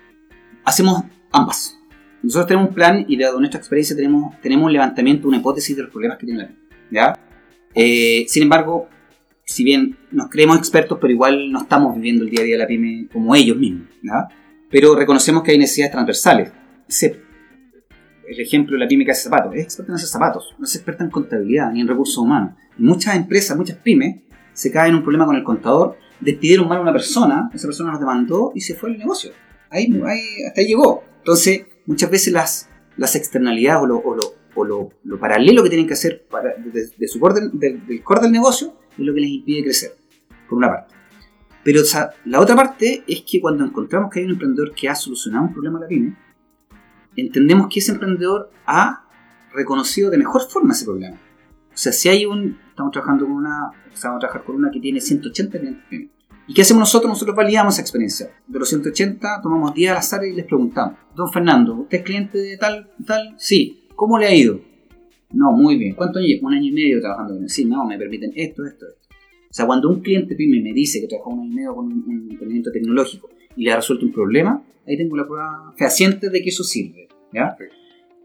Hacemos 0.63 1.05
ambas. 1.33 1.81
Nosotros 2.23 2.49
tenemos 2.49 2.69
un 2.69 2.75
plan 2.75 3.03
y 3.09 3.17
dado 3.17 3.39
nuestra 3.39 3.61
experiencia 3.61 3.97
tenemos, 3.97 4.39
tenemos 4.43 4.67
un 4.67 4.75
levantamiento, 4.75 5.27
una 5.27 5.39
hipótesis 5.39 5.75
de 5.75 5.85
los 5.85 5.91
problemas 5.91 6.19
que 6.19 6.27
tiene 6.27 6.43
la 6.43 6.49
pyme. 6.49 6.66
¿Ya? 6.91 7.19
Eh, 7.75 8.25
sin 8.29 8.43
embargo, 8.45 8.89
si 9.45 9.63
bien 9.65 9.97
nos 10.11 10.29
creemos 10.29 10.57
expertos, 10.59 10.99
pero 11.01 11.13
igual 11.13 11.51
no 11.53 11.63
estamos 11.63 11.95
viviendo 11.95 12.25
el 12.25 12.31
día 12.31 12.41
a 12.41 12.45
día 12.45 12.55
de 12.57 12.63
la 12.63 12.67
pyme 12.67 13.07
como 13.13 13.35
ellos 13.35 13.57
mismos. 13.57 13.89
¿ya? 14.03 14.29
Pero 14.71 14.95
reconocemos 14.97 15.43
que 15.43 15.53
hay 15.53 15.59
necesidades 15.59 15.93
transversales. 15.93 16.53
Ese- 16.89 17.21
el 18.29 18.41
ejemplo 18.41 18.75
de 18.77 18.81
la 18.85 18.89
pyme 18.89 19.05
que 19.05 19.13
hace 19.13 19.23
zapatos. 19.25 19.55
Es 19.55 19.63
experta 19.65 19.93
en 19.93 19.97
hacer 19.97 20.09
zapatos, 20.09 20.55
no 20.59 20.65
es 20.65 20.75
experta 20.75 21.05
en 21.05 21.11
contabilidad 21.11 21.71
ni 21.73 21.81
en 21.81 21.89
recursos 21.89 22.19
humanos. 22.19 22.55
Muchas 22.77 23.15
empresas, 23.15 23.57
muchas 23.57 23.77
pymes, 23.79 24.23
se 24.53 24.71
caen 24.73 24.91
en 24.91 24.97
un 24.97 25.03
problema 25.03 25.27
con 25.27 25.37
el 25.37 25.45
contador, 25.45 25.97
despidieron 26.19 26.67
mal 26.69 26.79
a 26.79 26.81
una 26.81 26.93
persona, 26.93 27.51
esa 27.55 27.69
persona 27.69 27.91
nos 27.93 28.01
demandó 28.01 28.51
y 28.55 28.61
se 28.63 28.75
fue 28.75 28.91
el 28.91 28.99
negocio. 28.99 29.31
Ahí, 29.71 29.93
ahí- 30.07 30.45
hasta 30.49 30.61
ahí 30.61 30.67
llegó. 30.67 31.05
Entonces, 31.19 31.67
muchas 31.87 32.11
veces 32.11 32.33
las, 32.33 32.69
las 32.97 33.15
externalidades 33.15 33.83
o, 33.83 33.87
lo, 33.87 33.99
o, 33.99 34.15
lo, 34.17 34.23
o 34.57 34.65
lo- 34.65 34.91
lo 35.05 35.19
paralelo 35.19 35.63
que 35.63 35.69
tienen 35.69 35.87
que 35.87 35.93
hacer 35.95 36.27
de, 36.73 36.89
de 36.97 37.09
su 37.09 37.21
core 37.21 37.41
del, 37.53 38.03
core 38.03 38.23
del 38.23 38.33
negocio 38.33 38.75
es 38.93 38.99
lo 39.05 39.15
que 39.15 39.21
les 39.21 39.31
impide 39.31 39.63
crecer, 39.65 39.93
por 40.49 40.59
una 40.59 40.69
parte. 40.69 40.95
Pero 41.63 41.83
o 41.83 41.85
sea, 41.85 42.11
la 42.25 42.41
otra 42.41 42.55
parte 42.57 43.05
es 43.07 43.23
que 43.29 43.41
cuando 43.41 43.65
encontramos 43.65 44.11
que 44.11 44.21
hay 44.21 44.25
un 44.27 44.33
emprendedor 44.33 44.73
que 44.75 44.89
ha 44.89 44.95
solucionado 44.95 45.45
un 45.47 45.53
problema 45.53 45.79
a 45.79 45.83
la 45.83 45.89
pyme, 45.89 46.17
entendemos 47.17 47.69
que 47.73 47.81
ese 47.81 47.93
emprendedor 47.93 48.51
ha 48.67 49.07
reconocido 49.53 50.11
de 50.11 50.19
mejor 50.19 50.43
forma 50.49 50.73
ese 50.75 50.85
problema. 50.85 51.17
O 51.17 51.77
sea, 51.79 51.93
si 51.93 52.09
hay 52.09 52.25
un. 52.27 52.59
Estamos 52.71 52.93
trabajando 52.93 53.25
con 53.27 53.35
una. 53.35 53.71
Estamos 53.93 54.17
a 54.17 54.21
trabajar 54.21 54.45
con 54.45 54.57
una 54.57 54.71
que 54.71 54.81
tiene 54.81 55.01
180 55.01 55.59
clientes. 55.59 56.11
¿Y 56.49 56.55
qué 56.55 56.63
hacemos 56.63 56.81
nosotros? 56.81 57.09
Nosotros 57.11 57.35
validamos 57.37 57.75
esa 57.75 57.83
experiencia. 57.83 58.31
De 58.47 58.59
los 58.59 58.69
180, 58.69 59.41
tomamos 59.43 59.75
10 59.75 59.91
al 59.91 59.97
azar 59.99 60.25
y 60.25 60.33
les 60.35 60.45
preguntamos: 60.47 60.97
Don 61.15 61.31
Fernando, 61.33 61.75
¿usted 61.75 61.99
es 61.99 62.05
cliente 62.05 62.39
de 62.39 62.57
tal, 62.57 62.91
tal? 63.07 63.35
Sí. 63.39 63.86
¿Cómo 63.97 64.19
le 64.19 64.27
ha 64.27 64.35
ido? 64.35 64.61
No, 65.33 65.53
muy 65.53 65.77
bien. 65.77 65.95
¿Cuánto 65.95 66.21
lleva? 66.21 66.47
Un 66.47 66.55
año 66.55 66.69
y 66.69 66.73
medio 66.73 67.01
trabajando 67.01 67.35
con 67.35 67.43
él. 67.43 67.51
Sí, 67.51 67.65
no, 67.65 67.85
me 67.85 67.99
permiten 67.99 68.33
esto, 68.37 68.65
esto, 68.65 68.87
esto. 68.87 69.07
O 69.51 69.55
sea, 69.57 69.67
cuando 69.67 69.89
un 69.89 70.01
cliente 70.01 70.37
pyme 70.37 70.61
me 70.63 70.73
dice 70.73 71.01
que 71.01 71.09
trabajó 71.09 71.31
un 71.31 71.41
año 71.41 71.51
y 71.51 71.55
medio 71.55 71.75
con 71.75 71.87
un, 71.87 72.05
un 72.07 72.29
emprendimiento 72.31 72.71
tecnológico 72.71 73.31
y 73.57 73.65
le 73.65 73.73
ha 73.73 73.77
resuelto 73.77 74.05
un 74.05 74.13
problema, 74.13 74.63
ahí 74.87 74.97
tengo 74.97 75.17
la 75.17 75.27
prueba 75.27 75.73
fehaciente 75.77 76.29
de 76.29 76.43
que 76.43 76.51
eso 76.51 76.63
sirve. 76.63 77.09
¿ya? 77.33 77.57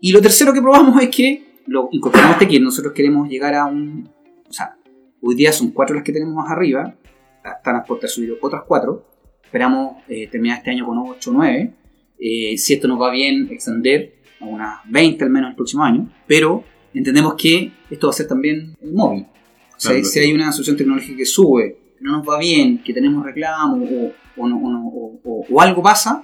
Y 0.02 0.12
lo 0.12 0.22
tercero 0.22 0.54
que 0.54 0.62
probamos 0.62 1.02
es 1.02 1.10
que 1.10 1.44
lo 1.68 1.90
incorporamos 1.92 2.34
este 2.34 2.48
kit. 2.48 2.62
Nosotros 2.62 2.94
queremos 2.94 3.30
llegar 3.30 3.56
a 3.56 3.66
un. 3.66 4.10
O 4.48 4.54
sea, 4.54 4.76
hoy 5.22 5.36
día 5.36 5.52
son 5.52 5.72
cuatro 5.72 5.96
las 5.96 6.04
que 6.04 6.12
tenemos 6.12 6.36
más 6.36 6.52
arriba. 6.52 6.96
Están 7.44 7.76
a 7.78 7.86
subir 8.08 8.38
otras 8.42 8.64
cuatro. 8.68 9.06
Esperamos 9.44 9.98
eh, 10.08 10.28
terminar 10.28 10.60
este 10.60 10.72
año 10.72 10.86
con 10.86 10.98
8 10.98 11.30
o 11.30 11.34
9. 11.34 11.74
Eh, 12.20 12.58
si 12.58 12.74
esto 12.74 12.88
nos 12.88 13.02
va 13.02 13.12
bien, 13.12 13.50
extender 13.52 14.21
a 14.42 14.46
unas 14.46 14.80
20 14.90 15.24
al 15.24 15.30
menos 15.30 15.50
el 15.52 15.56
próximo 15.56 15.84
año. 15.84 16.10
Pero 16.28 16.64
entendemos 16.94 17.36
que 17.36 17.72
esto 17.90 18.08
va 18.08 18.12
a 18.12 18.16
ser 18.16 18.28
también 18.28 18.76
eh, 18.82 18.90
móvil. 18.94 19.24
O 19.24 19.80
sea, 19.80 19.92
Claro, 19.94 20.06
si 20.06 20.20
hay 20.20 20.34
una 20.34 20.52
solución 20.52 20.78
tecnológica 20.78 21.18
que 21.18 21.26
sube, 21.26 21.78
que 21.98 22.04
no 22.04 22.12
nos 22.18 22.28
va 22.28 22.38
bien, 22.40 22.84
que 22.84 22.94
tenemos 22.94 23.26
reclamos 23.26 23.80
o, 23.90 24.12
o, 24.42 24.48
no- 24.48 24.58
o 24.58 24.72
no- 24.72 24.88
o- 24.88 25.20
o- 25.24 25.46
o 25.50 25.62
algo 25.62 25.82
pasa, 25.82 26.24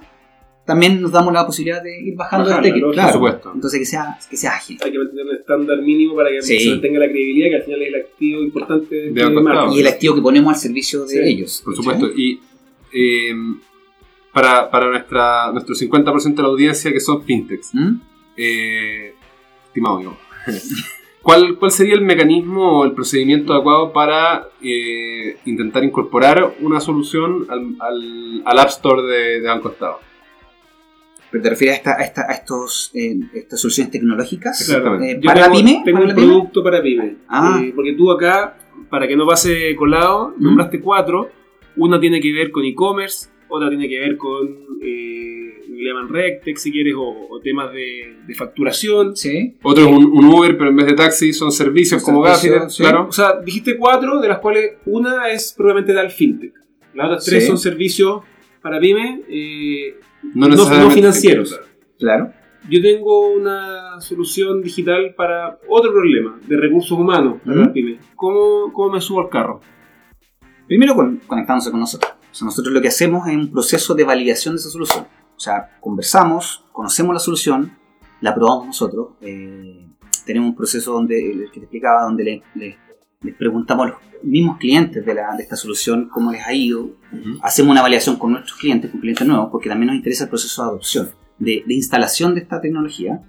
también 0.64 1.00
nos 1.00 1.10
damos 1.10 1.32
la 1.32 1.46
posibilidad 1.46 1.82
de 1.82 1.98
ir 1.98 2.14
bajando 2.14 2.50
Bajarla, 2.50 2.68
el 2.68 2.74
ticket. 2.74 2.82
¿no? 2.82 2.86
Por 2.88 2.94
Claro. 2.94 3.12
supuesto. 3.14 3.52
Entonces 3.54 3.80
que 3.80 3.86
sea, 3.86 4.18
que 4.28 4.36
sea 4.36 4.50
ágil. 4.52 4.78
Hay 4.84 4.92
que 4.92 4.98
mantener 4.98 5.26
un 5.26 5.34
estándar 5.36 5.80
mínimo 5.80 6.14
para 6.14 6.28
que 6.30 6.42
Sí. 6.42 6.60
se 6.60 6.70
mantenga 6.70 6.98
la 7.00 7.06
credibilidad, 7.06 7.48
que 7.48 7.56
al 7.56 7.62
final 7.62 7.82
es 7.82 7.88
el 7.88 7.94
activo 8.02 8.42
importante 8.42 8.94
de, 8.94 9.10
De. 9.12 9.74
Y 9.76 9.80
el 9.80 9.86
activo 9.86 10.14
que 10.14 10.20
ponemos 10.20 10.52
al 10.52 10.60
servicio 10.60 11.02
de 11.04 11.08
Sí, 11.08 11.18
ellos. 11.24 11.62
Por 11.64 11.74
supuesto. 11.74 12.10
Y 12.14 12.38
eh, 12.92 13.32
para, 14.32 14.70
para 14.70 14.90
nuestra, 14.90 15.50
nuestro 15.52 15.74
50% 15.74 16.34
de 16.36 16.42
la 16.42 16.48
audiencia 16.48 16.92
que 16.92 17.00
son 17.00 17.22
fintechs, 17.24 17.70
¿Mm? 17.74 18.00
Eh, 18.38 19.14
estimado 19.66 20.00
yo, 20.00 20.16
¿cuál, 21.22 21.56
¿cuál 21.58 21.70
sería 21.70 21.94
el 21.94 22.00
mecanismo 22.02 22.78
o 22.80 22.84
el 22.84 22.92
procedimiento 22.92 23.52
adecuado 23.52 23.92
para 23.92 24.48
eh, 24.62 25.36
intentar 25.44 25.84
incorporar 25.84 26.54
una 26.60 26.80
solución 26.80 27.46
al, 27.50 27.74
al, 27.80 28.42
al 28.44 28.58
App 28.58 28.68
Store 28.68 29.02
de, 29.02 29.40
de 29.40 29.46
Banco 29.48 29.68
Estado? 29.70 29.98
Pero 31.30 31.42
te 31.44 31.50
refieres 31.50 31.76
a, 31.76 31.78
esta, 31.78 31.92
a, 31.98 32.04
esta- 32.04 32.26
a 32.30 32.32
estos, 32.32 32.90
eh, 32.94 33.14
estas 33.34 33.60
soluciones 33.60 33.90
tecnológicas 33.92 34.58
Exactamente. 34.62 35.10
eh, 35.12 35.20
para 35.22 35.42
la 35.42 35.50
pyme. 35.52 35.82
Tengo 35.84 35.98
¿Para 35.98 36.04
un 36.04 36.08
la 36.08 36.14
pyme? 36.14 36.26
producto 36.26 36.62
para 36.64 36.80
pyme. 36.82 37.16
Ah. 37.28 37.60
Porque 37.76 37.92
tú 37.92 38.10
acá, 38.10 38.56
para 38.88 39.06
que 39.06 39.14
no 39.14 39.26
pase 39.26 39.76
colado, 39.76 40.32
¿Mm? 40.38 40.42
nombraste 40.44 40.80
cuatro. 40.80 41.30
Una 41.76 42.00
tiene 42.00 42.18
que 42.20 42.32
ver 42.32 42.50
con 42.50 42.64
e-commerce, 42.64 43.28
otra 43.48 43.68
tiene 43.68 43.88
que 43.88 43.98
ver 44.00 44.16
con, 44.16 44.48
eh, 44.82 45.64
le 45.70 45.84
llaman 45.84 46.08
Rectex 46.08 46.60
si 46.62 46.72
quieres, 46.72 46.94
o, 46.96 47.28
o 47.30 47.40
temas 47.40 47.72
de, 47.72 48.16
de 48.26 48.34
facturación. 48.34 49.16
Sí. 49.16 49.56
Otro 49.62 49.84
es 49.84 49.90
un, 49.90 50.04
un 50.06 50.24
Uber, 50.26 50.56
pero 50.58 50.70
en 50.70 50.76
vez 50.76 50.86
de 50.86 50.94
taxi 50.94 51.32
son 51.32 51.52
servicios 51.52 52.02
como 52.02 52.20
Gaffiter, 52.22 52.70
sí. 52.70 52.82
claro. 52.82 53.06
O 53.08 53.12
sea, 53.12 53.40
dijiste 53.40 53.76
cuatro, 53.76 54.20
de 54.20 54.28
las 54.28 54.38
cuales 54.38 54.72
una 54.86 55.30
es 55.30 55.54
probablemente 55.56 55.94
tal 55.94 56.10
fintech. 56.10 56.52
Las 56.94 57.06
otras 57.06 57.24
tres 57.24 57.42
Sí. 57.44 57.48
son 57.48 57.58
servicios 57.58 58.22
para 58.60 58.80
pyme, 58.80 59.22
eh, 59.28 59.94
No, 60.34 60.48
no, 60.48 60.90
financieros. 60.90 61.58
Claro. 61.98 62.32
Yo 62.68 62.82
tengo 62.82 63.30
una 63.30 64.00
solución 64.00 64.60
digital 64.62 65.14
para 65.16 65.58
otro 65.68 65.92
problema, 65.92 66.38
de 66.46 66.56
recursos 66.56 66.90
humanos 66.98 67.40
para 67.44 67.56
las 67.58 67.68
pymes. 67.70 67.98
¿Cómo, 68.16 68.72
¿Cómo 68.72 68.92
me 68.94 69.00
subo 69.00 69.20
al 69.20 69.28
carro? 69.28 69.60
Primero 70.66 70.94
con- 70.94 71.16
conectándose 71.26 71.70
con 71.70 71.80
nosotros. 71.80 72.12
O 72.30 72.34
sea, 72.34 72.46
nosotros 72.46 72.72
lo 72.72 72.80
que 72.80 72.88
hacemos 72.88 73.26
es 73.28 73.34
un 73.36 73.50
proceso 73.50 73.94
de 73.94 74.04
validación 74.04 74.54
de 74.54 74.60
esa 74.60 74.70
solución. 74.70 75.06
O 75.36 75.40
sea, 75.40 75.76
conversamos, 75.80 76.64
conocemos 76.72 77.14
la 77.14 77.20
solución, 77.20 77.76
la 78.20 78.34
probamos 78.34 78.66
nosotros. 78.66 79.08
eh, 79.20 79.84
tenemos 80.26 80.50
un 80.50 80.56
proceso 80.56 80.92
donde, 80.92 81.30
el 81.32 81.44
que 81.50 81.60
te 81.60 81.64
explicaba, 81.66 82.02
donde 82.02 82.22
le- 82.24 82.42
le- 82.54 82.76
les 83.22 83.34
preguntamos 83.34 83.86
a 83.86 83.88
los 83.90 83.98
mismos 84.22 84.58
clientes 84.58 85.04
de, 85.06 85.14
la- 85.14 85.34
de 85.36 85.42
esta 85.42 85.56
solución 85.56 86.08
cómo 86.12 86.30
les 86.30 86.46
ha 86.46 86.52
ido. 86.52 86.90
Hacemos 87.42 87.70
una 87.72 87.80
validación 87.82 88.16
con 88.16 88.32
nuestros 88.32 88.58
clientes, 88.58 88.90
con 88.90 89.00
clientes 89.00 89.26
nuevos, 89.26 89.48
porque 89.50 89.68
también 89.70 89.86
nos 89.88 89.96
interesa 89.96 90.24
el 90.24 90.30
proceso 90.30 90.62
de 90.62 90.68
adopción, 90.68 91.10
de, 91.38 91.64
de 91.66 91.74
instalación 91.74 92.34
de 92.34 92.40
esta 92.42 92.60
tecnología. 92.60 93.22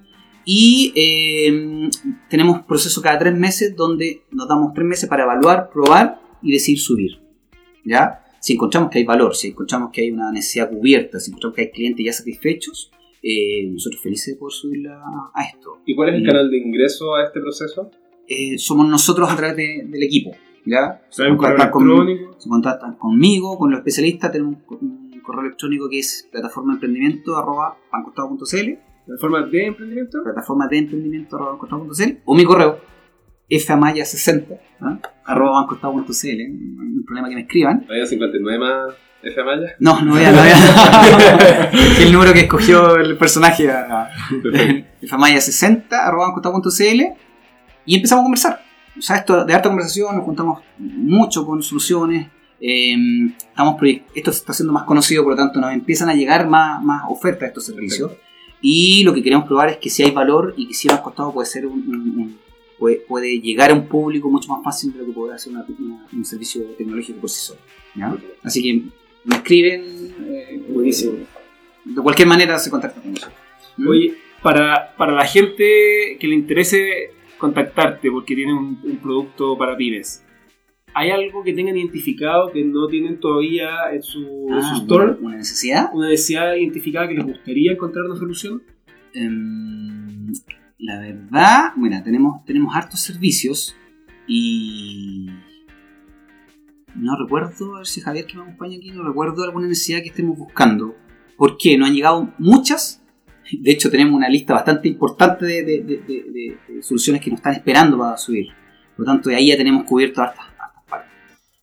Y 0.45 0.91
eh, 0.95 1.89
tenemos 2.29 2.63
proceso 2.63 3.01
cada 3.01 3.17
tres 3.19 3.35
meses 3.37 3.75
donde 3.75 4.23
nos 4.31 4.47
damos 4.47 4.73
tres 4.73 4.85
meses 4.87 5.07
para 5.07 5.23
evaluar, 5.23 5.69
probar 5.71 6.19
y 6.41 6.51
decidir 6.51 6.79
subir. 6.79 7.19
¿ya? 7.85 8.23
Si 8.39 8.53
encontramos 8.53 8.89
que 8.89 8.99
hay 8.99 9.05
valor, 9.05 9.35
si 9.35 9.49
encontramos 9.49 9.89
que 9.91 10.01
hay 10.01 10.11
una 10.11 10.31
necesidad 10.31 10.69
cubierta, 10.69 11.19
si 11.19 11.31
encontramos 11.31 11.55
que 11.55 11.61
hay 11.63 11.71
clientes 11.71 12.05
ya 12.05 12.13
satisfechos, 12.13 12.91
eh, 13.21 13.67
nosotros 13.71 14.01
felices 14.01 14.33
de 14.35 14.39
poder 14.39 14.53
subirla 14.53 15.01
a 15.33 15.43
esto. 15.43 15.79
¿Y 15.85 15.95
cuál 15.95 16.09
es 16.09 16.15
el 16.15 16.23
Mm. 16.23 16.27
canal 16.27 16.49
de 16.51 16.57
ingreso 16.57 17.15
a 17.15 17.25
este 17.25 17.39
proceso? 17.41 17.91
Eh, 18.27 18.57
somos 18.57 18.87
nosotros 18.87 19.29
a 19.29 19.35
través 19.35 19.57
de- 19.57 19.83
del 19.87 20.03
equipo. 20.03 20.31
¿ya? 20.65 21.01
Se 21.09 21.17
¿Sabes 21.17 21.31
un 21.31 21.37
correo 21.37 21.55
contactan 21.55 21.67
se 21.67 21.71
conmigo, 21.71 23.57
con 23.57 23.71
los 23.71 23.79
especialistas, 23.79 24.31
tenemos 24.31 24.55
un, 24.69 25.09
un 25.13 25.19
correo 25.21 25.41
electrónico 25.45 25.89
que 25.89 25.99
es 25.99 26.27
plataforma 26.31 26.73
de 26.73 26.75
emprendimiento 26.75 27.35
arroba 27.37 27.77
bancostado.cl, 27.91 28.77
¿De 29.07 29.17
emprendimiento? 29.67 30.21
plataforma 30.23 30.67
de 30.67 30.77
emprendimiento 30.77 31.35
arroba 31.37 31.57
o 32.25 32.35
mi 32.35 32.43
correo 32.43 32.79
famaya60 33.57 34.45
¿ah? 34.81 34.99
arroba 35.25 35.61
bancostado.cl, 35.61 36.03
no 36.03 36.81
hay 36.83 37.03
problema 37.05 37.29
que 37.29 37.35
me 37.35 37.41
escriban. 37.41 37.85
¿Había 37.89 38.05
59 38.05 38.59
más 38.59 38.95
F 39.23 39.43
Maya? 39.43 39.75
No, 39.79 40.01
no 40.01 40.11
voy 40.13 40.23
a, 40.23 40.31
no 40.31 40.37
voy 40.39 40.49
a- 40.49 41.71
el 42.03 42.11
número 42.13 42.31
que 42.33 42.41
escogió 42.41 42.95
el 42.95 43.17
personaje 43.17 43.69
a- 43.69 44.09
famaya60 45.01 45.85
arroba 45.91 46.27
bancostado.cl 46.27 47.01
y 47.85 47.95
empezamos 47.95 48.21
a 48.21 48.25
conversar. 48.25 48.61
O 48.97 49.01
sea, 49.01 49.17
esto 49.17 49.45
de 49.45 49.53
harta 49.53 49.69
conversación, 49.69 50.15
nos 50.15 50.25
juntamos 50.25 50.61
mucho 50.77 51.45
con 51.45 51.61
soluciones. 51.63 52.27
eh, 52.61 52.95
estamos 53.37 53.75
esto 54.13 54.31
se 54.33 54.39
está 54.39 54.51
haciendo 54.51 54.73
más 54.73 54.83
conocido, 54.83 55.23
por 55.23 55.31
lo 55.33 55.37
tanto 55.37 55.59
nos 55.61 55.71
empiezan 55.73 56.09
a 56.09 56.13
llegar 56.13 56.47
más, 56.47 56.83
más 56.83 57.03
ofertas 57.07 57.41
de 57.41 57.47
estos 57.47 57.65
servicios. 57.65 58.11
Y 58.61 59.03
lo 59.05 59.13
que 59.13 59.23
queremos 59.23 59.45
probar 59.47 59.69
es 59.69 59.77
que 59.77 59.89
si 59.89 60.03
hay 60.03 60.11
valor 60.11 60.53
y 60.57 60.67
que 60.67 60.73
si 60.73 60.89
más 60.89 60.99
costado 60.99 61.33
puede 61.33 61.45
ser 61.47 61.65
un, 61.65 61.79
un- 61.79 62.19
un- 62.19 62.39
puede, 62.79 62.97
puede 62.97 63.39
llegar 63.41 63.71
a 63.71 63.73
un 63.73 63.87
público 63.87 64.29
mucho 64.29 64.49
más 64.49 64.63
fácil 64.63 64.93
de 64.93 64.99
lo 64.99 65.05
que 65.07 65.11
puede 65.11 65.33
hacer 65.35 65.51
una- 65.53 65.65
una- 65.79 66.07
un 66.11 66.25
servicio 66.25 66.63
tecnológico 66.77 67.19
por 67.19 67.29
sí 67.29 67.39
solo. 67.47 67.59
¿ya? 67.95 68.17
Así 68.43 68.63
que 68.63 68.83
me 69.25 69.35
escriben. 69.35 69.81
eh, 70.27 70.63
Buenísimo. 70.69 71.13
De 71.85 72.01
cualquier 72.01 72.27
manera 72.27 72.57
se 72.59 72.69
contactan 72.69 73.01
con 73.03 73.11
nosotros. 73.13 73.37
¿Mm? 73.77 73.87
Oye, 73.87 74.13
para, 74.41 74.95
para 74.97 75.11
la 75.13 75.25
gente 75.25 76.17
que 76.19 76.27
le 76.27 76.35
interese 76.35 77.11
contactarte 77.37 78.09
porque 78.11 78.35
tienen 78.35 78.55
un, 78.55 78.79
un 78.83 78.97
producto 78.97 79.57
para 79.57 79.75
pymes, 79.77 80.23
¿hay 80.93 81.09
algo 81.11 81.43
que 81.43 81.53
tengan 81.53 81.77
identificado 81.77 82.51
que 82.51 82.63
no 82.63 82.87
tienen 82.87 83.19
todavía 83.19 83.69
en 83.93 84.01
su, 84.03 84.47
en 84.49 84.53
Ah, 84.55 84.75
su 84.75 84.81
store? 84.81 85.11
una, 85.13 85.17
una 85.27 85.37
necesidad. 85.37 85.89
¿Una 85.93 86.09
necesidad 86.09 86.53
identificada 86.55 87.07
que 87.07 87.15
les 87.15 87.25
gustaría 87.25 87.71
encontrar 87.71 88.05
una 88.05 88.15
solución? 88.17 88.61
Em, 89.13 90.31
la 90.79 90.99
verdad, 90.99 91.73
bueno, 91.75 92.01
tenemos, 92.03 92.43
tenemos 92.45 92.73
hartos 92.75 93.01
servicios 93.01 93.75
y 94.27 95.27
no 96.95 97.15
recuerdo, 97.17 97.75
a 97.75 97.79
ver 97.79 97.87
si 97.87 98.01
Javier 98.01 98.25
que 98.25 98.35
me 98.37 98.43
acompaña 98.43 98.77
aquí, 98.77 98.91
no 98.91 99.03
recuerdo 99.03 99.43
alguna 99.43 99.67
necesidad 99.67 100.01
que 100.01 100.09
estemos 100.09 100.37
buscando. 100.37 100.95
¿Por 101.37 101.57
qué? 101.57 101.77
Nos 101.77 101.89
han 101.89 101.95
llegado 101.95 102.33
muchas. 102.37 103.01
De 103.51 103.71
hecho, 103.71 103.89
tenemos 103.89 104.13
una 104.13 104.29
lista 104.29 104.53
bastante 104.53 104.87
importante 104.87 105.45
de, 105.45 105.63
de- 105.63 106.81
soluciones 106.81 107.21
que 107.21 107.29
nos 107.31 107.39
están 107.39 107.53
esperando 107.55 107.97
para 107.97 108.17
subir. 108.17 108.47
Por 108.95 109.05
lo 109.05 109.11
tanto, 109.13 109.29
de 109.29 109.35
ahí 109.35 109.47
ya 109.47 109.57
tenemos 109.57 109.83
cubierto 109.85 110.21
hartas, 110.21 110.45
hartas 110.59 110.83
partes. 110.89 111.11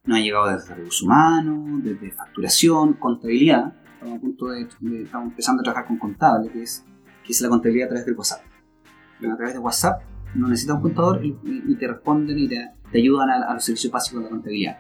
Nos 0.05 0.19
ha 0.19 0.21
llegado 0.21 0.47
desde 0.57 0.75
recursos 0.75 1.03
humanos, 1.03 1.85
desde 1.85 2.11
facturación, 2.13 2.95
contabilidad. 2.95 3.75
Estamos 3.95 4.19
a 4.19 4.21
punto 4.21 4.47
de, 4.49 4.67
de- 4.81 5.03
estamos 5.03 5.29
empezando 5.31 5.61
a 5.61 5.65
trabajar 5.65 5.87
con 5.87 5.99
contable, 5.99 6.51
que 6.51 6.63
es 6.63 6.85
que 7.25 7.33
es 7.33 7.41
la 7.41 7.49
contabilidad 7.49 7.87
a 7.87 7.89
través 7.91 8.07
del 8.07 8.15
WhatsApp. 8.17 8.43
A 9.19 9.37
través 9.37 9.55
de 9.55 9.59
WhatsApp 9.61 10.03
no 10.35 10.49
necesitas 10.49 10.77
un 10.77 10.83
contador 10.83 11.25
y, 11.25 11.29
y- 11.45 11.75
te 11.77 11.87
responden 11.89 12.39
y 12.39 12.49
te, 12.49 12.69
te 12.93 12.99
ayudan 12.99 13.31
a, 13.31 13.51
a 13.51 13.55
los 13.55 13.65
servicios 13.65 13.93
básicos 13.93 14.21
de 14.21 14.25
la 14.25 14.31
contabilidad. 14.31 14.79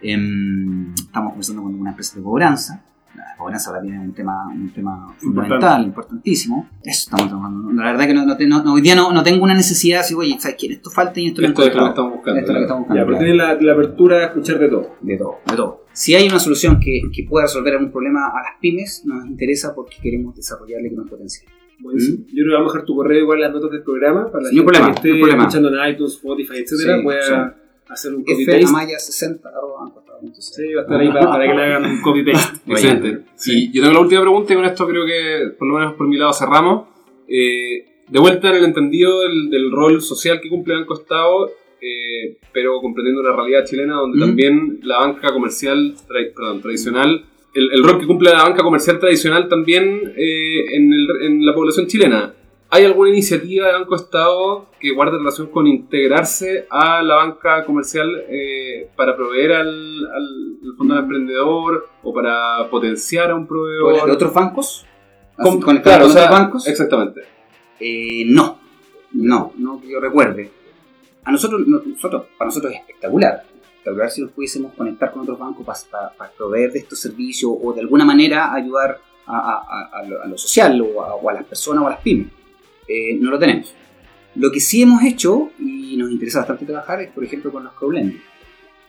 Em, 0.00 0.94
estamos 0.94 1.30
conversando 1.32 1.62
con 1.62 1.74
una 1.74 1.90
empresa 1.90 2.16
de 2.16 2.22
cobranza. 2.22 2.84
La 3.16 3.34
cobranza 3.36 3.70
ahora 3.70 3.82
tiene 3.82 3.98
un 3.98 4.12
tema, 4.12 4.46
un 4.48 4.70
tema 4.72 5.12
fundamental, 5.18 5.84
importantísimo. 5.84 6.68
Eso 6.84 7.10
estamos 7.10 7.28
trabajando. 7.28 7.72
La 7.72 7.84
verdad 7.84 8.06
que 8.06 8.14
no, 8.14 8.24
no 8.24 8.36
no- 8.62 8.72
hoy 8.74 8.80
día 8.80 8.94
no, 8.94 9.12
no 9.12 9.22
tengo 9.24 9.42
una 9.42 9.54
necesidad 9.54 10.00
así, 10.00 10.14
oye, 10.14 10.36
¿sabes 10.38 10.56
qué? 10.58 10.66
Esto 10.72 10.90
falta 10.90 11.18
y 11.18 11.28
esto 11.28 11.40
lo 11.42 11.48
Esto 11.48 11.62
es 11.64 11.74
lo 11.74 11.82
que 11.82 11.88
estamos 11.88 12.12
buscando. 12.12 12.38
Esto 12.40 12.52
es 12.52 12.54
lo 12.54 12.58
que 12.60 12.64
estamos 12.64 12.80
buscando. 12.82 13.00
Ya, 13.00 13.06
pero 13.06 13.18
claro. 13.18 13.24
tienen 13.24 13.36
la, 13.38 13.54
la 13.66 13.72
apertura 13.72 14.18
de 14.18 14.24
escuchar 14.26 14.58
de 14.60 14.68
todo. 14.68 14.96
De 15.00 15.16
todo, 15.16 15.38
de 15.50 15.56
todo. 15.56 15.84
Si 15.92 16.14
hay 16.14 16.28
una 16.28 16.38
solución 16.38 16.78
que, 16.78 17.00
que 17.12 17.24
pueda 17.28 17.46
resolver 17.46 17.74
algún 17.74 17.90
problema 17.90 18.26
a 18.28 18.42
las 18.42 18.60
pymes, 18.60 19.02
nos 19.04 19.26
interesa 19.26 19.74
porque 19.74 19.96
queremos 20.00 20.36
desarrollarle 20.36 20.94
con 20.94 21.06
potencial. 21.08 21.50
Buenísimo. 21.80 22.24
Yo 22.28 22.32
creo 22.44 22.46
que 22.48 22.54
vamos 22.54 22.70
a 22.70 22.72
dejar 22.74 22.86
tu 22.86 22.96
correo 22.96 23.18
igual 23.20 23.38
en 23.38 23.42
las 23.44 23.52
notas 23.52 23.70
del 23.70 23.82
programa 23.82 24.30
para 24.30 24.44
la 24.44 24.50
gente 24.50 24.64
problema, 24.64 24.86
que 24.86 24.92
esté 24.94 25.18
problema. 25.20 25.42
escuchando 25.44 25.68
en 25.84 25.90
iTunes, 25.94 26.12
Spotify, 26.14 26.54
etcétera, 26.58 26.96
Sí, 26.96 27.02
pueda 27.04 27.56
hacer 27.88 28.14
un 28.14 28.24
copy 28.24 28.46
paste. 28.46 28.64
Amaya 28.66 28.98
60 28.98 29.48
arroba 29.48 29.80
bancostado.cl. 29.84 30.40
Sí, 30.40 30.74
va 30.74 30.80
a 30.80 30.84
estar 30.84 31.00
ahí 31.00 31.08
para, 31.08 31.26
para 31.30 31.46
que 31.48 31.54
le 31.54 31.62
hagan 31.62 31.84
un 31.90 32.02
copy 32.02 32.22
paste. 32.24 32.60
Excelente. 32.72 33.24
Y 33.46 33.72
yo 33.72 33.82
tengo 33.82 33.94
la 33.94 34.00
última 34.00 34.20
pregunta 34.22 34.52
y 34.52 34.56
con 34.56 34.64
esto 34.64 34.86
creo 34.88 35.06
que 35.06 35.52
por 35.58 35.68
lo 35.68 35.74
menos 35.78 35.94
por 35.94 36.06
mi 36.08 36.16
lado 36.18 36.32
cerramos. 36.32 36.88
Eh, 37.28 37.86
de 38.08 38.18
vuelta 38.18 38.48
en 38.50 38.56
el 38.56 38.64
entendido 38.64 39.20
del, 39.20 39.50
del 39.50 39.70
rol 39.70 40.00
social 40.00 40.40
que 40.40 40.48
cumple 40.48 40.74
Banco 40.74 40.94
Estado, 40.94 41.50
eh, 41.80 42.38
pero 42.52 42.80
comprendiendo 42.80 43.20
una 43.20 43.36
realidad 43.36 43.64
chilena 43.64 43.94
donde 43.96 44.16
Mm. 44.16 44.20
también 44.20 44.80
la 44.82 44.98
banca 44.98 45.30
comercial 45.32 45.94
tra- 46.08 46.32
perdón, 46.34 46.60
tradicional, 46.62 47.24
el, 47.54 47.70
el 47.72 47.84
rol 47.84 47.98
que 47.98 48.06
cumple 48.06 48.30
la 48.30 48.42
banca 48.44 48.62
comercial 48.62 48.98
tradicional 48.98 49.48
también 49.48 50.12
eh, 50.16 50.64
en, 50.76 50.92
el- 50.92 51.22
en 51.26 51.46
la 51.46 51.54
población 51.54 51.86
chilena. 51.86 52.34
¿Hay 52.70 52.84
alguna 52.84 53.08
iniciativa 53.08 53.66
de 53.68 53.72
Banco 53.72 53.96
Estado 53.96 54.66
que 54.78 54.90
guarde 54.92 55.16
relación 55.16 55.46
con 55.46 55.66
integrarse 55.66 56.66
a 56.68 57.02
la 57.02 57.14
banca 57.14 57.64
comercial 57.64 58.24
eh, 58.28 58.90
para 58.94 59.16
proveer 59.16 59.52
al, 59.52 60.08
fondo 60.76 60.94
de 60.94 61.00
emprendedor 61.00 61.88
o 62.02 62.12
para 62.12 62.68
potenciar 62.70 63.30
a 63.30 63.34
un 63.36 63.40
¿O 63.40 63.44
las 63.44 63.48
proveedor? 63.48 64.06
de 64.06 64.12
otros 64.12 64.34
bancos? 64.34 64.86
Con- 65.36 65.46
Así, 65.54 65.60
¿Conectadas 65.60 65.98
claro, 65.98 66.02
con 66.04 66.10
o 66.10 66.12
sea, 66.14 66.24
otros 66.26 66.38
bancos? 66.40 66.66
Exactamente. 66.68 67.20
Eh, 67.80 68.24
no, 68.26 68.58
no, 69.12 69.52
no 69.56 69.80
que 69.80 69.88
yo 69.90 69.98
recuerde. 70.00 70.50
A 71.24 71.32
nosotros, 71.32 71.66
no- 71.66 71.80
nosotros, 71.86 72.24
para 72.36 72.48
nosotros 72.48 72.72
es 72.74 72.80
espectacular. 72.80 73.44
Espectacular 73.88 74.10
si 74.10 74.20
nos 74.20 74.32
pudiésemos 74.32 74.74
conectar 74.74 75.12
con 75.12 75.22
otros 75.22 75.38
bancos 75.38 75.66
para, 75.90 76.30
proveer 76.36 76.72
de 76.72 76.80
estos 76.80 77.00
servicios 77.00 77.52
o 77.60 77.72
de 77.72 77.80
alguna 77.80 78.04
manera 78.04 78.52
ayudar 78.52 79.00
a, 79.26 80.04
lo, 80.26 80.36
social 80.36 80.80
o 80.80 81.28
a, 81.28 81.32
las 81.32 81.44
personas 81.44 81.82
o 81.84 81.86
a 81.86 81.90
las 81.90 82.00
pymes. 82.00 82.28
Eh, 82.86 83.14
no 83.18 83.30
lo 83.30 83.38
tenemos. 83.38 83.74
Lo 84.34 84.50
que 84.50 84.60
sí 84.60 84.82
hemos 84.82 85.02
hecho 85.02 85.50
y 85.58 85.96
nos 85.96 86.10
interesa 86.10 86.40
bastante 86.40 86.66
trabajar 86.66 87.00
es, 87.00 87.10
por 87.10 87.24
ejemplo, 87.24 87.50
con 87.50 87.64
los 87.64 87.72
crowdlending 87.74 88.20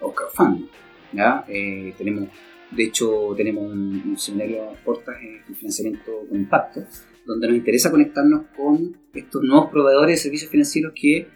o 0.02 0.14
crowdfunding. 0.14 0.68
¿ya? 1.14 1.46
Eh, 1.48 1.94
tenemos, 1.98 2.30
de 2.72 2.84
hecho, 2.84 3.34
tenemos 3.36 3.72
un, 3.72 4.04
un 4.06 4.18
seminario 4.18 4.70
a 4.70 4.74
portas 4.84 5.16
en 5.22 5.56
financiamiento 5.56 6.12
con 6.30 6.40
impacto, 6.40 6.82
donde 7.26 7.48
nos 7.48 7.58
interesa 7.58 7.90
conectarnos 7.90 8.48
con 8.56 8.98
estos 9.14 9.42
nuevos 9.44 9.70
proveedores 9.72 10.16
de 10.16 10.24
servicios 10.24 10.52
financieros 10.52 10.94
que 10.94 11.28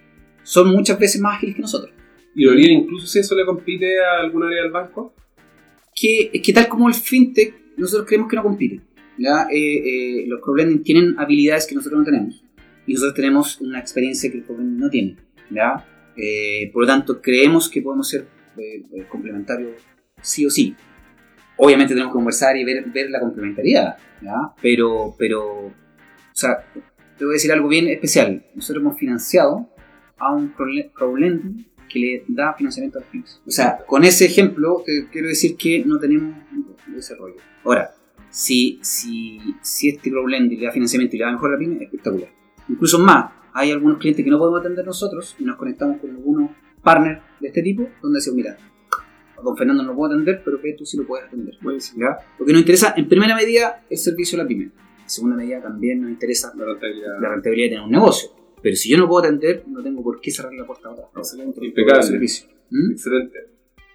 son 0.44 0.70
muchas 0.70 1.00
veces 1.00 1.22
más 1.22 1.38
ágiles 1.38 1.56
que 1.56 1.62
nosotros. 1.62 1.93
¿Y 2.36 2.44
lo 2.44 2.52
haría 2.52 2.72
incluso 2.72 3.08
si 3.08 3.20
eso 3.20 3.36
le 3.36 3.46
compite 3.46 4.02
a 4.02 4.22
alguna 4.22 4.48
área 4.48 4.64
del 4.64 4.72
banco? 4.72 5.14
Que, 5.96 6.32
que 6.42 6.54
tal 6.54 6.68
como 6.68 6.88
el 6.88 6.96
fintech, 6.96 7.54
nosotros 7.78 8.08
creemos 8.08 8.30
que 8.30 8.36
no 8.36 8.44
compite. 8.44 8.82
Eh, 9.20 9.54
eh, 9.54 10.26
los 10.28 10.42
co-blending 10.42 10.84
tienen 10.84 11.16
habilidades 11.20 11.68
que 11.68 11.76
nosotros 11.76 12.00
no 12.00 12.06
tenemos. 12.06 12.44
Y 12.86 12.94
nosotros 12.94 13.16
tenemos 13.16 13.62
una 13.62 13.80
experiencia 13.80 14.32
que 14.32 14.38
el 14.38 14.44
co-blending 14.44 14.80
no 14.80 14.90
tiene. 14.90 15.18
Eh, 16.16 16.70
por 16.74 16.84
lo 16.84 16.88
tanto, 16.88 17.22
creemos 17.22 17.70
que 17.70 17.82
podemos 17.82 18.08
ser 18.10 18.28
complementarios 19.10 19.82
sí 20.22 20.46
o 20.46 20.50
sí. 20.50 20.76
Obviamente 21.58 21.94
tenemos 21.94 22.12
que 22.12 22.18
conversar 22.18 22.58
y 22.58 22.64
ver, 22.64 22.86
ver 22.92 23.10
la 23.10 23.20
complementariedad, 23.20 23.98
¿ya? 24.22 24.54
Pero, 24.62 25.16
pero, 25.18 25.68
o 25.68 25.74
sea, 26.34 26.66
te 27.18 27.26
voy 27.26 27.34
a 27.34 27.36
decir 27.36 27.52
algo 27.52 27.68
bien 27.68 27.88
especial. 27.88 28.46
Nosotros 28.56 28.82
hemos 28.82 28.98
financiado 28.98 29.70
a 30.18 30.34
un 30.34 30.50
co-blending 30.50 31.66
que 31.94 32.00
le 32.00 32.26
da 32.28 32.54
financiamiento 32.54 32.98
a 32.98 33.02
las 33.02 33.10
pymes. 33.10 33.42
O 33.46 33.52
sea, 33.52 33.78
con 33.86 34.04
ese 34.04 34.26
ejemplo, 34.26 34.82
te 34.86 35.08
quiero 35.12 35.28
decir 35.28 35.56
que 35.56 35.86
no 35.86 36.00
tenemos 36.00 36.36
desarrollo. 36.88 37.36
Ahora, 37.64 37.92
si, 38.30 38.80
si, 38.82 39.40
si 39.62 39.90
este 39.90 40.12
co-blending 40.12 40.60
le 40.60 40.66
da 40.66 40.72
financiamiento 40.72 41.16
y 41.16 41.20
le 41.20 41.26
da 41.26 41.32
mejor 41.32 41.52
a 41.52 41.54
la 41.54 41.60
pyme, 41.60 41.76
es 41.76 41.82
espectacular. 41.84 42.30
Incluso 42.70 43.00
más, 43.00 43.32
hay 43.54 43.72
algunos 43.72 44.00
clientes 44.00 44.24
que 44.24 44.32
no 44.32 44.40
podemos 44.40 44.62
atender 44.62 44.86
nosotros 44.86 45.36
y 45.40 45.44
nos 45.44 45.58
conectamos 45.58 46.00
con 46.00 46.10
algunos 46.10 46.52
partners 46.82 47.22
de 47.40 47.48
este 47.48 47.62
tipo, 47.62 47.88
donde 48.02 48.18
decimos, 48.18 48.38
mira, 48.38 48.58
don 49.44 49.58
Fernando 49.58 49.84
no 49.84 49.96
puedo 49.96 50.14
atender, 50.14 50.42
pero 50.44 50.60
que 50.62 50.74
tú 50.74 50.86
sí 50.86 50.98
lo 50.98 51.06
puedes 51.06 51.28
atender. 51.28 51.56
¿ya? 51.96 52.18
Lo 52.40 52.46
que 52.46 52.54
nos 52.54 52.62
interesa, 52.62 52.94
en 52.96 53.08
primera 53.08 53.36
medida, 53.36 53.86
el 53.90 53.98
servicio 53.98 54.40
a 54.40 54.44
la 54.44 54.48
pyme. 54.48 54.72
En 55.02 55.10
segunda 55.10 55.36
medida, 55.36 55.62
también 55.62 56.02
nos 56.02 56.10
interesa 56.10 56.54
la 56.56 56.66
rentabilidad, 56.66 57.22
la 57.22 57.30
rentabilidad 57.30 57.66
de 57.66 57.70
tener 57.70 57.86
un 57.86 57.92
negocio. 57.92 58.30
Pero 58.64 58.76
si 58.78 58.90
yo 58.90 58.98
no 58.98 59.08
puedo 59.10 59.26
atender, 59.26 59.64
no 59.68 59.84
tengo 59.84 60.02
por 60.02 60.22
qué 60.22 60.32
cerrar 60.32 60.54
la 60.54 60.66
puerta 60.66 60.88
a 60.88 60.92
otra. 60.94 61.06
Excelente. 61.18 61.64
Impecable. 61.64 62.04
Servicio. 62.04 62.48
¿Mm? 62.70 62.92
Excelente. 62.92 63.40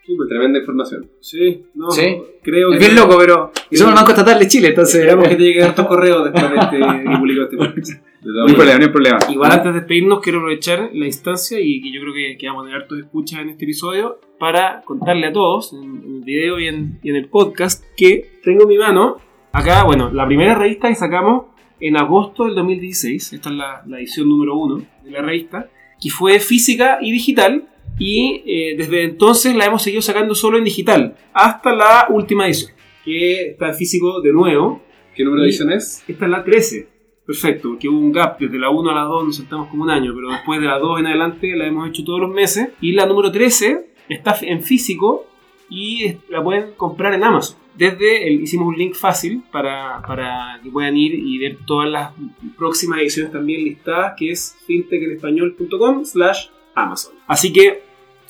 Súper 0.05 0.29
tremenda 0.29 0.59
información. 0.59 1.11
Sí, 1.21 1.67
no, 1.75 1.91
¿Sí? 1.91 2.17
creo 2.43 2.73
es 2.73 2.79
bien 2.79 2.95
loco, 2.95 3.17
pero. 3.19 3.51
Y 3.71 3.77
somos 3.77 3.93
el 3.93 3.97
Banco 3.97 4.11
Estatal 4.11 4.39
de 4.39 4.47
Chile, 4.47 4.69
entonces. 4.69 5.01
Esperamos 5.01 5.29
que 5.29 5.37
te 5.37 5.43
lleguen 5.43 5.67
estos 5.67 5.87
correos 5.87 6.25
después 6.25 6.51
de 6.51 6.59
este 6.59 7.19
publicado 7.19 7.45
este 7.45 7.57
podcast. 7.57 7.93
No 8.21 8.47
hay 8.47 8.55
problema, 8.55 8.79
no 8.79 8.85
hay 8.85 8.91
problema. 8.91 9.19
Igual 9.31 9.53
antes 9.53 9.73
de 9.73 9.79
despedirnos, 9.79 10.21
quiero 10.21 10.41
aprovechar 10.41 10.91
la 10.93 11.07
instancia 11.07 11.61
y 11.61 11.81
que 11.81 11.93
yo 11.93 12.01
creo 12.01 12.13
que, 12.13 12.37
que 12.37 12.49
vamos 12.49 12.63
a 12.63 12.65
tener 12.67 12.83
hartos 12.83 12.99
escuchas 12.99 13.41
en 13.41 13.51
este 13.51 13.65
episodio 13.65 14.19
para 14.41 14.83
contarle 14.83 15.29
a 15.29 15.33
todos, 15.33 15.73
en, 15.73 16.17
el 16.17 16.25
video 16.25 16.59
y 16.59 16.67
en, 16.67 16.99
y 17.03 17.11
en 17.11 17.17
el 17.17 17.29
podcast, 17.29 17.85
que 17.97 18.41
tengo 18.43 18.65
en 18.65 18.69
mi 18.69 18.77
mano 18.77 19.19
acá, 19.53 19.85
bueno, 19.85 20.11
la 20.13 20.27
primera 20.27 20.57
revista 20.57 20.89
que 20.89 20.97
sacamos 20.97 21.47
en 21.81 21.97
agosto 21.97 22.45
del 22.45 22.55
2016, 22.55 23.33
esta 23.33 23.51
es 23.51 23.55
la, 23.55 23.83
la 23.87 23.99
edición 23.99 24.29
número 24.29 24.57
uno 24.57 24.85
de 25.05 25.11
la 25.11 25.23
revista, 25.23 25.71
que 26.01 26.11
fue 26.11 26.41
física 26.41 26.99
y 27.01 27.13
digital, 27.13 27.69
y 27.99 28.43
eh, 28.47 28.75
desde 28.77 29.03
entonces 29.05 29.55
la 29.57 29.65
hemos 29.65 29.83
seguido 29.83 30.03
sacando 30.03 30.35
solo 30.35 30.59
en 30.59 30.65
digital, 30.65 31.17
hasta 31.33 31.75
la 31.75 32.07
última 32.11 32.47
edición, 32.47 32.73
que 33.05 33.51
está 33.51 33.69
en 33.69 33.75
físico 33.75 34.21
de 34.21 34.33
nuevo. 34.33 34.83
¿Qué 35.15 35.25
número 35.25 35.43
de 35.43 35.49
edición 35.49 35.73
es? 35.73 36.05
Esta 36.07 36.27
es 36.27 36.31
la 36.31 36.45
13. 36.45 36.89
Perfecto, 37.27 37.77
que 37.79 37.89
hubo 37.89 37.99
un 37.99 38.13
gap 38.13 38.39
desde 38.39 38.59
la 38.59 38.71
1 38.71 38.91
a 38.91 38.95
la 38.95 39.03
2, 39.03 39.27
nos 39.27 39.37
sentamos 39.37 39.69
como 39.69 39.83
un 39.83 39.91
año, 39.91 40.13
pero 40.15 40.31
después 40.31 40.61
de 40.61 40.67
la 40.67 40.79
2 40.79 41.01
en 41.01 41.07
adelante 41.09 41.55
la 41.57 41.67
hemos 41.67 41.89
hecho 41.89 42.05
todos 42.05 42.21
los 42.21 42.31
meses. 42.31 42.71
Y 42.81 42.93
la 42.93 43.05
número 43.05 43.31
13 43.31 43.87
está 44.09 44.37
en 44.43 44.63
físico 44.63 45.27
y 45.69 46.17
la 46.31 46.43
pueden 46.43 46.73
comprar 46.77 47.13
en 47.13 47.25
Amazon. 47.25 47.59
Desde 47.79 48.27
el, 48.27 48.43
hicimos 48.43 48.67
un 48.67 48.77
link 48.77 48.95
fácil 48.95 49.45
para, 49.53 50.03
para, 50.05 50.59
que 50.63 50.69
puedan 50.69 50.97
ir 50.97 51.15
y 51.15 51.39
ver 51.39 51.59
todas 51.65 51.89
las 51.89 52.13
próximas 52.57 52.99
ediciones 52.99 53.31
también 53.31 53.63
listadas, 53.63 54.15
que 54.19 54.33
es 54.33 54.57
fintechenespañol.com 54.67 56.05
slash 56.05 56.47
Amazon. 56.75 57.15
Así 57.29 57.53
que 57.53 57.83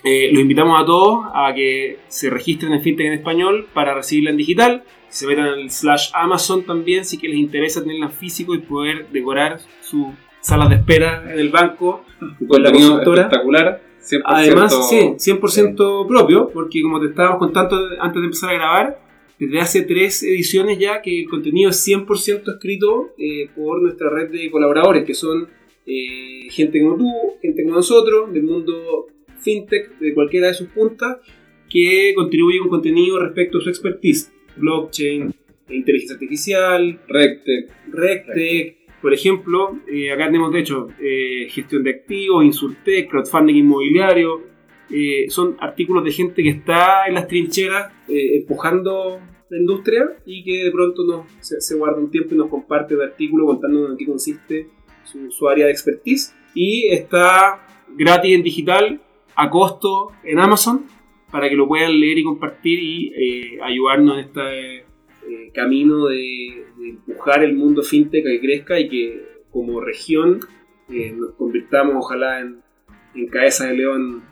eh, 0.05 0.29
los 0.33 0.43
invitamos 0.43 0.81
a 0.81 0.85
todos 0.85 1.27
a 1.33 1.55
que 1.55 1.99
se 2.09 2.29
registren 2.29 2.75
en 2.75 2.83
Fintech 2.83 3.07
en 3.07 3.15
Español 3.15 3.67
para 3.73 3.95
recibirla 3.95 4.31
en 4.31 4.37
digital. 4.37 4.85
Se 5.09 5.27
metan 5.27 5.47
al 5.47 5.71
slash 5.71 6.11
Amazon 6.13 6.65
también 6.65 7.07
si 7.07 7.17
que 7.17 7.29
les 7.29 7.39
interesa 7.39 7.81
tenerla 7.81 8.07
en 8.07 8.13
físico 8.13 8.55
y 8.55 8.59
poder 8.59 9.09
decorar 9.09 9.61
su 9.81 10.13
sala 10.41 10.69
de 10.69 10.75
espera 10.77 11.25
en 11.33 11.39
el 11.39 11.49
banco 11.49 12.05
con 12.49 12.63
la 12.63 12.71
consultora. 12.71 13.23
Espectacular. 13.23 13.83
100% 14.01 14.23
Además, 14.25 14.89
sí, 14.89 14.97
100% 15.17 16.07
propio, 16.07 16.51
porque 16.51 16.83
como 16.83 17.01
te 17.01 17.07
estábamos 17.07 17.39
contando 17.39 17.77
antes 18.01 18.21
de 18.21 18.27
empezar 18.27 18.51
a 18.51 18.55
grabar, 18.55 19.08
desde 19.39 19.61
hace 19.61 19.83
tres 19.83 20.23
ediciones 20.23 20.79
ya 20.79 21.01
que 21.01 21.21
el 21.21 21.29
contenido 21.29 21.71
es 21.71 21.87
100% 21.87 22.55
escrito 22.55 23.15
eh, 23.19 23.49
por 23.55 23.81
nuestra 23.83 24.11
red 24.11 24.31
de 24.31 24.51
colaboradores, 24.51 25.05
que 25.05 25.15
son 25.15 25.49
eh, 25.87 26.49
gente 26.51 26.81
como 26.81 26.97
tú, 26.97 27.11
gente 27.41 27.63
como 27.63 27.77
nosotros, 27.77 28.33
del 28.33 28.43
mundo 28.43 29.07
fintech, 29.41 29.99
de 29.99 30.15
cualquiera 30.15 30.49
de 30.49 30.55
sus 30.55 30.69
puntas, 30.69 31.19
que 31.71 32.13
contribuye 32.15 32.59
con 32.59 32.69
contenido 32.69 33.19
respecto 33.21 33.59
a 33.59 33.61
su 33.61 33.69
expertise. 33.69 34.33
Blockchain, 34.57 35.33
inteligencia 35.71 36.15
artificial, 36.15 37.01
RegTech. 37.07 37.71
RegTech. 37.93 38.79
Por 39.01 39.15
ejemplo, 39.15 39.79
eh, 39.87 40.11
acá 40.11 40.27
tenemos 40.27 40.53
de 40.53 40.61
hecho 40.61 40.89
eh, 41.01 41.47
gestión 41.51 41.85
de 41.85 41.91
activos, 41.91 42.45
Insurtech, 42.45 43.09
crowdfunding 43.09 43.57
inmobiliario. 43.57 44.43
Eh, 44.91 45.29
son 45.29 45.57
artículos 45.61 46.05
de 46.05 46.13
gente 46.13 46.43
que 46.43 46.51
está 46.51 47.07
en 47.07 47.15
las 47.15 47.29
trincheras 47.29 47.93
empujando 48.09 49.21
la 49.51 49.59
industria 49.59 50.17
y 50.27 50.45
que 50.45 50.65
de 50.65 50.71
pronto 50.71 51.05
nos, 51.05 51.27
se, 51.41 51.77
guarda 51.77 51.99
un 51.99 52.11
tiempo 52.11 52.35
y 52.35 52.39
nos 52.39 52.49
comparte 52.49 52.95
el 52.95 53.03
artículo 53.03 53.47
contándonos 53.47 53.91
en 53.91 53.97
qué 53.97 54.07
consiste 54.07 54.69
su, 55.05 55.49
área 55.49 55.67
de 55.67 55.73
expertise. 55.73 56.35
Y 56.55 56.89
está 56.89 57.67
gratis 57.97 58.35
en 58.35 58.43
digital 58.43 59.01
a 59.35 59.51
costo 59.51 60.13
en 60.25 60.39
Amazon 60.39 60.87
para 61.31 61.49
que 61.49 61.57
lo 61.57 61.69
puedan 61.69 61.99
leer 61.99 62.19
y 62.19 62.25
compartir 62.25 62.79
y 62.81 63.13
eh, 63.15 63.59
ayudarnos 63.63 64.19
en 64.19 64.25
este 64.25 64.77
eh, 64.77 65.51
camino 65.55 66.07
de, 66.07 66.65
empujar 66.81 67.43
el 67.43 67.55
mundo 67.55 67.83
fintech 67.83 68.25
a 68.25 68.31
que 68.31 68.41
crezca 68.41 68.79
y 68.81 68.89
que 68.89 69.23
como 69.51 69.81
región 69.81 70.41
eh, 70.89 71.13
nos 71.13 71.33
convirtamos 71.33 71.97
ojalá 71.99 72.41
en, 72.41 72.63
cabeza 73.31 73.67
de 73.67 73.75
león 73.75 74.23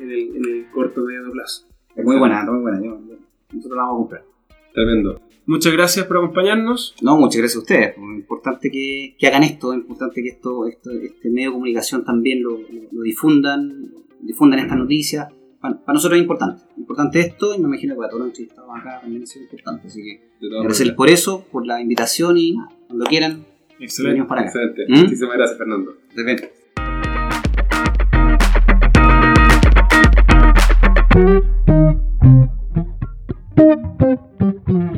en 0.00 0.10
el, 0.10 0.36
en 0.36 0.44
el 0.44 0.70
corto 0.70 1.02
mediano 1.02 1.30
plazo. 1.30 1.66
Es 1.94 2.04
muy 2.04 2.16
buena, 2.16 2.44
muy 2.44 2.60
buena. 2.60 2.78
nosotros 2.78 3.76
la 3.76 3.82
vamos 3.82 3.94
a 3.94 3.98
comprar. 3.98 4.24
Tremendo. 4.72 5.20
Muchas 5.46 5.72
gracias 5.72 6.06
por 6.06 6.18
acompañarnos. 6.18 6.94
No, 7.02 7.16
muchas 7.16 7.38
gracias 7.38 7.56
a 7.56 7.60
ustedes. 7.60 7.96
Es 7.96 7.98
importante 7.98 8.70
que, 8.70 9.16
que 9.18 9.26
hagan 9.26 9.42
esto, 9.42 9.72
es 9.72 9.78
importante 9.80 10.22
que 10.22 10.28
esto, 10.28 10.66
esto, 10.66 10.90
este 10.92 11.30
medio 11.30 11.48
de 11.48 11.54
comunicación 11.54 12.04
también 12.04 12.42
lo, 12.42 12.58
lo 12.92 13.02
difundan, 13.02 13.90
difundan 14.20 14.60
estas 14.60 14.78
noticias. 14.78 15.28
Para, 15.60 15.80
nosotros 15.88 16.18
es 16.18 16.22
importante. 16.22 16.62
Importante 16.76 17.20
esto 17.20 17.54
y 17.54 17.58
me 17.58 17.66
imagino 17.66 17.94
que 17.94 17.98
para 17.98 18.10
todos 18.10 18.26
los 18.26 18.36
que 18.36 18.44
estamos 18.44 18.78
acá 18.78 19.00
también 19.00 19.24
es 19.24 19.36
importante. 19.36 19.88
Así 19.88 20.02
que 20.02 20.20
gracias 20.62 20.90
por 20.92 21.10
eso, 21.10 21.44
por 21.50 21.66
la 21.66 21.80
invitación 21.80 22.36
y 22.38 22.54
cuando 22.86 23.06
quieran, 23.06 23.44
Excelente. 23.80 24.24
para 24.24 24.42
acá. 24.42 24.50
Excelente. 24.50 24.86
¿Mm? 24.88 25.02
Muchísimas 25.02 25.36
gracias, 25.36 25.58
Fernando. 25.58 25.96
De 26.14 26.24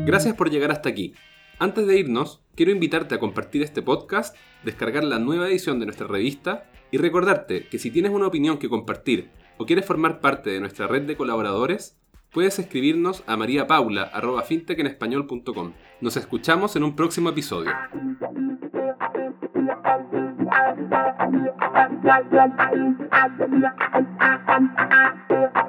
Gracias 0.04 0.34
por 0.34 0.50
llegar 0.50 0.70
hasta 0.70 0.88
aquí. 0.88 1.14
Antes 1.58 1.86
de 1.86 1.98
irnos, 1.98 2.42
quiero 2.54 2.72
invitarte 2.72 3.14
a 3.14 3.18
compartir 3.18 3.62
este 3.62 3.82
podcast, 3.82 4.34
descargar 4.64 5.04
la 5.04 5.18
nueva 5.18 5.48
edición 5.48 5.80
de 5.80 5.86
nuestra 5.86 6.06
revista 6.06 6.64
y 6.90 6.98
recordarte 6.98 7.66
que 7.68 7.78
si 7.78 7.90
tienes 7.90 8.12
una 8.12 8.26
opinión 8.26 8.58
que 8.58 8.68
compartir 8.68 9.30
o 9.58 9.66
quieres 9.66 9.86
formar 9.86 10.20
parte 10.20 10.50
de 10.50 10.60
nuestra 10.60 10.86
red 10.86 11.02
de 11.02 11.16
colaboradores, 11.16 11.98
puedes 12.30 12.58
escribirnos 12.58 13.22
a 13.26 13.36
mariapaula.fintechenespañol.com. 13.36 15.72
Nos 16.00 16.16
escuchamos 16.16 16.74
en 16.76 16.84
un 16.84 16.96
próximo 16.96 17.28
episodio. 17.30 17.72